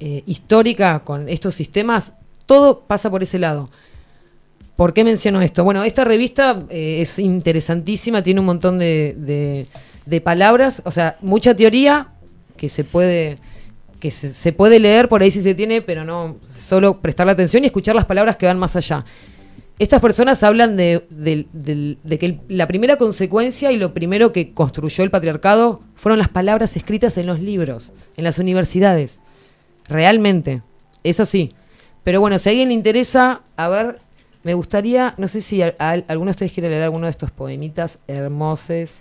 [0.00, 2.12] eh, histórica con estos sistemas,
[2.46, 3.70] todo pasa por ese lado.
[4.76, 5.64] ¿Por qué menciono esto?
[5.64, 9.66] Bueno, esta revista eh, es interesantísima, tiene un montón de, de-
[10.04, 12.08] de palabras, o sea, mucha teoría
[12.56, 13.38] que se puede
[13.98, 16.36] que se, se puede leer por ahí si se tiene, pero no
[16.68, 19.04] solo prestarle atención y escuchar las palabras que van más allá.
[19.78, 25.04] Estas personas hablan de, de que el- la primera consecuencia y lo primero que construyó
[25.04, 29.20] el patriarcado fueron las palabras escritas en los libros, en las universidades.
[29.86, 30.62] Realmente.
[31.04, 31.52] Es así.
[32.04, 33.98] Pero bueno, si a alguien le interesa, a ver,
[34.44, 37.30] me gustaría, no sé si a- a- alguno de ustedes quiere leer alguno de estos
[37.30, 38.94] poemitas hermosos,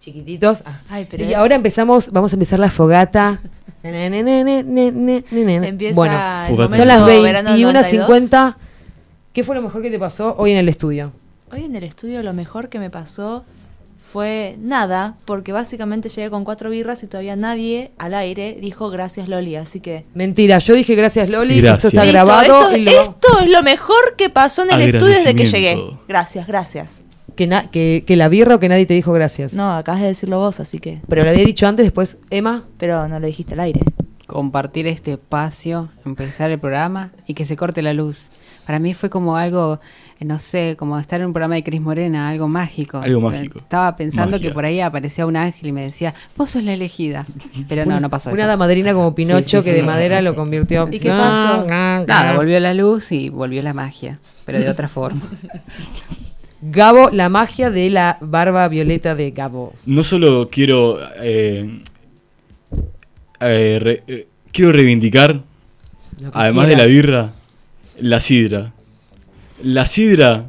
[0.00, 0.62] chiquititos.
[0.64, 3.40] Ah, Ay, pero y es- ahora empezamos, vamos a empezar la fogata.
[3.82, 5.68] Ne, ne, ne, ne, ne, ne, ne, ne.
[5.68, 6.14] Empieza bueno,
[6.48, 8.56] son las momento verano del 21.50.
[9.36, 11.12] ¿Qué fue lo mejor que te pasó hoy en el estudio?
[11.52, 13.44] Hoy en el estudio lo mejor que me pasó
[14.10, 19.28] fue nada, porque básicamente llegué con cuatro birras y todavía nadie al aire dijo gracias
[19.28, 20.06] Loli, así que...
[20.14, 21.84] Mentira, yo dije gracias Loli, Gracias.
[21.84, 24.80] esto está Listo, grabado esto, y lo- esto es lo mejor que pasó en el
[24.94, 25.78] estudio desde que llegué.
[26.08, 27.04] Gracias, gracias.
[27.34, 29.52] que, na- que, que la birra o que nadie te dijo gracias.
[29.52, 31.02] No, acabas de decirlo vos, así que...
[31.10, 32.64] Pero lo había dicho antes, después Emma.
[32.78, 33.80] Pero no lo dijiste al aire.
[34.26, 38.30] Compartir este espacio, empezar el programa y que se corte la luz.
[38.66, 39.78] Para mí fue como algo,
[40.18, 42.98] eh, no sé, como estar en un programa de Cris Morena, algo mágico.
[42.98, 43.58] Algo mágico.
[43.60, 44.48] Estaba pensando Magia.
[44.48, 47.24] que por ahí aparecía un ángel y me decía, vos sos la elegida.
[47.68, 48.44] Pero no, una, no pasó Una eso.
[48.46, 49.86] hada madrina como Pinocho Sí, sí, que de sí.
[49.86, 50.88] madera lo convirtió.
[50.90, 51.64] ¿Y qué pasó?
[51.66, 55.22] Nada, volvió la luz y volvió la magia, pero de otra forma.
[56.62, 59.74] Gabo, la magia de la barba violeta de Gabo.
[59.84, 61.82] No solo quiero eh,
[63.40, 65.42] eh, re- eh, quiero reivindicar,
[66.32, 67.32] además de la birra,
[68.00, 68.72] la sidra.
[69.62, 70.44] La sidra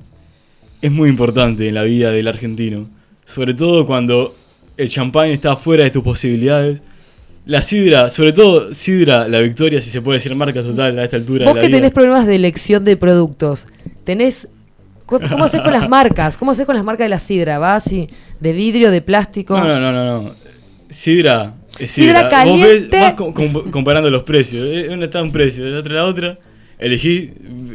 [0.81, 2.87] es muy importante en la vida del argentino,
[3.25, 4.35] sobre todo cuando
[4.77, 6.81] el champán está fuera de tus posibilidades.
[7.45, 11.15] La sidra, sobre todo sidra, la victoria, si se puede decir marca total a esta
[11.15, 11.45] altura.
[11.45, 11.77] Vos de la que vida.
[11.77, 13.67] tenés problemas de elección de productos,
[14.03, 14.49] tenés.
[15.05, 16.35] ¿Cómo haces con las marcas?
[16.37, 17.59] ¿Cómo haces con las marcas de la sidra?
[17.59, 18.09] ¿Vas y
[18.41, 19.57] de vidrio, de plástico?
[19.57, 20.31] No, no, no, no, no.
[21.85, 22.23] Sidra.
[22.45, 22.99] Vos ves, caliente.
[22.99, 24.65] vas com- com- comparando los precios.
[24.67, 26.37] Eh, Una está un precio, la otra la otra.
[26.79, 27.31] Elegí,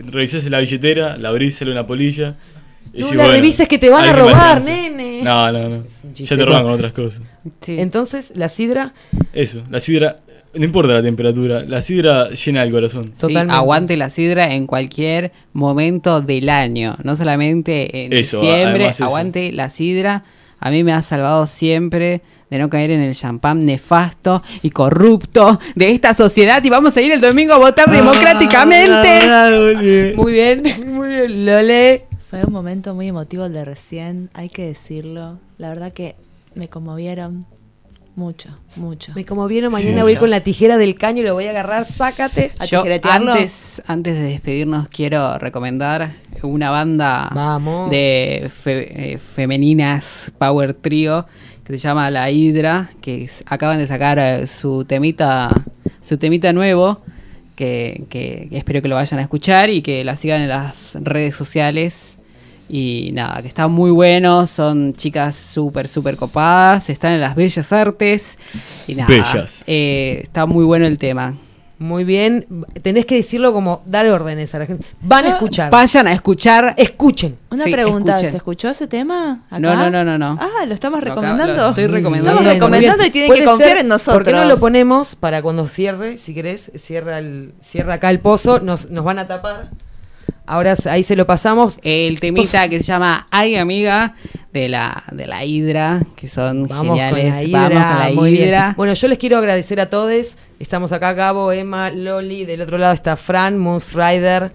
[0.07, 2.37] revisás la billetera, la abrís, sale una polilla.
[2.95, 5.23] y No decís, la bueno, revises que te van a robar, nene.
[5.23, 5.85] No, no, no.
[6.15, 7.23] Ya te roban con otras cosas.
[7.61, 7.79] Sí.
[7.81, 8.93] Entonces, la sidra,
[9.33, 10.19] Eso, la sidra,
[10.55, 13.07] no importa la temperatura, la sidra llena el corazón.
[13.15, 13.55] Sí, Totalmente.
[13.55, 19.05] aguante la sidra en cualquier momento del año, no solamente en Eso, diciembre, eso.
[19.05, 20.23] aguante la sidra.
[20.65, 25.59] A mí me ha salvado siempre de no caer en el champán nefasto y corrupto
[25.75, 30.15] de esta sociedad y vamos a ir el domingo a votar democráticamente.
[30.17, 32.07] muy bien, muy bien, Lole.
[32.31, 35.41] Fue un momento muy emotivo el de recién, hay que decirlo.
[35.59, 36.15] La verdad que
[36.55, 37.45] me conmovieron
[38.15, 39.13] mucho, mucho.
[39.15, 40.03] Me como vieron, mañana Sí.
[40.03, 42.53] voy con la tijera del caño y lo voy a agarrar, sácate.
[42.59, 46.13] ¿A Yo antes, antes de despedirnos quiero recomendar
[46.43, 47.91] una banda Vamos.
[47.91, 51.27] de fe- eh, femeninas Power Trio
[51.65, 55.51] que se llama La Hidra, que es- acaban de sacar eh, su temita,
[56.03, 57.01] su temita nuevo,
[57.57, 61.37] que, que espero que lo vayan a escuchar y que la sigan en las redes
[61.37, 62.19] sociales.
[62.69, 67.73] Y nada, que está muy bueno, son chicas súper, súper copadas, están en las bellas
[67.73, 68.39] artes.
[68.87, 69.63] Y nada, Bellas.
[69.67, 71.35] eh, está muy bueno el tema.
[71.79, 72.47] Muy bien.
[72.83, 74.87] Tenés que decirlo como dar órdenes a la gente.
[75.01, 75.69] Van a escuchar.
[75.69, 76.75] Vayan a escuchar.
[76.79, 77.37] Escuchen.
[77.51, 78.31] Una Sí, pregunta, escuchen.
[78.31, 79.43] ¿se escuchó ese tema?
[79.51, 79.59] acá?
[79.59, 80.39] No, no, no, no, no.
[80.41, 81.55] Ah, lo estamos recomendando.
[81.61, 82.41] lo estoy recomendando.
[82.41, 84.15] Estamos recomendando y tienen que confiar ser, en nosotros.
[84.15, 88.21] ¿Por qué no lo ponemos para cuando cierre, si querés, cierra, el, cierra acá el
[88.21, 89.71] pozo, nos, nos van a tapar.
[90.47, 91.79] Ahora ahí se lo pasamos.
[91.83, 94.15] El temita que se llama Ay Amiga
[94.53, 97.25] de la, de la Hidra, que son Vamos geniales.
[97.25, 97.61] con la hidra.
[97.69, 98.49] Vamos con la muy bien.
[98.49, 98.75] Hidra.
[98.77, 100.37] Bueno, yo les quiero agradecer a todos.
[100.59, 102.45] Estamos acá, Gabo, Emma, Loli.
[102.45, 104.53] Del otro lado está Fran, Moose Rider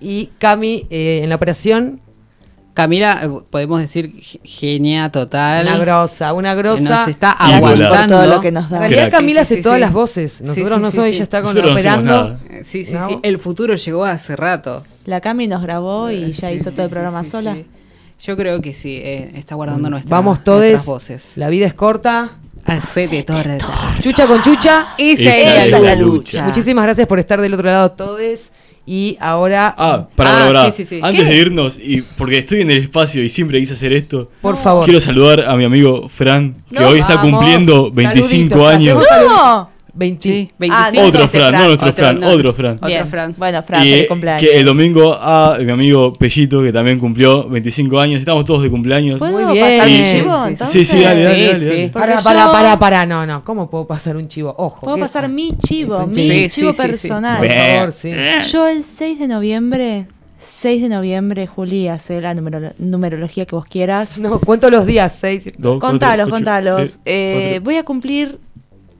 [0.00, 2.00] y Cami eh, en la operación.
[2.74, 5.66] Camila, eh, podemos decir ge- genia total.
[5.66, 6.98] Una grosa, una grosa.
[7.00, 8.16] Nos está aguantando.
[8.16, 8.78] todo lo que nos En da.
[8.80, 9.12] realidad Crack.
[9.20, 9.80] Camila Sí, sí, hace sí, todas sí.
[9.80, 10.40] las voces.
[10.40, 11.10] Nosotros sí, no somos, sí.
[11.14, 12.12] ella está con Nosotros operando.
[12.12, 12.38] nada.
[12.50, 13.08] Eh, Sí, sí, ¿No?
[13.08, 13.18] sí.
[13.22, 14.82] El futuro llegó hace rato.
[15.04, 17.54] La Cami nos grabó y ya Sí, hizo sí, todo el programa sí, sola.
[17.54, 17.64] sí.
[18.24, 20.86] Yo creo que sí, eh, está guardando nuestra, Vamos nuestras todos.
[20.86, 21.32] voces.
[21.36, 22.28] La vida es corta.
[22.64, 23.58] Hacete torre.
[24.00, 24.86] Chucha con chucha.
[24.98, 26.38] Esa Esa es es la lucha.
[26.38, 26.42] lucha.
[26.46, 28.50] Muchísimas gracias por estar del otro lado todos.
[28.86, 30.70] Y ahora, Ah, para, Ah, para, para.
[30.70, 31.00] sí, sí, sí.
[31.02, 31.30] Antes ¿Qué?
[31.30, 34.84] de irnos, y porque estoy en el espacio y siempre quise hacer esto, por favor.
[34.84, 37.38] quiero saludar a mi amigo Fran, que No, hoy está vamos.
[37.38, 39.04] cumpliendo 25 Saluditos, años.
[39.26, 39.70] ¿Cómo?
[39.96, 40.22] 20.
[40.28, 41.02] Sí, Ah, 25.
[41.02, 41.66] no, Otro este Fran, no Fran.
[41.68, 42.28] nuestro Otro, Fran, no.
[42.30, 42.74] otro Fran.
[42.76, 43.06] Otro Bien.
[43.06, 43.34] Fran.
[43.36, 44.42] Bueno, Fran, y feliz cumpleaños.
[44.50, 48.18] que el domingo a mi amigo Pellito, que también cumplió 25 años.
[48.20, 49.18] Estamos todos de cumpleaños.
[49.18, 49.64] ¿Puedo Muy bien.
[49.66, 50.70] pasar Sí, sí, chivo, sí, entonces?
[50.88, 51.58] Sí, sí, dale, dale, Sí, dale.
[51.60, 51.64] sí.
[51.66, 51.88] dale.
[51.92, 53.06] Porque Para, yo- para, para, para.
[53.06, 53.44] No, no.
[53.44, 54.54] ¿Cómo puedo pasar un chivo?
[54.58, 54.80] Ojo.
[54.80, 56.32] Puedo pasar mi Es chivo, un mi chivo.
[56.34, 56.88] Sí, chivo sí, sí, sí.
[56.90, 57.38] personal.
[57.38, 58.12] Por favor, sí.
[58.52, 60.06] Yo el 6 de noviembre,
[60.38, 64.18] 6 de noviembre, Juli, hace la numero- numerología que vos quieras.
[64.18, 65.14] No, cuento los días.
[65.18, 65.44] Seis.
[65.58, 67.00] Dos, cuatro, Contalos, ocho, contalos.
[67.06, 68.38] eh, Eh, voy a cumplir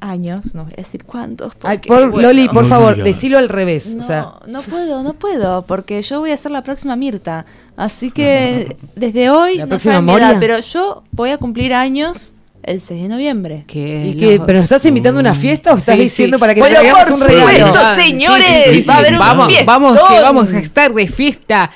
[0.05, 1.53] años, no voy a decir cuántos.
[1.63, 3.05] Ay, por, bueno, Loli, por No favor, digas.
[3.07, 3.95] decilo al revés.
[3.95, 7.47] No, O sea, no puedo, no puedo, porque yo voy a ser la próxima Mirta.
[7.77, 11.75] Así que desde hoy, ¿La no próxima saben mi edad, pero yo voy a cumplir
[11.75, 13.65] años el 6 de noviembre.
[13.67, 14.37] Que ¿y qué?
[14.39, 16.41] los- ¿Pero nos estás invitando a una fiesta o estás Sí, diciendo sí.
[16.41, 16.81] para que Bueno, te
[17.13, 17.67] un regalo?
[17.67, 19.67] supuesto, señores, sí, sí, sí, va a haber un vamos, fiestón.
[19.67, 21.71] vamos, que vamos a estar de fiesta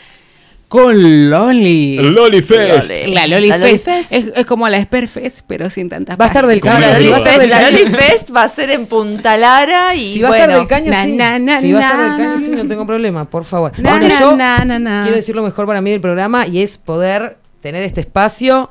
[0.69, 1.97] con Loli.
[1.97, 2.91] Loli Fest.
[3.09, 3.85] La Loli, La Loli Fest.
[3.87, 4.13] Fest.
[4.13, 6.81] Es, es como la Sper Fest, pero sin tantas Va a estar del caño.
[6.81, 7.73] la Loli va a estar Fest, del.
[7.73, 10.91] Loli Fest va a ser en Punta Lara y Si va a estar del caño,
[10.91, 11.13] na, sí.
[11.17, 12.39] na, na, si va a estar del caño, na.
[12.41, 13.73] sí, no tengo problema, por favor.
[13.79, 15.03] Na, Bueno, na, yo na, na, na.
[15.03, 18.71] quiero decir lo mejor para mí del programa y es poder tener este espacio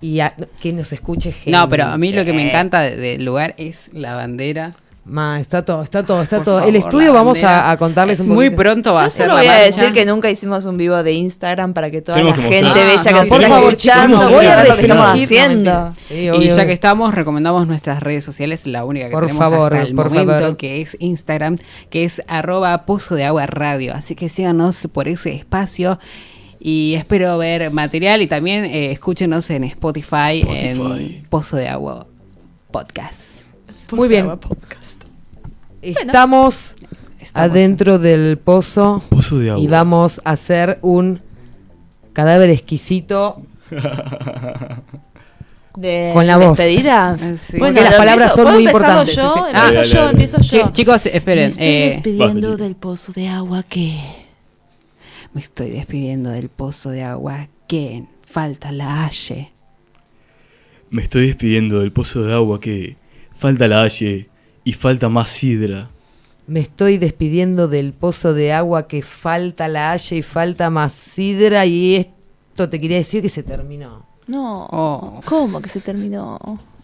[0.00, 1.50] y a- que nos escuche gente.
[1.50, 4.74] No, pero a mí lo que me encanta de- del lugar es la bandera.
[5.10, 6.54] Ma, está todo, está todo, está Por todo.
[6.58, 8.62] favor, el estudio vamos a, a contarles un Muy poquito.
[8.62, 11.02] pronto va a Yo ser solo la voy a decir que nunca hicimos un vivo
[11.02, 12.86] de Instagram para que toda Tenemos la que gente mostrar.
[12.86, 15.92] bella que no, nos por está favor, escuchando voy a vea lo que estamos haciendo.
[16.10, 16.56] Y obvio.
[16.56, 19.94] ya que estamos, recomendamos nuestras redes sociales, la única que Por tenemos favor, hasta el
[19.94, 20.56] por momento, favor.
[20.58, 21.56] que es Instagram,
[21.88, 23.94] que es arroba pozo de agua radio.
[23.94, 25.98] Así que síganos por ese espacio
[26.60, 30.50] y espero ver material y también eh, escúchenos en Spotify, Spotify.
[31.20, 32.06] en Pozo de Agua
[32.70, 33.37] Podcast.
[33.92, 34.26] Muy bien.
[34.38, 35.04] Podcast.
[35.82, 36.74] Estamos,
[37.20, 39.62] Estamos- adentro del pozo Pozo de agua.
[39.62, 41.20] y vamos a hacer un
[42.12, 43.40] cadáver exquisito
[45.76, 46.58] De Con la voz.
[46.58, 47.20] despedidas.
[47.38, 47.56] Sí.
[47.58, 49.46] Porque las palabras son ¿puedo muy importantes, Yo, sí, sí.
[49.56, 50.10] empiezo yo, dale.
[50.10, 50.70] empiezo yo.
[50.72, 51.48] chicos, Me esperen.
[51.50, 53.96] estoy eh, despidiendo del pozo de agua que
[55.34, 57.48] me estoy despidiendo del pozo de agua.
[57.68, 59.52] que falta la halle.
[60.90, 62.96] Me estoy despidiendo del pozo de agua que
[63.38, 64.28] falta la halle
[64.64, 65.90] y falta más sidra.
[66.46, 71.64] Me estoy despidiendo del pozo de agua que falta la haya y falta más sidra
[71.64, 74.06] y esto te quería decir que se terminó.
[74.26, 74.66] No.
[74.70, 75.20] Oh.
[75.24, 76.38] ¿Cómo que se terminó?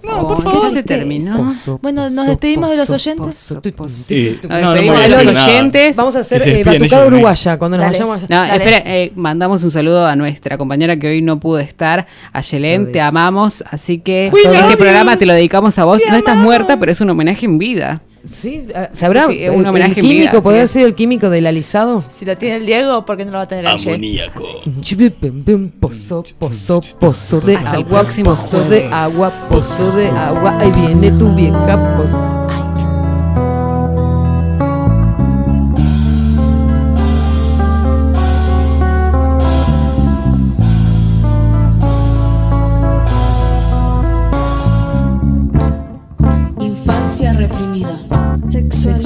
[0.05, 0.69] No, por favor.
[0.69, 1.55] Ya se terminó.
[1.83, 3.55] Bueno, nos despedimos de los oyentes.
[3.89, 4.39] Sí.
[4.41, 4.49] tu.
[4.49, 5.97] Nos No, no despedimos de los oyentes.
[5.97, 7.99] Vamos a hacer eh, batucada uruguaya cuando nos Dale.
[7.99, 8.47] vayamos allá.
[8.49, 12.41] No, espera, eh, mandamos un saludo a nuestra compañera que hoy no pudo estar, a
[12.41, 14.77] Yelén, te amamos, así que este you.
[14.79, 16.03] programa te lo dedicamos a vos.
[16.09, 18.03] No estás muerta, pero es un homenaje en vida.
[18.27, 19.27] Sí, ah, ¿sabrá?
[19.27, 20.61] Sí, sí, un eh, homenaje el químico, ¿podría sí.
[20.61, 22.03] haber sido el químico del alisado?
[22.09, 23.95] Si lo tiene el Diego, ¿por qué no lo va a tener ayer?
[23.95, 24.43] Amoníaco.
[25.81, 30.59] Pozo, pozo, pozo de el agua, pozo de agua, pozo de agua.
[30.59, 32.34] Ahí viene tu vieja pozo.
[48.75, 49.04] Sexualidad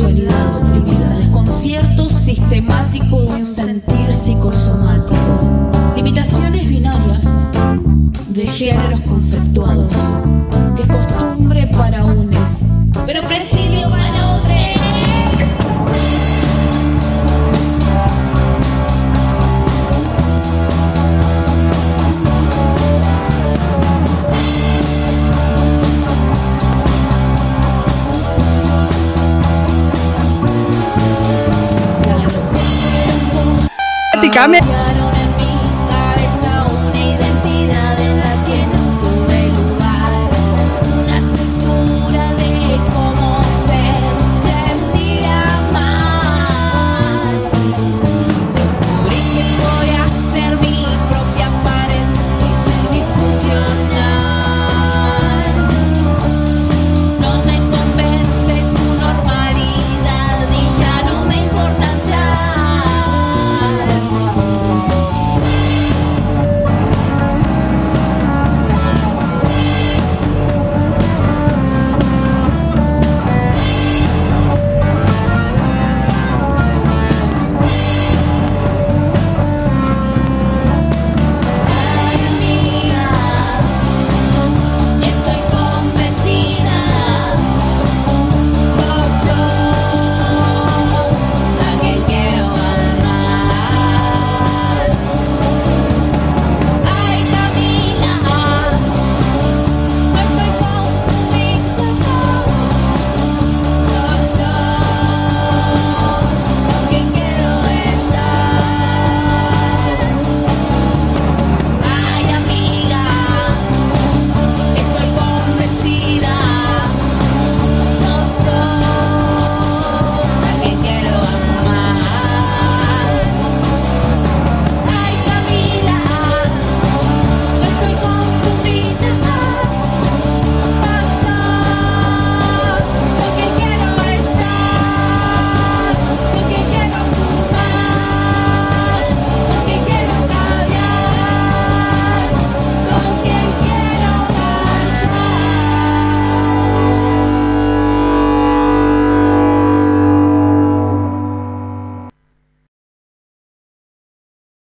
[34.39, 34.63] 凉面